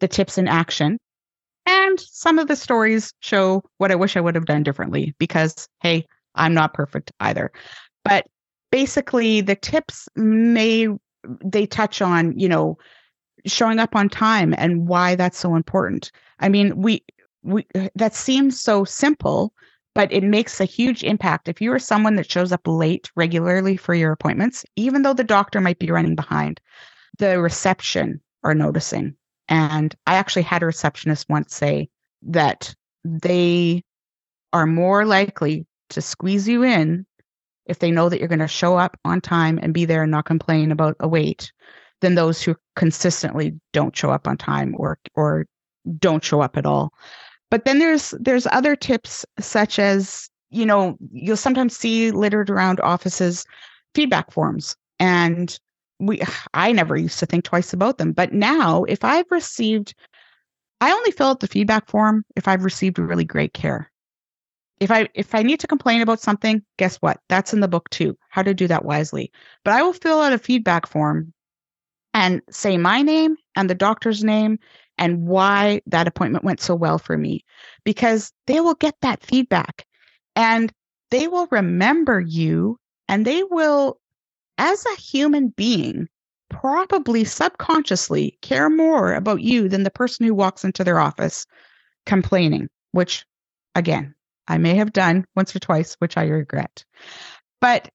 the 0.00 0.08
tips 0.08 0.38
in 0.38 0.48
action. 0.48 0.98
And 1.64 2.00
some 2.00 2.40
of 2.40 2.48
the 2.48 2.56
stories 2.56 3.14
show 3.20 3.62
what 3.78 3.92
I 3.92 3.94
wish 3.94 4.16
I 4.16 4.20
would 4.20 4.34
have 4.34 4.46
done 4.46 4.64
differently 4.64 5.14
because, 5.18 5.68
hey, 5.80 6.04
I'm 6.34 6.52
not 6.52 6.74
perfect 6.74 7.12
either. 7.20 7.52
But 8.04 8.26
basically, 8.72 9.40
the 9.42 9.54
tips 9.54 10.08
may, 10.16 10.88
they 11.44 11.66
touch 11.66 12.02
on, 12.02 12.36
you 12.36 12.48
know, 12.48 12.76
showing 13.46 13.78
up 13.78 13.94
on 13.94 14.08
time 14.08 14.54
and 14.58 14.88
why 14.88 15.14
that's 15.14 15.38
so 15.38 15.54
important. 15.54 16.10
I 16.40 16.48
mean, 16.48 16.76
we 16.76 17.04
we 17.44 17.66
that 17.94 18.14
seems 18.14 18.60
so 18.60 18.84
simple, 18.84 19.52
but 19.94 20.12
it 20.12 20.24
makes 20.24 20.60
a 20.60 20.64
huge 20.64 21.04
impact. 21.04 21.48
If 21.48 21.60
you 21.60 21.72
are 21.72 21.78
someone 21.78 22.16
that 22.16 22.30
shows 22.30 22.52
up 22.52 22.66
late 22.66 23.10
regularly 23.14 23.76
for 23.76 23.94
your 23.94 24.12
appointments, 24.12 24.64
even 24.76 25.02
though 25.02 25.14
the 25.14 25.24
doctor 25.24 25.60
might 25.60 25.78
be 25.78 25.90
running 25.90 26.16
behind, 26.16 26.60
the 27.18 27.40
reception 27.40 28.20
are 28.42 28.54
noticing. 28.54 29.14
And 29.48 29.94
I 30.06 30.14
actually 30.14 30.42
had 30.42 30.62
a 30.62 30.66
receptionist 30.66 31.28
once 31.28 31.54
say 31.54 31.88
that 32.22 32.74
they 33.04 33.84
are 34.52 34.66
more 34.66 35.04
likely 35.04 35.66
to 35.90 36.00
squeeze 36.00 36.48
you 36.48 36.62
in 36.62 37.04
if 37.66 37.78
they 37.78 37.90
know 37.90 38.08
that 38.08 38.18
you're 38.18 38.28
going 38.28 38.38
to 38.38 38.48
show 38.48 38.76
up 38.76 38.98
on 39.04 39.20
time 39.20 39.58
and 39.62 39.74
be 39.74 39.84
there 39.84 40.02
and 40.02 40.10
not 40.10 40.24
complain 40.24 40.72
about 40.72 40.96
a 41.00 41.08
wait 41.08 41.52
than 42.00 42.14
those 42.14 42.42
who 42.42 42.56
consistently 42.76 43.54
don't 43.72 43.96
show 43.96 44.10
up 44.10 44.26
on 44.26 44.36
time 44.36 44.74
or 44.76 44.98
or 45.14 45.46
don't 45.98 46.24
show 46.24 46.40
up 46.40 46.56
at 46.56 46.66
all. 46.66 46.92
But 47.50 47.64
then 47.64 47.78
there's 47.78 48.14
there's 48.18 48.46
other 48.48 48.76
tips 48.76 49.24
such 49.38 49.78
as, 49.78 50.28
you 50.50 50.66
know, 50.66 50.96
you'll 51.12 51.36
sometimes 51.36 51.76
see 51.76 52.10
littered 52.10 52.50
around 52.50 52.80
offices 52.80 53.44
feedback 53.94 54.30
forms 54.32 54.76
and 54.98 55.58
we 56.00 56.20
I 56.54 56.72
never 56.72 56.96
used 56.96 57.18
to 57.20 57.26
think 57.26 57.44
twice 57.44 57.72
about 57.72 57.98
them, 57.98 58.12
but 58.12 58.32
now 58.32 58.84
if 58.84 59.04
I've 59.04 59.30
received 59.30 59.94
I 60.80 60.90
only 60.90 61.12
fill 61.12 61.28
out 61.28 61.40
the 61.40 61.46
feedback 61.46 61.88
form 61.88 62.24
if 62.34 62.48
I've 62.48 62.64
received 62.64 62.98
really 62.98 63.24
great 63.24 63.54
care. 63.54 63.91
If 64.82 64.90
I 64.90 65.08
if 65.14 65.32
I 65.32 65.44
need 65.44 65.60
to 65.60 65.68
complain 65.68 66.02
about 66.02 66.18
something, 66.18 66.60
guess 66.76 66.96
what? 66.96 67.20
That's 67.28 67.52
in 67.52 67.60
the 67.60 67.68
book 67.68 67.88
too. 67.90 68.18
How 68.30 68.42
to 68.42 68.52
do 68.52 68.66
that 68.66 68.84
wisely. 68.84 69.30
But 69.64 69.74
I 69.74 69.82
will 69.84 69.92
fill 69.92 70.20
out 70.20 70.32
a 70.32 70.38
feedback 70.38 70.88
form 70.88 71.32
and 72.14 72.42
say 72.50 72.76
my 72.76 73.00
name 73.00 73.36
and 73.54 73.70
the 73.70 73.76
doctor's 73.76 74.24
name 74.24 74.58
and 74.98 75.24
why 75.24 75.82
that 75.86 76.08
appointment 76.08 76.44
went 76.44 76.60
so 76.60 76.74
well 76.74 76.98
for 76.98 77.16
me 77.16 77.44
because 77.84 78.32
they 78.48 78.58
will 78.58 78.74
get 78.74 78.96
that 79.02 79.22
feedback 79.22 79.86
and 80.34 80.72
they 81.12 81.28
will 81.28 81.46
remember 81.52 82.18
you 82.18 82.76
and 83.08 83.24
they 83.24 83.44
will 83.44 84.00
as 84.58 84.84
a 84.84 85.00
human 85.00 85.50
being 85.50 86.08
probably 86.48 87.22
subconsciously 87.22 88.36
care 88.42 88.68
more 88.68 89.14
about 89.14 89.42
you 89.42 89.68
than 89.68 89.84
the 89.84 89.90
person 89.92 90.26
who 90.26 90.34
walks 90.34 90.64
into 90.64 90.82
their 90.82 90.98
office 90.98 91.46
complaining, 92.04 92.68
which 92.90 93.24
again, 93.76 94.12
I 94.48 94.58
may 94.58 94.74
have 94.74 94.92
done 94.92 95.24
once 95.36 95.54
or 95.54 95.58
twice, 95.58 95.94
which 95.98 96.16
I 96.16 96.24
regret. 96.24 96.84
But, 97.60 97.88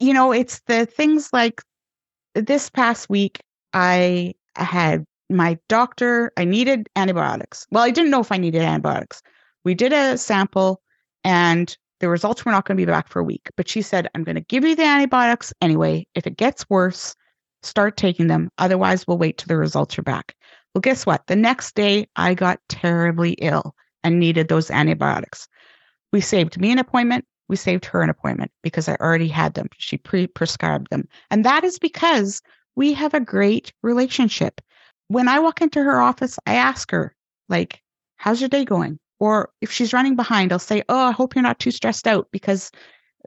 you 0.00 0.12
know, 0.12 0.32
it's 0.32 0.60
the 0.66 0.86
things 0.86 1.30
like 1.32 1.62
this 2.34 2.70
past 2.70 3.10
week, 3.10 3.40
I 3.74 4.34
had 4.56 5.04
my 5.30 5.58
doctor, 5.68 6.32
I 6.36 6.44
needed 6.44 6.88
antibiotics. 6.96 7.66
Well, 7.70 7.84
I 7.84 7.90
didn't 7.90 8.10
know 8.10 8.20
if 8.20 8.32
I 8.32 8.36
needed 8.36 8.62
antibiotics. 8.62 9.22
We 9.64 9.74
did 9.74 9.92
a 9.92 10.18
sample 10.18 10.82
and 11.24 11.76
the 12.00 12.08
results 12.08 12.44
were 12.44 12.52
not 12.52 12.66
going 12.66 12.76
to 12.76 12.80
be 12.80 12.90
back 12.90 13.08
for 13.08 13.20
a 13.20 13.24
week. 13.24 13.48
But 13.56 13.68
she 13.68 13.80
said, 13.80 14.08
I'm 14.14 14.24
going 14.24 14.36
to 14.36 14.42
give 14.42 14.64
you 14.64 14.74
the 14.74 14.84
antibiotics 14.84 15.52
anyway. 15.60 16.06
If 16.14 16.26
it 16.26 16.36
gets 16.36 16.68
worse, 16.68 17.14
start 17.62 17.96
taking 17.96 18.26
them. 18.26 18.50
Otherwise, 18.58 19.06
we'll 19.06 19.18
wait 19.18 19.38
till 19.38 19.46
the 19.46 19.56
results 19.56 19.98
are 19.98 20.02
back. 20.02 20.34
Well, 20.74 20.80
guess 20.80 21.06
what? 21.06 21.26
The 21.26 21.36
next 21.36 21.74
day, 21.74 22.08
I 22.16 22.34
got 22.34 22.58
terribly 22.68 23.32
ill 23.34 23.74
and 24.02 24.18
needed 24.18 24.48
those 24.48 24.70
antibiotics. 24.70 25.46
We 26.12 26.20
saved 26.20 26.60
me 26.60 26.70
an 26.70 26.78
appointment. 26.78 27.24
We 27.48 27.56
saved 27.56 27.84
her 27.86 28.02
an 28.02 28.10
appointment 28.10 28.50
because 28.62 28.88
I 28.88 28.96
already 28.96 29.28
had 29.28 29.54
them. 29.54 29.68
She 29.76 29.98
pre 29.98 30.26
prescribed 30.26 30.90
them. 30.90 31.08
And 31.30 31.44
that 31.44 31.64
is 31.64 31.78
because 31.78 32.40
we 32.76 32.92
have 32.94 33.14
a 33.14 33.20
great 33.20 33.72
relationship. 33.82 34.60
When 35.08 35.28
I 35.28 35.38
walk 35.38 35.60
into 35.60 35.82
her 35.82 36.00
office, 36.00 36.38
I 36.46 36.54
ask 36.54 36.90
her, 36.90 37.14
like, 37.48 37.82
how's 38.16 38.40
your 38.40 38.48
day 38.48 38.64
going? 38.64 38.98
Or 39.20 39.50
if 39.60 39.70
she's 39.70 39.92
running 39.92 40.16
behind, 40.16 40.52
I'll 40.52 40.58
say, 40.58 40.82
oh, 40.88 41.08
I 41.08 41.12
hope 41.12 41.34
you're 41.34 41.42
not 41.42 41.58
too 41.58 41.70
stressed 41.70 42.06
out 42.06 42.28
because 42.32 42.70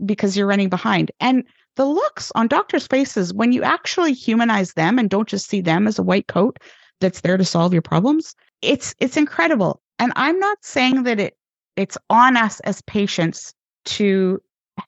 because 0.06 0.36
you're 0.36 0.48
running 0.48 0.70
behind. 0.70 1.12
And 1.20 1.44
the 1.76 1.86
looks 1.86 2.32
on 2.36 2.48
doctors' 2.48 2.88
faces 2.88 3.34
when 3.34 3.52
you 3.52 3.64
actually 3.64 4.14
humanize 4.14 4.74
them 4.74 5.00
and 5.00 5.10
don't 5.10 5.28
just 5.28 5.48
see 5.48 5.62
them 5.62 5.88
as 5.88 6.00
a 6.00 6.04
white 6.04 6.28
coat 6.28 6.60
that's 7.00 7.22
there 7.22 7.38
to 7.38 7.46
solve 7.46 7.74
your 7.74 7.82
problems 7.82 8.36
it's 8.62 8.96
it's 9.00 9.18
incredible 9.18 9.82
and 10.00 10.14
i'm 10.16 10.40
not 10.40 10.58
saying 10.62 11.04
that 11.04 11.20
it 11.20 11.38
it's 11.76 11.98
on 12.10 12.38
us 12.38 12.60
as 12.62 12.82
patients 12.84 13.54
to 13.86 14.42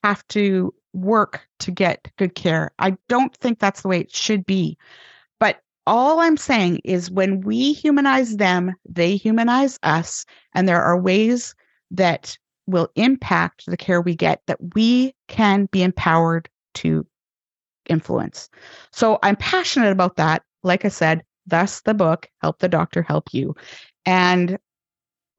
have 0.03 0.27
to 0.27 0.73
work 0.93 1.47
to 1.59 1.71
get 1.71 2.11
good 2.17 2.35
care 2.35 2.71
i 2.79 2.95
don't 3.07 3.35
think 3.38 3.59
that's 3.59 3.81
the 3.81 3.88
way 3.88 3.99
it 3.99 4.13
should 4.13 4.45
be 4.45 4.77
but 5.39 5.61
all 5.85 6.19
i'm 6.19 6.38
saying 6.38 6.79
is 6.83 7.11
when 7.11 7.41
we 7.41 7.73
humanize 7.73 8.38
them 8.38 8.73
they 8.89 9.15
humanize 9.15 9.77
us 9.83 10.25
and 10.53 10.67
there 10.67 10.81
are 10.81 10.99
ways 10.99 11.55
that 11.91 12.38
will 12.65 12.89
impact 12.95 13.63
the 13.67 13.77
care 13.77 14.01
we 14.01 14.15
get 14.15 14.41
that 14.47 14.57
we 14.75 15.13
can 15.27 15.65
be 15.71 15.81
empowered 15.81 16.49
to 16.73 17.05
influence. 17.89 18.49
So 18.91 19.19
I'm 19.23 19.35
passionate 19.35 19.91
about 19.91 20.17
that. 20.17 20.43
Like 20.63 20.85
I 20.85 20.89
said, 20.89 21.23
thus 21.45 21.81
the 21.81 21.93
book, 21.93 22.27
Help 22.41 22.59
the 22.59 22.69
Doctor 22.69 23.01
Help 23.01 23.33
You. 23.33 23.55
And 24.05 24.57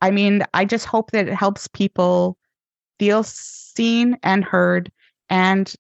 I 0.01 0.11
mean, 0.11 0.43
I 0.55 0.65
just 0.65 0.87
hope 0.87 1.11
that 1.11 1.29
it 1.29 1.35
helps 1.35 1.69
people 1.69 2.37
feel 2.99 3.23
seen 3.23 4.17
and 4.23 4.45
heard 4.45 4.91
and, 5.29 5.73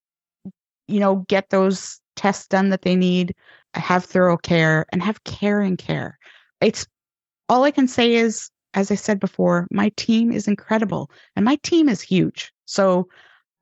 you 0.86 1.00
know, 1.00 1.24
get 1.28 1.50
those 1.50 2.00
tests 2.16 2.46
done 2.46 2.70
that 2.70 2.82
they 2.82 2.96
need, 2.96 3.34
have 3.74 4.04
thorough 4.04 4.36
care, 4.36 4.86
and 4.92 5.02
have 5.02 5.22
caring 5.24 5.76
care. 5.76 6.18
It's 6.60 6.86
all 7.48 7.64
I 7.64 7.70
can 7.70 7.88
say 7.88 8.14
is, 8.14 8.50
as 8.74 8.90
I 8.90 8.96
said 8.96 9.20
before, 9.20 9.66
my 9.70 9.90
team 9.96 10.30
is 10.32 10.46
incredible 10.46 11.10
and 11.36 11.44
my 11.44 11.56
team 11.62 11.88
is 11.88 12.00
huge. 12.00 12.52
So 12.66 13.08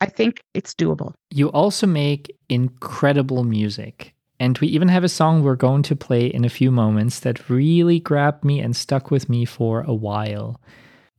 I 0.01 0.07
think 0.07 0.43
it's 0.55 0.75
doable. 0.75 1.15
You 1.31 1.51
also 1.53 1.87
make 1.87 2.35
incredible 2.49 3.45
music. 3.45 4.15
And 4.39 4.59
we 4.59 4.69
even 4.69 4.89
have 4.89 5.05
a 5.05 5.09
song 5.09 5.43
we're 5.43 5.57
going 5.57 5.83
to 5.85 5.97
play 5.97 6.27
in 6.27 6.45
a 6.45 6.51
few 6.51 6.71
moments 6.71 7.21
that 7.21 7.49
really 7.49 8.01
grabbed 8.01 8.45
me 8.45 8.61
and 8.61 8.77
stuck 8.77 9.11
with 9.11 9.29
me 9.29 9.45
for 9.45 9.81
a 9.83 9.95
while. 9.95 10.61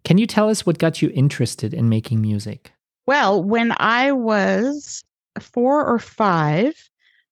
Can 0.03 0.17
you 0.17 0.27
tell 0.27 0.49
us 0.49 0.65
what 0.65 0.77
got 0.77 1.01
you 1.01 1.11
interested 1.13 1.73
in 1.73 1.89
making 1.89 2.21
music? 2.21 2.71
Well, 3.07 3.43
when 3.43 3.73
I 3.77 4.11
was 4.11 5.03
four 5.39 5.85
or 5.85 5.99
five, 5.99 6.75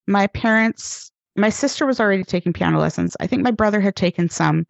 my 0.07 0.27
parents, 0.27 1.11
my 1.35 1.49
sister 1.49 1.85
was 1.85 1.99
already 1.99 2.23
taking 2.23 2.53
piano 2.53 2.79
lessons. 2.79 3.15
I 3.19 3.27
think 3.27 3.43
my 3.43 3.51
brother 3.51 3.79
had 3.79 3.95
taken 3.95 4.29
some, 4.29 4.65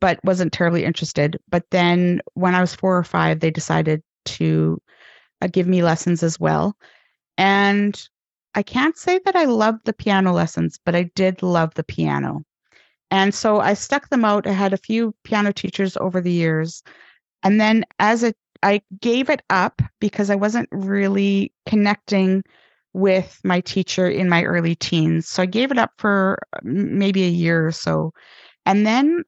but 0.00 0.24
wasn't 0.24 0.52
terribly 0.52 0.84
interested. 0.84 1.38
But 1.48 1.64
then 1.70 2.20
when 2.34 2.54
I 2.54 2.60
was 2.60 2.74
four 2.74 2.96
or 2.96 3.04
five, 3.04 3.40
they 3.40 3.50
decided 3.50 4.02
to 4.26 4.80
uh, 5.42 5.48
give 5.48 5.66
me 5.66 5.82
lessons 5.82 6.22
as 6.22 6.38
well. 6.38 6.76
And 7.36 8.00
I 8.54 8.62
can't 8.62 8.96
say 8.96 9.20
that 9.24 9.36
I 9.36 9.44
loved 9.44 9.84
the 9.84 9.92
piano 9.92 10.32
lessons, 10.32 10.78
but 10.84 10.94
I 10.94 11.04
did 11.14 11.42
love 11.42 11.74
the 11.74 11.84
piano. 11.84 12.42
And 13.10 13.34
so 13.34 13.60
I 13.60 13.74
stuck 13.74 14.08
them 14.08 14.24
out. 14.24 14.46
I 14.46 14.52
had 14.52 14.72
a 14.72 14.78
few 14.78 15.14
piano 15.24 15.52
teachers 15.52 15.96
over 15.96 16.20
the 16.20 16.32
years. 16.32 16.82
And 17.42 17.60
then 17.60 17.84
as 17.98 18.22
it 18.22 18.36
I 18.62 18.82
gave 19.00 19.30
it 19.30 19.42
up 19.50 19.80
because 20.00 20.30
I 20.30 20.34
wasn't 20.34 20.68
really 20.70 21.52
connecting 21.66 22.42
with 22.92 23.40
my 23.44 23.60
teacher 23.60 24.08
in 24.08 24.28
my 24.28 24.44
early 24.44 24.74
teens. 24.74 25.28
So 25.28 25.42
I 25.42 25.46
gave 25.46 25.70
it 25.70 25.78
up 25.78 25.92
for 25.98 26.38
maybe 26.62 27.24
a 27.24 27.30
year 27.30 27.66
or 27.66 27.72
so. 27.72 28.12
And 28.66 28.86
then 28.86 29.22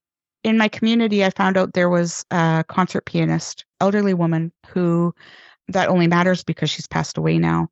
in 0.45 0.59
my 0.59 0.69
community, 0.69 1.25
I 1.25 1.31
found 1.31 1.57
out 1.57 1.73
there 1.73 1.89
was 1.89 2.25
a 2.31 2.65
concert 2.69 3.07
pianist, 3.07 3.65
elderly 3.81 4.15
woman 4.15 4.53
who 4.67 5.15
that 5.69 5.89
only 5.89 6.09
matters 6.09 6.43
because 6.43 6.69
she's 6.71 6.89
passed 6.89 7.17
away 7.17 7.39
now. 7.39 7.69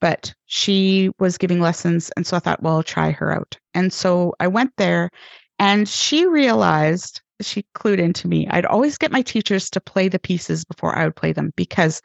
But 0.00 0.32
she 0.46 1.10
was 1.18 1.38
giving 1.38 1.60
lessons. 1.60 2.10
And 2.16 2.26
so 2.26 2.36
I 2.36 2.40
thought, 2.40 2.62
well, 2.62 2.76
I'll 2.76 2.82
try 2.82 3.10
her 3.10 3.34
out. 3.34 3.58
And 3.74 3.92
so 3.92 4.34
I 4.38 4.46
went 4.46 4.72
there 4.76 5.10
and 5.58 5.88
she 5.88 6.26
realized, 6.26 7.20
she 7.40 7.64
clued 7.74 7.98
into 7.98 8.28
me. 8.28 8.46
I'd 8.48 8.66
always 8.66 8.98
get 8.98 9.12
my 9.12 9.22
teachers 9.22 9.70
to 9.70 9.80
play 9.80 10.08
the 10.08 10.18
pieces 10.18 10.64
before 10.64 10.96
I 10.96 11.04
would 11.04 11.16
play 11.16 11.32
them 11.32 11.52
because 11.56 12.00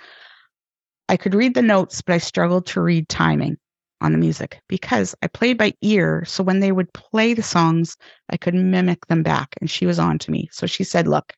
I 1.09 1.17
could 1.17 1.35
read 1.35 1.53
the 1.53 1.61
notes, 1.61 2.01
but 2.01 2.13
I 2.13 2.17
struggled 2.17 2.65
to 2.67 2.81
read 2.81 3.09
timing 3.09 3.57
on 4.01 4.11
the 4.11 4.17
music 4.17 4.61
because 4.67 5.15
I 5.21 5.27
played 5.27 5.57
by 5.57 5.73
ear. 5.81 6.23
So 6.25 6.43
when 6.43 6.59
they 6.59 6.71
would 6.71 6.91
play 6.93 7.33
the 7.33 7.43
songs, 7.43 7.97
I 8.29 8.37
could 8.37 8.53
mimic 8.53 9.07
them 9.07 9.23
back. 9.23 9.55
And 9.59 9.69
she 9.69 9.85
was 9.85 9.99
on 9.99 10.19
to 10.19 10.31
me. 10.31 10.49
So 10.51 10.67
she 10.67 10.83
said, 10.83 11.07
Look, 11.07 11.33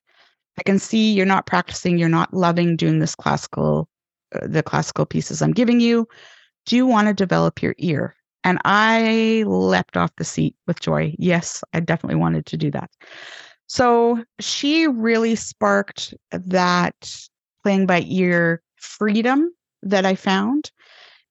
I 0.58 0.64
can 0.64 0.80
see 0.80 1.14
you're 1.14 1.26
not 1.26 1.46
practicing, 1.46 1.98
you're 1.98 2.10
not 2.10 2.34
loving 2.34 2.76
doing 2.76 3.00
this 3.00 3.16
classical, 3.16 3.88
uh, 4.34 4.48
the 4.48 4.64
classical 4.64 5.06
pieces 5.06 5.42
I'm 5.42 5.54
giving 5.54 5.80
you. 5.80 6.08
Do 6.66 6.76
you 6.76 6.86
want 6.86 7.08
to 7.08 7.14
develop 7.14 7.62
your 7.62 7.76
ear? 7.78 8.16
And 8.44 8.60
I 8.66 9.44
leapt 9.48 9.98
off 9.98 10.16
the 10.18 10.24
seat 10.24 10.56
with 10.68 10.80
joy. 10.80 11.16
Yes, 11.18 11.64
I 11.74 11.80
definitely 11.80 12.20
wanted 12.20 12.46
to 12.48 12.58
do 12.58 12.72
that. 12.72 12.92
So 13.68 14.24
she 14.40 14.88
really 14.88 15.36
sparked 15.36 16.14
that 16.32 17.28
playing 17.64 17.88
by 17.88 18.02
ear 18.08 18.62
freedom 18.76 19.52
that 19.82 20.06
I 20.06 20.16
found. 20.16 20.72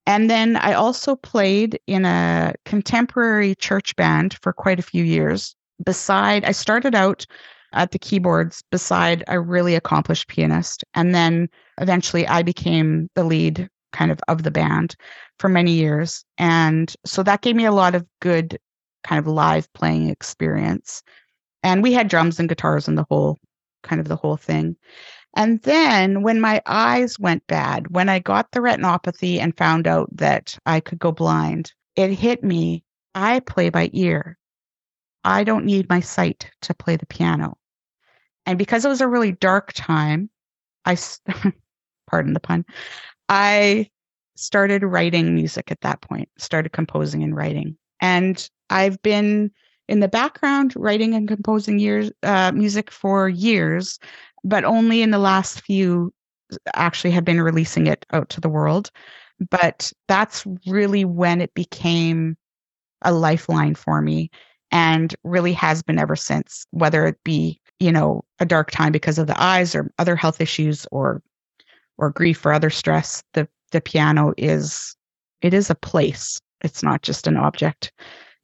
And 0.07 0.29
then 0.29 0.57
I 0.57 0.75
also 0.75 1.17
played 1.17 1.79
in 1.87 2.05
a 2.05 2.55
contemporary 2.65 3.55
church 3.55 3.95
band 3.97 4.37
for 4.43 4.53
quite 4.53 4.79
a 4.79 4.83
few 4.83 5.05
years. 5.05 5.55
Beside, 5.85 6.45
I 6.45 6.53
started 6.53 6.95
out 6.95 7.27
at 7.73 7.91
the 7.91 7.99
keyboards 7.99 8.63
beside 8.71 9.25
a 9.29 9.41
really 9.41 9.75
accomplished 9.75 10.29
pianist. 10.29 10.85
And 10.95 11.15
then 11.15 11.49
eventually 11.81 12.27
I 12.27 12.43
became 12.43 13.09
the 13.15 13.25
lead 13.25 13.69
kind 13.95 14.11
of 14.11 14.21
of 14.29 14.43
the 14.43 14.51
band 14.51 14.97
for 15.39 15.49
many 15.49 15.73
years. 15.73 16.25
And 16.37 16.95
so 17.07 17.23
that 17.23 17.41
gave 17.41 17.57
me 17.57 17.65
a 17.65 17.73
lot 17.73 17.95
of 17.95 18.07
good 18.21 18.59
kind 19.05 19.19
of 19.19 19.27
live 19.27 19.73
playing 19.73 20.11
experience. 20.11 21.03
And 21.63 21.83
we 21.83 21.95
had 21.95 22.09
drums 22.09 22.39
and 22.39 22.49
guitars 22.49 22.89
and 22.89 22.99
the 22.99 23.07
whole 23.09 23.39
kind 23.83 24.01
of 24.01 24.09
the 24.09 24.17
whole 24.17 24.37
thing. 24.37 24.77
And 25.37 25.61
then 25.63 26.23
when 26.23 26.41
my 26.41 26.63
eyes 26.67 27.19
went 27.19 27.47
bad, 27.47 27.89
when 27.89 28.09
I 28.09 28.19
got 28.19 28.51
the 28.53 28.61
retinopathy 28.61 29.39
and 29.39 29.57
found 29.57 29.87
out 29.87 30.09
that 30.17 30.57
I 30.67 30.81
could 30.81 30.99
go 30.99 31.13
blind, 31.13 31.73
it 31.97 32.11
hit 32.11 32.45
me. 32.45 32.85
I 33.15 33.41
play 33.41 33.69
by 33.71 33.91
ear. 33.93 34.39
I 35.25 35.45
don't 35.45 35.65
need 35.65 35.89
my 35.89 36.01
sight 36.01 36.51
to 36.63 36.75
play 36.75 36.97
the 36.97 37.07
piano. 37.07 37.57
And 38.47 38.59
because 38.59 38.85
it 38.85 38.89
was 38.89 39.01
a 39.01 39.09
really 39.09 39.33
dark 39.33 39.73
time, 39.73 40.31
I, 40.85 40.97
pardon 42.15 42.33
the 42.33 42.39
pun, 42.39 42.65
I 43.29 43.91
started 44.37 44.85
writing 44.85 45.35
music 45.35 45.73
at 45.73 45.81
that 45.81 46.01
point, 46.01 46.29
started 46.39 46.71
composing 46.71 47.25
and 47.25 47.35
writing. 47.35 47.77
And 48.01 48.49
I've 48.71 49.03
been 49.03 49.51
in 49.89 49.99
the 49.99 50.07
background 50.07 50.75
writing 50.77 51.13
and 51.15 51.27
composing 51.27 51.81
years 51.81 52.13
uh, 52.23 52.53
music 52.53 52.93
for 52.93 53.29
years, 53.29 53.99
but 54.45 54.65
only 54.65 55.03
in 55.03 55.11
the 55.11 55.19
last 55.19 55.61
few 55.63 56.15
actually 56.75 57.11
have 57.11 57.25
been 57.25 57.41
releasing 57.41 57.89
it 57.89 58.07
out 58.13 58.29
to 58.29 58.41
the 58.41 58.49
world. 58.49 58.93
But 59.51 59.93
that's 60.07 60.47
really 60.69 61.05
when 61.05 61.41
it 61.41 61.53
became 61.55 62.37
a 63.03 63.11
lifeline 63.11 63.75
for 63.75 64.01
me 64.01 64.31
and 64.71 65.17
really 65.25 65.53
has 65.53 65.83
been 65.83 65.99
ever 65.99 66.15
since, 66.15 66.65
whether 66.71 67.07
it 67.07 67.17
be, 67.25 67.61
you 67.81 67.91
know, 67.91 68.23
a 68.39 68.47
dark 68.47 68.71
time 68.71 68.93
because 68.93 69.19
of 69.19 69.27
the 69.27 69.43
eyes 69.43 69.75
or 69.75 69.91
other 69.99 70.15
health 70.15 70.41
issues 70.41 70.87
or 70.93 71.21
or 71.99 72.11
grief 72.11 72.45
or 72.45 72.53
other 72.53 72.71
stress, 72.71 73.23
the 73.35 73.49
the 73.73 73.81
piano 73.81 74.33
is 74.37 74.97
it 75.43 75.53
is 75.53 75.71
a 75.71 75.75
place. 75.75 76.41
It's 76.63 76.83
not 76.83 77.03
just 77.03 77.27
an 77.27 77.37
object. 77.37 77.93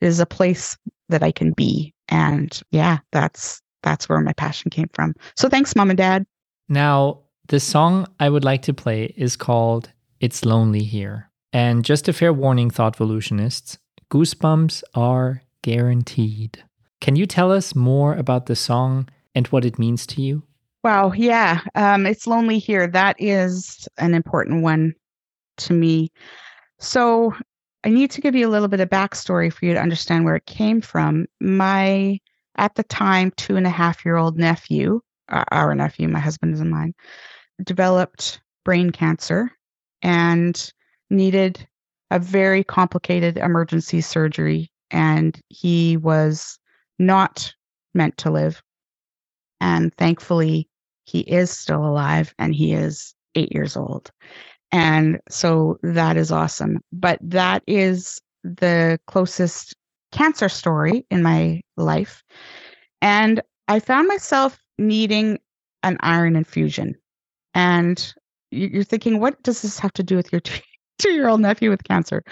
It 0.00 0.06
is 0.06 0.20
a 0.20 0.26
place 0.26 0.76
that 1.08 1.22
I 1.22 1.32
can 1.32 1.52
be. 1.52 1.94
And 2.08 2.60
yeah, 2.70 2.98
that's 3.12 3.60
that's 3.82 4.08
where 4.08 4.20
my 4.20 4.32
passion 4.34 4.70
came 4.70 4.90
from. 4.92 5.14
So 5.36 5.48
thanks, 5.48 5.74
mom 5.74 5.90
and 5.90 5.96
dad. 5.96 6.26
Now, 6.68 7.20
the 7.48 7.60
song 7.60 8.06
I 8.20 8.28
would 8.28 8.44
like 8.44 8.62
to 8.62 8.74
play 8.74 9.14
is 9.16 9.36
called 9.36 9.90
It's 10.20 10.44
Lonely 10.44 10.84
Here. 10.84 11.30
And 11.52 11.84
just 11.84 12.08
a 12.08 12.12
fair 12.12 12.32
warning, 12.32 12.70
thoughtvolutionists, 12.70 13.78
goosebumps 14.12 14.82
are 14.94 15.42
guaranteed. 15.62 16.62
Can 17.00 17.16
you 17.16 17.26
tell 17.26 17.50
us 17.50 17.74
more 17.74 18.14
about 18.14 18.46
the 18.46 18.54
song 18.54 19.08
and 19.34 19.46
what 19.48 19.64
it 19.64 19.78
means 19.78 20.06
to 20.08 20.22
you? 20.22 20.42
Wow, 20.82 21.12
yeah. 21.12 21.60
Um, 21.74 22.06
it's 22.06 22.26
Lonely 22.26 22.58
Here. 22.58 22.86
That 22.86 23.16
is 23.18 23.86
an 23.98 24.14
important 24.14 24.62
one 24.62 24.94
to 25.58 25.74
me. 25.74 26.10
So 26.78 27.34
I 27.84 27.90
need 27.90 28.10
to 28.12 28.22
give 28.22 28.34
you 28.34 28.48
a 28.48 28.50
little 28.50 28.68
bit 28.68 28.80
of 28.80 28.88
backstory 28.88 29.52
for 29.52 29.66
you 29.66 29.74
to 29.74 29.80
understand 29.80 30.24
where 30.24 30.36
it 30.36 30.46
came 30.46 30.80
from. 30.80 31.26
My, 31.40 32.18
at 32.56 32.74
the 32.76 32.82
time, 32.84 33.30
two 33.36 33.56
and 33.56 33.66
a 33.66 33.70
half 33.70 34.04
year 34.06 34.16
old 34.16 34.38
nephew, 34.38 35.00
our 35.28 35.74
nephew, 35.74 36.08
my 36.08 36.18
husband 36.18 36.54
is 36.54 36.62
mine, 36.62 36.94
developed 37.62 38.40
brain 38.64 38.90
cancer 38.90 39.50
and 40.02 40.72
needed 41.10 41.66
a 42.10 42.18
very 42.18 42.64
complicated 42.64 43.36
emergency 43.36 44.00
surgery. 44.00 44.72
And 44.90 45.38
he 45.48 45.98
was 45.98 46.58
not 46.98 47.52
meant 47.92 48.16
to 48.18 48.30
live. 48.30 48.62
And 49.60 49.94
thankfully, 49.96 50.69
he 51.10 51.20
is 51.20 51.50
still 51.50 51.84
alive 51.84 52.32
and 52.38 52.54
he 52.54 52.72
is 52.72 53.14
eight 53.34 53.52
years 53.52 53.76
old. 53.76 54.12
And 54.70 55.18
so 55.28 55.78
that 55.82 56.16
is 56.16 56.30
awesome. 56.30 56.78
But 56.92 57.18
that 57.20 57.64
is 57.66 58.20
the 58.44 59.00
closest 59.08 59.74
cancer 60.12 60.48
story 60.48 61.04
in 61.10 61.22
my 61.22 61.62
life. 61.76 62.22
And 63.02 63.40
I 63.66 63.80
found 63.80 64.06
myself 64.06 64.58
needing 64.78 65.38
an 65.82 65.96
iron 66.00 66.36
infusion. 66.36 66.94
And 67.54 68.14
you're 68.52 68.84
thinking, 68.84 69.18
what 69.18 69.42
does 69.42 69.62
this 69.62 69.80
have 69.80 69.92
to 69.94 70.04
do 70.04 70.14
with 70.14 70.30
your 70.30 70.40
two 70.98 71.10
year 71.10 71.28
old 71.28 71.40
nephew 71.40 71.70
with 71.70 71.82
cancer? 71.82 72.22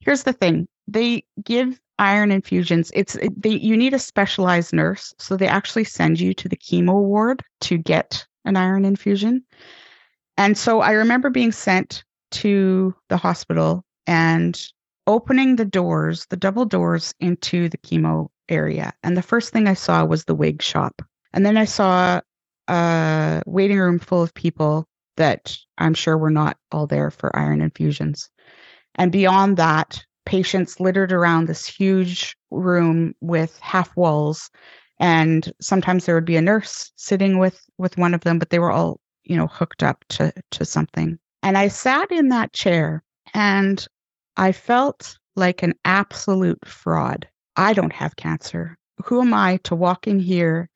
Here's 0.00 0.22
the 0.22 0.32
thing 0.32 0.68
they 0.86 1.24
give 1.42 1.80
iron 2.00 2.32
infusions. 2.32 2.90
It's 2.94 3.16
they, 3.36 3.50
you 3.50 3.76
need 3.76 3.94
a 3.94 3.98
specialized 3.98 4.72
nurse. 4.72 5.14
So 5.18 5.36
they 5.36 5.46
actually 5.46 5.84
send 5.84 6.18
you 6.18 6.34
to 6.34 6.48
the 6.48 6.56
chemo 6.56 7.00
ward 7.00 7.44
to 7.62 7.78
get 7.78 8.26
an 8.44 8.56
iron 8.56 8.84
infusion. 8.84 9.44
And 10.36 10.56
so 10.56 10.80
I 10.80 10.92
remember 10.92 11.30
being 11.30 11.52
sent 11.52 12.02
to 12.32 12.94
the 13.08 13.18
hospital 13.18 13.84
and 14.06 14.60
opening 15.06 15.56
the 15.56 15.64
doors, 15.64 16.26
the 16.30 16.36
double 16.36 16.64
doors 16.64 17.14
into 17.20 17.68
the 17.68 17.78
chemo 17.78 18.28
area. 18.48 18.92
And 19.02 19.16
the 19.16 19.22
first 19.22 19.52
thing 19.52 19.68
I 19.68 19.74
saw 19.74 20.04
was 20.04 20.24
the 20.24 20.34
wig 20.34 20.62
shop. 20.62 21.02
And 21.34 21.44
then 21.44 21.58
I 21.58 21.66
saw 21.66 22.20
a 22.68 23.42
waiting 23.46 23.78
room 23.78 23.98
full 23.98 24.22
of 24.22 24.32
people 24.32 24.86
that 25.16 25.54
I'm 25.76 25.94
sure 25.94 26.16
were 26.16 26.30
not 26.30 26.56
all 26.72 26.86
there 26.86 27.10
for 27.10 27.36
iron 27.36 27.60
infusions. 27.60 28.30
And 28.94 29.12
beyond 29.12 29.58
that, 29.58 30.04
patients 30.30 30.80
littered 30.80 31.12
around 31.12 31.46
this 31.46 31.66
huge 31.66 32.36
room 32.50 33.14
with 33.20 33.58
half 33.60 33.94
walls. 33.96 34.50
And 34.98 35.52
sometimes 35.60 36.06
there 36.06 36.14
would 36.14 36.24
be 36.24 36.36
a 36.36 36.42
nurse 36.42 36.92
sitting 36.96 37.38
with 37.38 37.60
with 37.78 37.98
one 37.98 38.14
of 38.14 38.20
them, 38.20 38.38
but 38.38 38.50
they 38.50 38.58
were 38.58 38.70
all 38.70 39.00
you 39.30 39.36
know, 39.36 39.46
hooked 39.46 39.82
up 39.82 40.04
to, 40.08 40.32
to 40.50 40.64
something. 40.64 41.18
And 41.42 41.56
I 41.56 41.68
sat 41.68 42.10
in 42.10 42.28
that 42.30 42.52
chair 42.52 43.02
and 43.32 43.86
I 44.36 44.52
felt 44.52 45.18
like 45.36 45.62
an 45.62 45.74
absolute 45.84 46.58
fraud. 46.66 47.28
I 47.56 47.72
don't 47.72 47.92
have 47.92 48.16
cancer. 48.16 48.76
Who 49.04 49.20
am 49.20 49.32
I 49.32 49.58
to 49.64 49.76
walk 49.76 50.06
in 50.06 50.18
here 50.18 50.68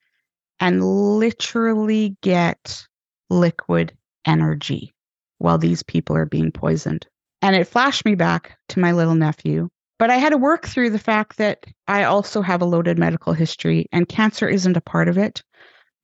and 0.61 0.85
literally 0.85 2.17
get 2.23 2.87
liquid 3.29 3.97
energy 4.25 4.95
while 5.39 5.59
these 5.59 5.83
people 5.83 6.17
are 6.17 6.27
being 6.27 6.53
poisoned? 6.53 7.07
And 7.45 7.55
it 7.55 7.69
flashed 7.69 8.07
me 8.07 8.15
back 8.15 8.57
to 8.71 8.81
my 8.81 8.93
little 8.93 9.15
nephew. 9.15 9.69
But 9.99 10.09
I 10.09 10.17
had 10.17 10.31
to 10.31 10.39
work 10.39 10.67
through 10.67 10.89
the 10.89 10.99
fact 10.99 11.37
that 11.37 11.67
I 11.87 12.05
also 12.05 12.41
have 12.41 12.63
a 12.63 12.65
loaded 12.65 12.99
medical 12.99 13.35
history 13.35 13.87
and 13.93 14.09
cancer 14.09 14.49
isn't 14.49 14.79
a 14.79 14.81
part 14.81 15.09
of 15.09 15.19
it. 15.19 15.43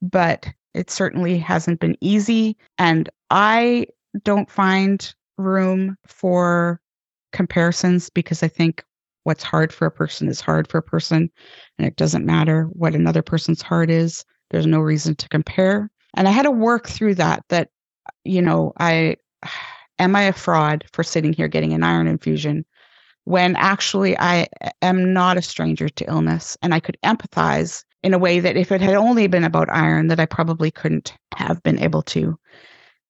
But 0.02 0.46
it 0.74 0.90
certainly 0.90 1.38
hasn't 1.38 1.80
been 1.80 1.96
easy. 2.02 2.58
And 2.76 3.08
I 3.30 3.86
don't 4.22 4.50
find 4.50 5.14
room 5.38 5.96
for 6.06 6.78
comparisons 7.32 8.10
because 8.10 8.42
I 8.42 8.48
think 8.48 8.84
what's 9.24 9.42
hard 9.42 9.72
for 9.72 9.86
a 9.86 9.90
person 9.90 10.28
is 10.28 10.42
hard 10.42 10.68
for 10.68 10.76
a 10.76 10.82
person. 10.82 11.30
And 11.78 11.88
it 11.88 11.96
doesn't 11.96 12.26
matter 12.26 12.64
what 12.64 12.94
another 12.94 13.22
person's 13.22 13.62
heart 13.62 13.88
is. 13.88 14.26
There's 14.50 14.66
no 14.66 14.80
reason 14.80 15.14
to 15.14 15.28
compare. 15.30 15.90
And 16.14 16.28
I 16.28 16.32
had 16.32 16.42
to 16.42 16.50
work 16.50 16.86
through 16.86 17.14
that, 17.14 17.44
that, 17.48 17.70
you 18.24 18.42
know, 18.42 18.74
I 18.78 19.16
am 20.00 20.16
I 20.16 20.22
a 20.22 20.32
fraud 20.32 20.84
for 20.92 21.04
sitting 21.04 21.32
here 21.32 21.46
getting 21.46 21.72
an 21.72 21.84
iron 21.84 22.08
infusion 22.08 22.64
when 23.24 23.54
actually 23.56 24.18
I 24.18 24.48
am 24.82 25.12
not 25.12 25.36
a 25.36 25.42
stranger 25.42 25.88
to 25.88 26.08
illness 26.08 26.56
and 26.62 26.74
I 26.74 26.80
could 26.80 26.96
empathize 27.04 27.84
in 28.02 28.14
a 28.14 28.18
way 28.18 28.40
that 28.40 28.56
if 28.56 28.72
it 28.72 28.80
had 28.80 28.94
only 28.94 29.26
been 29.26 29.44
about 29.44 29.70
iron 29.70 30.08
that 30.08 30.18
I 30.18 30.26
probably 30.26 30.70
couldn't 30.70 31.14
have 31.36 31.62
been 31.62 31.78
able 31.78 32.02
to. 32.02 32.38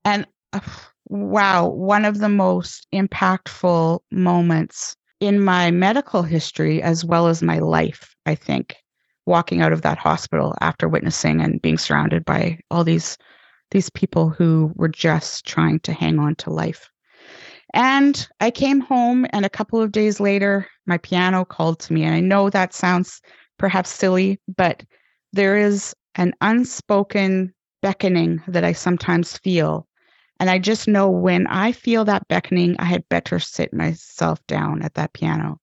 And 0.05 0.26
uh, 0.53 0.61
wow, 1.09 1.68
one 1.68 2.05
of 2.05 2.18
the 2.18 2.28
most 2.28 2.88
impactful 2.93 4.01
moments 4.11 4.97
in 5.20 5.45
my 5.45 5.70
medical 5.70 6.22
history 6.22 6.82
as 6.82 7.05
well 7.05 7.28
as 7.28 7.43
my 7.43 7.59
life, 7.59 8.14
I 8.26 8.34
think, 8.34 8.74
walking 9.26 9.61
out 9.62 9.72
of 9.72 9.82
that 9.82 9.99
hospital 9.99 10.57
after 10.61 10.88
witnessing 10.88 11.41
and 11.41 11.62
being 11.62 11.78
surrounded 11.78 12.24
by 12.24 12.59
all 12.70 12.82
these 12.82 13.16
these 13.71 13.91
people 13.91 14.31
who 14.31 14.73
were 14.77 14.89
just 14.89 15.47
trying 15.47 15.81
to 15.81 15.93
hang 15.93 16.18
on 16.18 16.35
to 16.37 16.51
life. 16.51 16.91
And 17.73 18.29
I 18.41 18.51
came 18.51 18.81
home 18.81 19.27
and 19.31 19.45
a 19.45 19.51
couple 19.51 19.81
of 19.81 19.93
days 19.93 20.18
later 20.21 20.66
my 20.87 20.99
piano 20.99 21.45
called 21.45 21.79
to 21.81 21.93
me 21.93 22.05
and 22.05 22.14
I 22.14 22.21
know 22.21 22.51
that 22.51 22.75
sounds 22.75 23.21
perhaps 23.59 23.91
silly, 23.91 24.41
but 24.57 24.83
there 25.33 25.57
is 25.57 25.95
an 26.16 26.33
unspoken 26.41 27.55
beckoning 27.83 28.43
that 28.49 28.64
I 28.64 28.73
sometimes 28.73 29.39
feel. 29.39 29.87
And 30.41 30.51
I 30.51 30.59
just 30.59 30.89
know 30.89 31.09
when 31.11 31.47
I 31.47 31.73
feel 31.73 32.05
that 32.07 32.27
beckoning, 32.29 32.75
I 32.79 32.85
had 32.85 33.09
better 33.09 33.39
sit 33.39 33.73
myself 33.73 34.45
down 34.47 34.83
at 34.83 34.95
that 34.95 35.12
piano. 35.12 35.61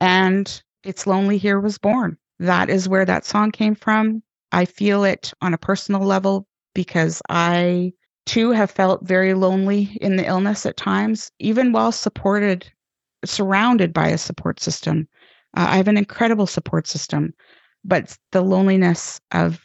And 0.00 0.62
It's 0.82 1.06
Lonely 1.06 1.38
Here 1.38 1.60
was 1.60 1.78
born. 1.78 2.16
That 2.38 2.68
is 2.68 2.88
where 2.88 3.04
that 3.04 3.24
song 3.24 3.52
came 3.52 3.74
from. 3.74 4.22
I 4.50 4.64
feel 4.64 5.04
it 5.04 5.32
on 5.40 5.54
a 5.54 5.58
personal 5.58 6.00
level 6.00 6.46
because 6.74 7.22
I 7.28 7.92
too 8.26 8.50
have 8.50 8.70
felt 8.70 9.06
very 9.06 9.34
lonely 9.34 9.96
in 10.00 10.16
the 10.16 10.26
illness 10.26 10.66
at 10.66 10.76
times, 10.76 11.30
even 11.38 11.72
while 11.72 11.92
supported, 11.92 12.70
surrounded 13.24 13.92
by 13.92 14.08
a 14.08 14.18
support 14.18 14.60
system. 14.60 15.08
Uh, 15.56 15.66
I 15.70 15.76
have 15.76 15.88
an 15.88 15.96
incredible 15.96 16.46
support 16.46 16.86
system, 16.86 17.32
but 17.84 18.16
the 18.32 18.42
loneliness 18.42 19.20
of 19.32 19.60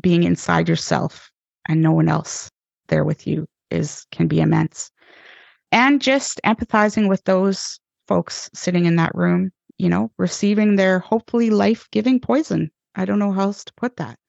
being 0.00 0.22
inside 0.22 0.68
yourself 0.68 1.30
and 1.68 1.82
no 1.82 1.92
one 1.92 2.08
else 2.08 2.50
there 2.88 3.04
with 3.04 3.26
you 3.26 3.46
is 3.70 4.06
can 4.10 4.26
be 4.28 4.40
immense. 4.40 4.90
And 5.72 6.02
just 6.02 6.40
empathizing 6.44 7.08
with 7.08 7.22
those 7.24 7.78
folks 8.08 8.50
sitting 8.54 8.86
in 8.86 8.96
that 8.96 9.14
room, 9.14 9.52
you 9.78 9.88
know, 9.88 10.10
receiving 10.18 10.76
their 10.76 10.98
hopefully 10.98 11.50
life-giving 11.50 12.20
poison. 12.20 12.70
I 12.96 13.04
don't 13.04 13.20
know 13.20 13.32
how 13.32 13.42
else 13.42 13.64
to 13.64 13.72
put 13.74 13.96
that. 13.98 14.19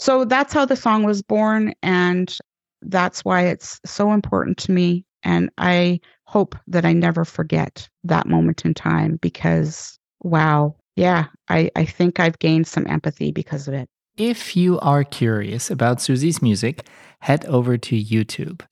So 0.00 0.24
that's 0.24 0.54
how 0.54 0.64
the 0.64 0.76
song 0.76 1.02
was 1.02 1.20
born 1.20 1.74
and 1.82 2.34
that's 2.80 3.22
why 3.22 3.42
it's 3.42 3.78
so 3.84 4.12
important 4.12 4.56
to 4.58 4.72
me 4.72 5.04
and 5.22 5.50
I 5.58 6.00
hope 6.24 6.56
that 6.68 6.86
I 6.86 6.94
never 6.94 7.26
forget 7.26 7.86
that 8.04 8.26
moment 8.26 8.64
in 8.64 8.72
time 8.72 9.18
because 9.20 9.98
wow, 10.22 10.74
yeah, 10.96 11.26
I, 11.50 11.70
I 11.76 11.84
think 11.84 12.18
I've 12.18 12.38
gained 12.38 12.66
some 12.66 12.86
empathy 12.86 13.30
because 13.30 13.68
of 13.68 13.74
it. 13.74 13.90
If 14.16 14.56
you 14.56 14.80
are 14.80 15.04
curious 15.04 15.70
about 15.70 16.00
Susie's 16.00 16.40
music, 16.40 16.86
head 17.18 17.44
over 17.44 17.76
to 17.76 18.02
YouTube. 18.02 18.62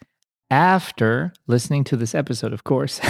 After 0.50 1.34
listening 1.46 1.84
to 1.84 1.96
this 1.98 2.14
episode, 2.14 2.54
of 2.54 2.64
course, 2.64 3.02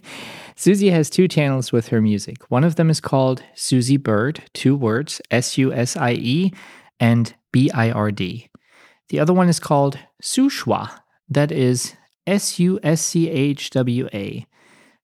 Susie 0.56 0.88
has 0.88 1.10
two 1.10 1.28
channels 1.28 1.70
with 1.70 1.88
her 1.88 2.00
music. 2.00 2.50
One 2.50 2.64
of 2.64 2.76
them 2.76 2.88
is 2.88 3.02
called 3.02 3.42
Susie 3.54 3.98
Bird, 3.98 4.42
two 4.54 4.74
words, 4.74 5.20
S 5.30 5.58
U 5.58 5.70
S 5.70 5.98
I 5.98 6.12
E 6.12 6.52
and 6.98 7.34
B 7.52 7.70
I 7.72 7.90
R 7.90 8.10
D. 8.10 8.48
The 9.08 9.20
other 9.20 9.32
one 9.32 9.48
is 9.48 9.60
called 9.60 9.98
Suschwa, 10.22 11.00
that 11.28 11.50
is 11.50 11.94
S 12.26 12.58
U 12.58 12.78
S 12.82 13.00
C 13.02 13.28
H 13.28 13.70
W 13.70 14.08
A. 14.12 14.46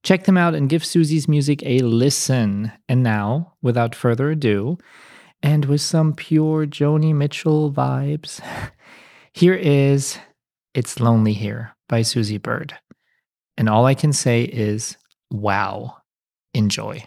Check 0.02 0.24
them 0.24 0.36
out 0.36 0.54
and 0.54 0.68
give 0.68 0.84
Susie's 0.84 1.26
music 1.26 1.62
a 1.64 1.78
listen. 1.78 2.72
And 2.88 3.02
now, 3.02 3.54
without 3.62 3.94
further 3.94 4.30
ado, 4.30 4.76
and 5.42 5.64
with 5.64 5.80
some 5.80 6.12
pure 6.12 6.66
Joni 6.66 7.14
Mitchell 7.14 7.72
vibes, 7.72 8.40
here 9.32 9.54
is 9.54 10.18
It's 10.74 11.00
Lonely 11.00 11.32
Here 11.32 11.74
by 11.88 12.02
Susie 12.02 12.38
Bird. 12.38 12.74
And 13.56 13.68
all 13.68 13.86
I 13.86 13.94
can 13.94 14.12
say 14.12 14.42
is, 14.42 14.96
wow. 15.30 15.96
Enjoy. 16.52 17.02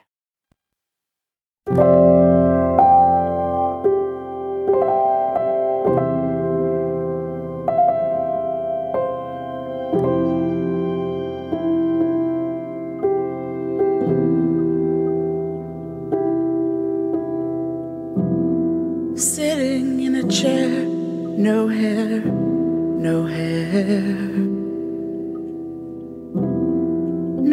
No 21.47 21.69
hair, 21.69 22.19
no 23.07 23.25
hair. 23.25 24.01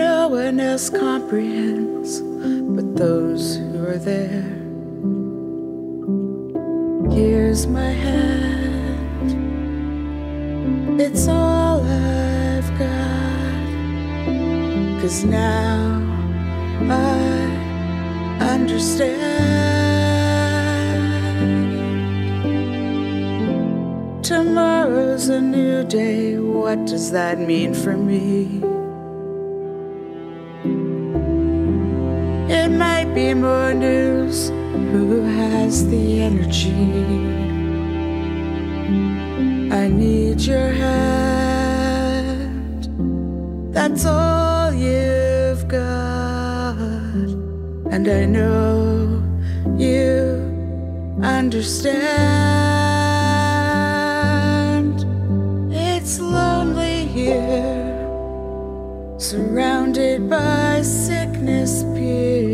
No 0.02 0.28
one 0.30 0.58
else 0.58 0.90
comprehends 0.90 2.20
but 2.74 2.96
those 2.96 3.56
who 3.56 3.86
are 3.86 3.98
there. 4.12 4.50
Here's 7.16 7.68
my 7.68 7.92
hand, 8.06 9.30
it's 11.00 11.28
all 11.28 11.80
I've 11.80 12.70
got. 12.76 13.64
Cause 15.00 15.22
now 15.22 16.02
I 16.90 18.40
understand. 18.54 19.63
Tomorrow's 24.24 25.28
a 25.28 25.38
new 25.38 25.84
day. 25.84 26.38
What 26.38 26.86
does 26.86 27.10
that 27.10 27.38
mean 27.38 27.74
for 27.74 27.94
me? 27.94 28.62
It 32.50 32.70
might 32.70 33.12
be 33.14 33.34
more 33.34 33.74
news. 33.74 34.48
Who 34.48 35.20
has 35.20 35.86
the 35.90 36.22
energy? 36.22 36.72
I 39.70 39.88
need 39.88 40.40
your 40.40 40.72
hand. 40.72 42.08
That's 43.74 44.06
all 44.06 44.72
you've 44.72 45.68
got. 45.68 46.78
And 47.92 48.08
I 48.08 48.24
know 48.24 49.22
you 49.76 50.40
understand. 51.22 52.63
Surrounded 59.34 60.30
by 60.30 60.80
sickness 60.80 61.82
peers, 61.92 62.53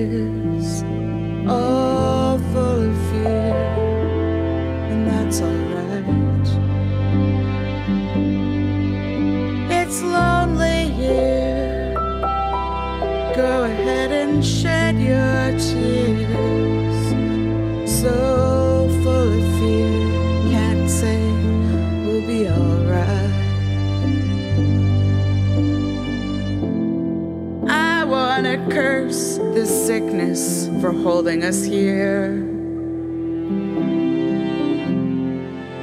for 30.81 30.93
holding 30.93 31.45
us 31.45 31.63
here. 31.63 32.41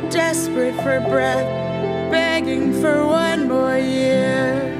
Desperate 0.10 0.76
for 0.78 1.00
breath, 1.08 1.46
begging 2.12 2.74
for 2.82 3.06
one 3.06 3.48
more 3.48 3.78
year. 3.78 4.74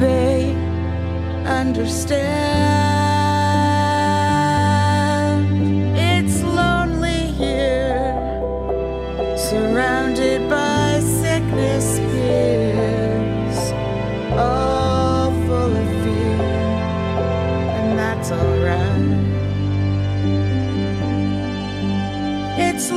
they 0.00 0.54
understand? 1.44 2.49
It's 22.80 22.90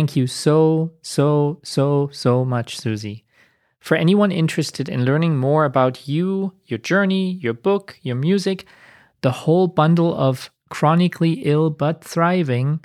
Thank 0.00 0.16
you 0.16 0.26
so, 0.28 0.92
so, 1.02 1.60
so, 1.62 2.08
so 2.10 2.42
much, 2.42 2.78
Susie. 2.78 3.22
For 3.80 3.98
anyone 3.98 4.32
interested 4.32 4.88
in 4.88 5.04
learning 5.04 5.36
more 5.36 5.66
about 5.66 6.08
you, 6.08 6.54
your 6.64 6.78
journey, 6.78 7.32
your 7.32 7.52
book, 7.52 7.98
your 8.00 8.16
music, 8.16 8.64
the 9.20 9.30
whole 9.30 9.66
bundle 9.66 10.14
of 10.14 10.50
chronically 10.70 11.42
ill 11.44 11.68
but 11.68 12.02
thriving, 12.02 12.82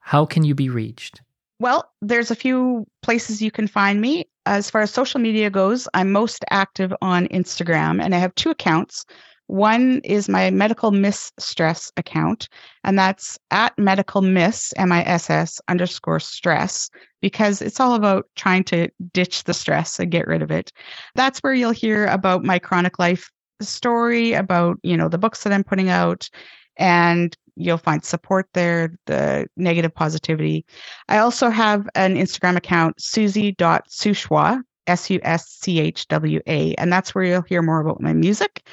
how 0.00 0.26
can 0.26 0.42
you 0.42 0.56
be 0.56 0.68
reached? 0.68 1.20
Well, 1.60 1.88
there's 2.02 2.32
a 2.32 2.34
few 2.34 2.88
places 3.02 3.40
you 3.40 3.52
can 3.52 3.68
find 3.68 4.00
me. 4.00 4.26
As 4.44 4.68
far 4.68 4.80
as 4.80 4.90
social 4.90 5.20
media 5.20 5.50
goes, 5.50 5.86
I'm 5.94 6.10
most 6.10 6.44
active 6.50 6.92
on 7.00 7.28
Instagram 7.28 8.02
and 8.02 8.16
I 8.16 8.18
have 8.18 8.34
two 8.34 8.50
accounts. 8.50 9.06
One 9.48 10.00
is 10.04 10.28
my 10.28 10.50
medical 10.50 10.90
miss 10.90 11.32
stress 11.38 11.90
account, 11.96 12.48
and 12.84 12.98
that's 12.98 13.38
at 13.50 13.76
medical 13.78 14.20
miss, 14.22 14.72
M 14.76 14.92
I 14.92 15.02
S 15.04 15.30
S 15.30 15.60
underscore 15.68 16.20
stress, 16.20 16.90
because 17.22 17.62
it's 17.62 17.80
all 17.80 17.94
about 17.94 18.26
trying 18.36 18.62
to 18.64 18.88
ditch 19.12 19.44
the 19.44 19.54
stress 19.54 19.98
and 19.98 20.10
get 20.10 20.26
rid 20.26 20.42
of 20.42 20.50
it. 20.50 20.70
That's 21.14 21.40
where 21.40 21.54
you'll 21.54 21.70
hear 21.70 22.06
about 22.06 22.44
my 22.44 22.58
chronic 22.58 22.98
life 22.98 23.30
story, 23.60 24.34
about, 24.34 24.78
you 24.82 24.96
know, 24.96 25.08
the 25.08 25.18
books 25.18 25.42
that 25.44 25.52
I'm 25.52 25.64
putting 25.64 25.88
out, 25.88 26.28
and 26.76 27.34
you'll 27.56 27.78
find 27.78 28.04
support 28.04 28.46
there, 28.52 28.96
the 29.06 29.48
negative 29.56 29.94
positivity. 29.94 30.64
I 31.08 31.18
also 31.18 31.48
have 31.48 31.88
an 31.94 32.16
Instagram 32.16 32.56
account, 32.56 33.00
susie.suschwa, 33.00 34.62
S 34.86 35.10
U 35.10 35.20
S 35.22 35.48
C 35.48 35.80
H 35.80 36.06
W 36.08 36.40
A, 36.46 36.74
and 36.74 36.92
that's 36.92 37.14
where 37.14 37.24
you'll 37.24 37.42
hear 37.42 37.62
more 37.62 37.80
about 37.80 38.00
my 38.00 38.12
music. 38.12 38.66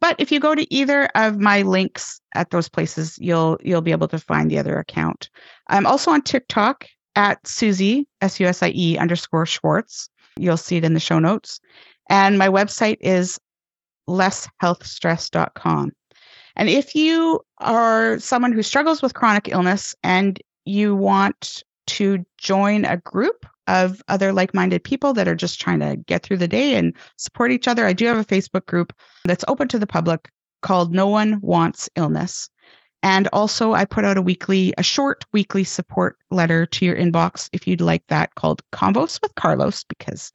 But 0.00 0.16
if 0.18 0.32
you 0.32 0.40
go 0.40 0.54
to 0.54 0.72
either 0.72 1.08
of 1.14 1.38
my 1.38 1.62
links 1.62 2.20
at 2.34 2.50
those 2.50 2.68
places, 2.68 3.18
you'll 3.18 3.58
you'll 3.62 3.82
be 3.82 3.92
able 3.92 4.08
to 4.08 4.18
find 4.18 4.50
the 4.50 4.58
other 4.58 4.78
account. 4.78 5.28
I'm 5.68 5.86
also 5.86 6.10
on 6.10 6.22
TikTok 6.22 6.86
at 7.16 7.46
Susie 7.46 8.08
S 8.20 8.40
U 8.40 8.46
S 8.46 8.62
I 8.62 8.72
E 8.74 8.96
underscore 8.98 9.46
Schwartz. 9.46 10.08
You'll 10.36 10.56
see 10.56 10.76
it 10.76 10.84
in 10.84 10.94
the 10.94 11.00
show 11.00 11.18
notes. 11.18 11.60
And 12.08 12.38
my 12.38 12.48
website 12.48 12.96
is 13.00 13.38
lesshealthstress.com. 14.08 15.92
And 16.56 16.68
if 16.68 16.94
you 16.94 17.40
are 17.58 18.18
someone 18.18 18.52
who 18.52 18.62
struggles 18.62 19.02
with 19.02 19.14
chronic 19.14 19.48
illness 19.48 19.94
and 20.02 20.40
you 20.64 20.94
want 20.94 21.62
to 21.86 22.24
join 22.38 22.84
a 22.84 22.96
group 22.96 23.46
of 23.70 24.02
other 24.08 24.32
like 24.32 24.52
minded 24.52 24.82
people 24.82 25.12
that 25.14 25.28
are 25.28 25.36
just 25.36 25.60
trying 25.60 25.78
to 25.78 25.96
get 25.96 26.24
through 26.24 26.38
the 26.38 26.48
day 26.48 26.74
and 26.74 26.94
support 27.16 27.52
each 27.52 27.68
other. 27.68 27.86
I 27.86 27.92
do 27.92 28.06
have 28.06 28.18
a 28.18 28.24
Facebook 28.24 28.66
group 28.66 28.92
that's 29.24 29.44
open 29.46 29.68
to 29.68 29.78
the 29.78 29.86
public 29.86 30.28
called 30.62 30.92
No 30.92 31.06
One 31.06 31.40
Wants 31.40 31.88
Illness. 31.94 32.50
And 33.02 33.28
also, 33.32 33.72
I 33.72 33.84
put 33.84 34.04
out 34.04 34.18
a 34.18 34.22
weekly, 34.22 34.74
a 34.76 34.82
short 34.82 35.24
weekly 35.32 35.64
support 35.64 36.16
letter 36.30 36.66
to 36.66 36.84
your 36.84 36.96
inbox 36.96 37.48
if 37.52 37.66
you'd 37.66 37.80
like 37.80 38.02
that 38.08 38.34
called 38.34 38.60
Convos 38.72 39.22
with 39.22 39.34
Carlos, 39.36 39.84
because 39.84 40.32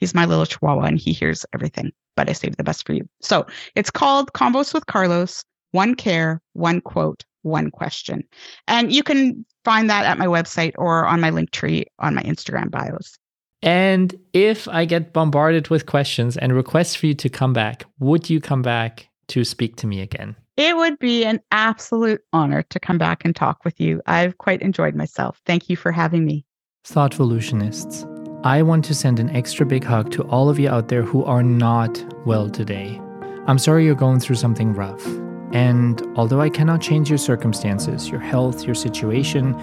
he's 0.00 0.14
my 0.14 0.24
little 0.24 0.46
chihuahua 0.46 0.86
and 0.86 0.98
he 0.98 1.12
hears 1.12 1.46
everything, 1.54 1.92
but 2.16 2.28
I 2.28 2.32
save 2.32 2.56
the 2.56 2.64
best 2.64 2.86
for 2.86 2.94
you. 2.94 3.08
So 3.20 3.46
it's 3.76 3.90
called 3.90 4.32
Convos 4.32 4.74
with 4.74 4.86
Carlos, 4.86 5.44
one 5.72 5.94
care, 5.94 6.40
one 6.54 6.80
quote, 6.80 7.24
one 7.42 7.70
question. 7.70 8.24
And 8.66 8.92
you 8.92 9.02
can 9.02 9.44
find 9.64 9.90
that 9.90 10.04
at 10.04 10.18
my 10.18 10.26
website 10.26 10.72
or 10.76 11.06
on 11.06 11.20
my 11.20 11.30
Linktree 11.30 11.84
on 11.98 12.14
my 12.14 12.22
Instagram 12.22 12.70
bios. 12.70 13.18
And 13.62 14.14
if 14.32 14.66
I 14.68 14.84
get 14.86 15.12
bombarded 15.12 15.68
with 15.68 15.86
questions 15.86 16.36
and 16.36 16.54
requests 16.54 16.94
for 16.94 17.06
you 17.06 17.14
to 17.14 17.28
come 17.28 17.52
back, 17.52 17.84
would 17.98 18.30
you 18.30 18.40
come 18.40 18.62
back 18.62 19.08
to 19.28 19.44
speak 19.44 19.76
to 19.76 19.86
me 19.86 20.00
again? 20.00 20.34
It 20.56 20.76
would 20.76 20.98
be 20.98 21.24
an 21.24 21.40
absolute 21.52 22.22
honor 22.32 22.62
to 22.64 22.80
come 22.80 22.98
back 22.98 23.24
and 23.24 23.34
talk 23.34 23.64
with 23.64 23.80
you. 23.80 24.02
I've 24.06 24.38
quite 24.38 24.62
enjoyed 24.62 24.94
myself. 24.94 25.40
Thank 25.46 25.68
you 25.68 25.76
for 25.76 25.92
having 25.92 26.24
me. 26.24 26.44
Thoughtvolutionists, 26.86 28.06
I 28.44 28.62
want 28.62 28.84
to 28.86 28.94
send 28.94 29.20
an 29.20 29.30
extra 29.30 29.66
big 29.66 29.84
hug 29.84 30.10
to 30.12 30.22
all 30.24 30.48
of 30.48 30.58
you 30.58 30.68
out 30.68 30.88
there 30.88 31.02
who 31.02 31.24
are 31.24 31.42
not 31.42 32.02
well 32.26 32.48
today. 32.48 33.00
I'm 33.46 33.58
sorry 33.58 33.84
you're 33.84 33.94
going 33.94 34.20
through 34.20 34.36
something 34.36 34.72
rough. 34.72 35.06
And 35.52 36.02
although 36.16 36.40
I 36.40 36.48
cannot 36.48 36.80
change 36.80 37.08
your 37.08 37.18
circumstances, 37.18 38.08
your 38.08 38.20
health, 38.20 38.64
your 38.64 38.74
situation, 38.74 39.54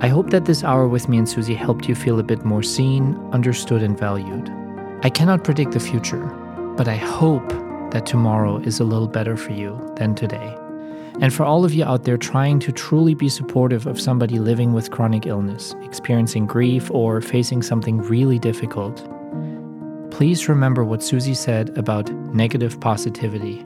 I 0.00 0.08
hope 0.08 0.30
that 0.30 0.46
this 0.46 0.64
hour 0.64 0.88
with 0.88 1.08
me 1.08 1.18
and 1.18 1.28
Susie 1.28 1.54
helped 1.54 1.88
you 1.88 1.94
feel 1.94 2.18
a 2.18 2.24
bit 2.24 2.44
more 2.44 2.62
seen, 2.62 3.16
understood, 3.32 3.82
and 3.82 3.96
valued. 3.96 4.50
I 5.02 5.10
cannot 5.10 5.44
predict 5.44 5.72
the 5.72 5.80
future, 5.80 6.24
but 6.76 6.88
I 6.88 6.96
hope 6.96 7.48
that 7.92 8.06
tomorrow 8.06 8.58
is 8.58 8.80
a 8.80 8.84
little 8.84 9.06
better 9.06 9.36
for 9.36 9.52
you 9.52 9.78
than 9.96 10.14
today. 10.14 10.56
And 11.20 11.32
for 11.32 11.44
all 11.44 11.64
of 11.64 11.72
you 11.72 11.84
out 11.84 12.04
there 12.04 12.16
trying 12.16 12.58
to 12.60 12.72
truly 12.72 13.14
be 13.14 13.28
supportive 13.28 13.86
of 13.86 14.00
somebody 14.00 14.38
living 14.38 14.72
with 14.72 14.90
chronic 14.90 15.26
illness, 15.26 15.74
experiencing 15.82 16.46
grief, 16.46 16.90
or 16.90 17.20
facing 17.20 17.62
something 17.62 17.98
really 17.98 18.38
difficult, 18.38 19.06
please 20.10 20.48
remember 20.48 20.84
what 20.84 21.02
Susie 21.02 21.34
said 21.34 21.76
about 21.78 22.10
negative 22.34 22.80
positivity. 22.80 23.64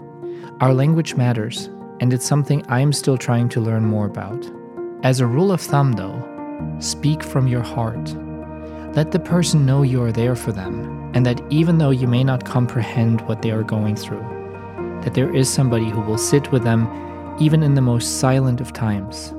Our 0.58 0.72
language 0.72 1.16
matters, 1.16 1.66
and 2.00 2.14
it's 2.14 2.24
something 2.24 2.64
I'm 2.70 2.90
still 2.90 3.18
trying 3.18 3.50
to 3.50 3.60
learn 3.60 3.84
more 3.84 4.06
about. 4.06 4.50
As 5.02 5.20
a 5.20 5.26
rule 5.26 5.52
of 5.52 5.60
thumb, 5.60 5.92
though, 5.92 6.18
speak 6.78 7.22
from 7.22 7.46
your 7.46 7.60
heart. 7.60 8.14
Let 8.96 9.12
the 9.12 9.18
person 9.18 9.66
know 9.66 9.82
you 9.82 10.02
are 10.02 10.12
there 10.12 10.34
for 10.34 10.52
them, 10.52 11.12
and 11.14 11.26
that 11.26 11.42
even 11.50 11.76
though 11.76 11.90
you 11.90 12.08
may 12.08 12.24
not 12.24 12.46
comprehend 12.46 13.20
what 13.28 13.42
they 13.42 13.50
are 13.50 13.62
going 13.62 13.96
through, 13.96 14.24
that 15.02 15.12
there 15.12 15.34
is 15.36 15.46
somebody 15.46 15.90
who 15.90 16.00
will 16.00 16.16
sit 16.16 16.50
with 16.50 16.64
them 16.64 16.88
even 17.38 17.62
in 17.62 17.74
the 17.74 17.82
most 17.82 18.18
silent 18.18 18.62
of 18.62 18.72
times, 18.72 19.34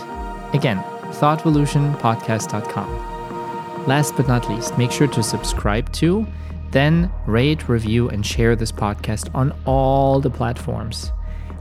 Again, 0.54 0.84
thoughtvolutionpodcast.com. 1.20 3.88
Last 3.88 4.16
but 4.16 4.28
not 4.28 4.48
least, 4.48 4.78
make 4.78 4.92
sure 4.92 5.08
to 5.08 5.24
subscribe 5.24 5.92
to, 5.94 6.28
then 6.72 7.12
rate, 7.26 7.68
review, 7.68 8.10
and 8.10 8.24
share 8.24 8.56
this 8.56 8.72
podcast 8.72 9.34
on 9.34 9.52
all 9.66 10.20
the 10.20 10.30
platforms. 10.30 11.12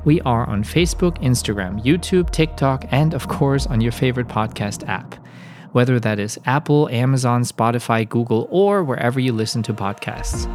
We 0.04 0.20
are 0.20 0.46
on 0.46 0.62
Facebook, 0.62 1.16
Instagram, 1.22 1.82
YouTube, 1.82 2.30
TikTok, 2.30 2.84
and 2.90 3.14
of 3.14 3.28
course 3.28 3.66
on 3.66 3.80
your 3.80 3.92
favorite 3.92 4.28
podcast 4.28 4.86
app, 4.88 5.14
whether 5.72 5.98
that 6.00 6.18
is 6.18 6.38
Apple, 6.44 6.90
Amazon, 6.90 7.44
Spotify, 7.44 8.06
Google, 8.08 8.46
or 8.50 8.84
wherever 8.84 9.18
you 9.18 9.32
listen 9.32 9.62
to 9.64 9.72
podcasts. 9.72 10.46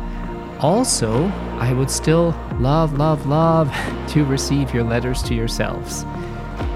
Also, 0.63 1.25
I 1.59 1.73
would 1.73 1.91
still 1.91 2.33
love, 2.57 2.97
love, 2.97 3.25
love 3.25 3.69
to 4.07 4.23
receive 4.23 4.73
your 4.73 4.83
letters 4.83 5.21
to 5.23 5.35
yourselves. 5.35 6.05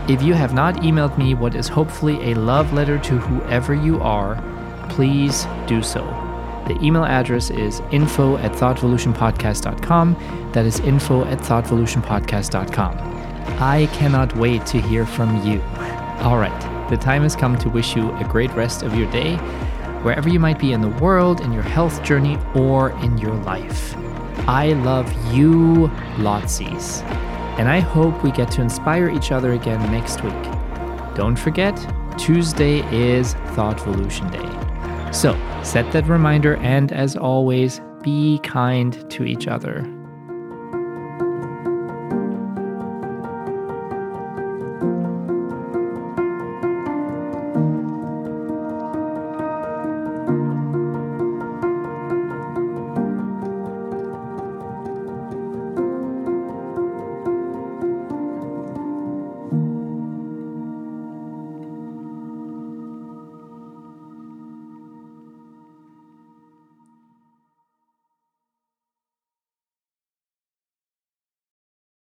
If 0.10 0.22
you 0.22 0.34
have 0.34 0.54
not 0.54 0.76
emailed 0.78 1.18
me 1.18 1.34
what 1.34 1.56
is 1.56 1.70
hopefully 1.70 2.32
a 2.32 2.36
love 2.36 2.74
letter 2.74 3.00
to 3.00 3.18
whoever 3.18 3.74
you 3.74 4.02
are, 4.02 4.44
please 4.90 5.48
do 5.68 5.82
so. 5.82 6.04
The 6.68 6.78
email 6.84 7.06
address 7.06 7.50
is 7.50 7.82
info 7.92 8.36
at 8.38 8.52
thoughtvolutionpodcast.com. 8.52 10.52
That 10.52 10.66
is 10.66 10.82
info 10.82 11.24
at 11.24 11.40
thoughtvolutionpodcast.com. 11.40 12.98
I 13.62 13.86
cannot 13.94 14.36
wait 14.36 14.66
to 14.66 14.82
hear 14.82 15.06
from 15.06 15.48
you. 15.48 15.62
All 16.24 16.38
right, 16.38 16.90
the 16.90 16.98
time 16.98 17.24
has 17.24 17.38
come 17.38 17.58
to 17.60 17.70
wish 17.70 17.96
you 17.96 18.12
a 18.18 18.26
great 18.26 18.52
rest 18.52 18.84
of 18.84 18.98
your 18.98 19.10
day 19.12 19.38
wherever 20.03 20.30
you 20.30 20.40
might 20.40 20.60
be 20.60 20.74
in 20.74 20.82
the 20.82 20.90
world, 20.90 21.41
in 21.41 21.52
your 21.52 21.64
health 21.64 22.03
journey, 22.03 22.38
or 22.56 22.91
in 23.03 23.18
your 23.18 23.34
life. 23.36 23.95
I 24.48 24.74
love 24.74 25.11
you, 25.34 25.90
lotsies. 26.18 27.02
And 27.57 27.68
I 27.68 27.80
hope 27.80 28.24
we 28.24 28.32
get 28.32 28.52
to 28.52 28.61
inspire 28.61 29.10
each 29.10 29.32
other 29.32 29.53
again 29.53 29.80
next 29.91 30.24
week. 30.24 30.44
Don't 31.15 31.38
forget, 31.38 31.76
Tuesday 32.18 32.80
is 32.95 33.34
Thoughtvolution 33.56 34.32
Day. 34.32 35.11
So 35.11 35.36
set 35.64 35.91
that 35.94 36.07
reminder, 36.07 36.57
and 36.57 36.91
as 36.91 37.15
always, 37.15 37.82
be 38.03 38.40
kind 38.44 39.10
to 39.10 39.24
each 39.24 39.48
other. 39.48 39.97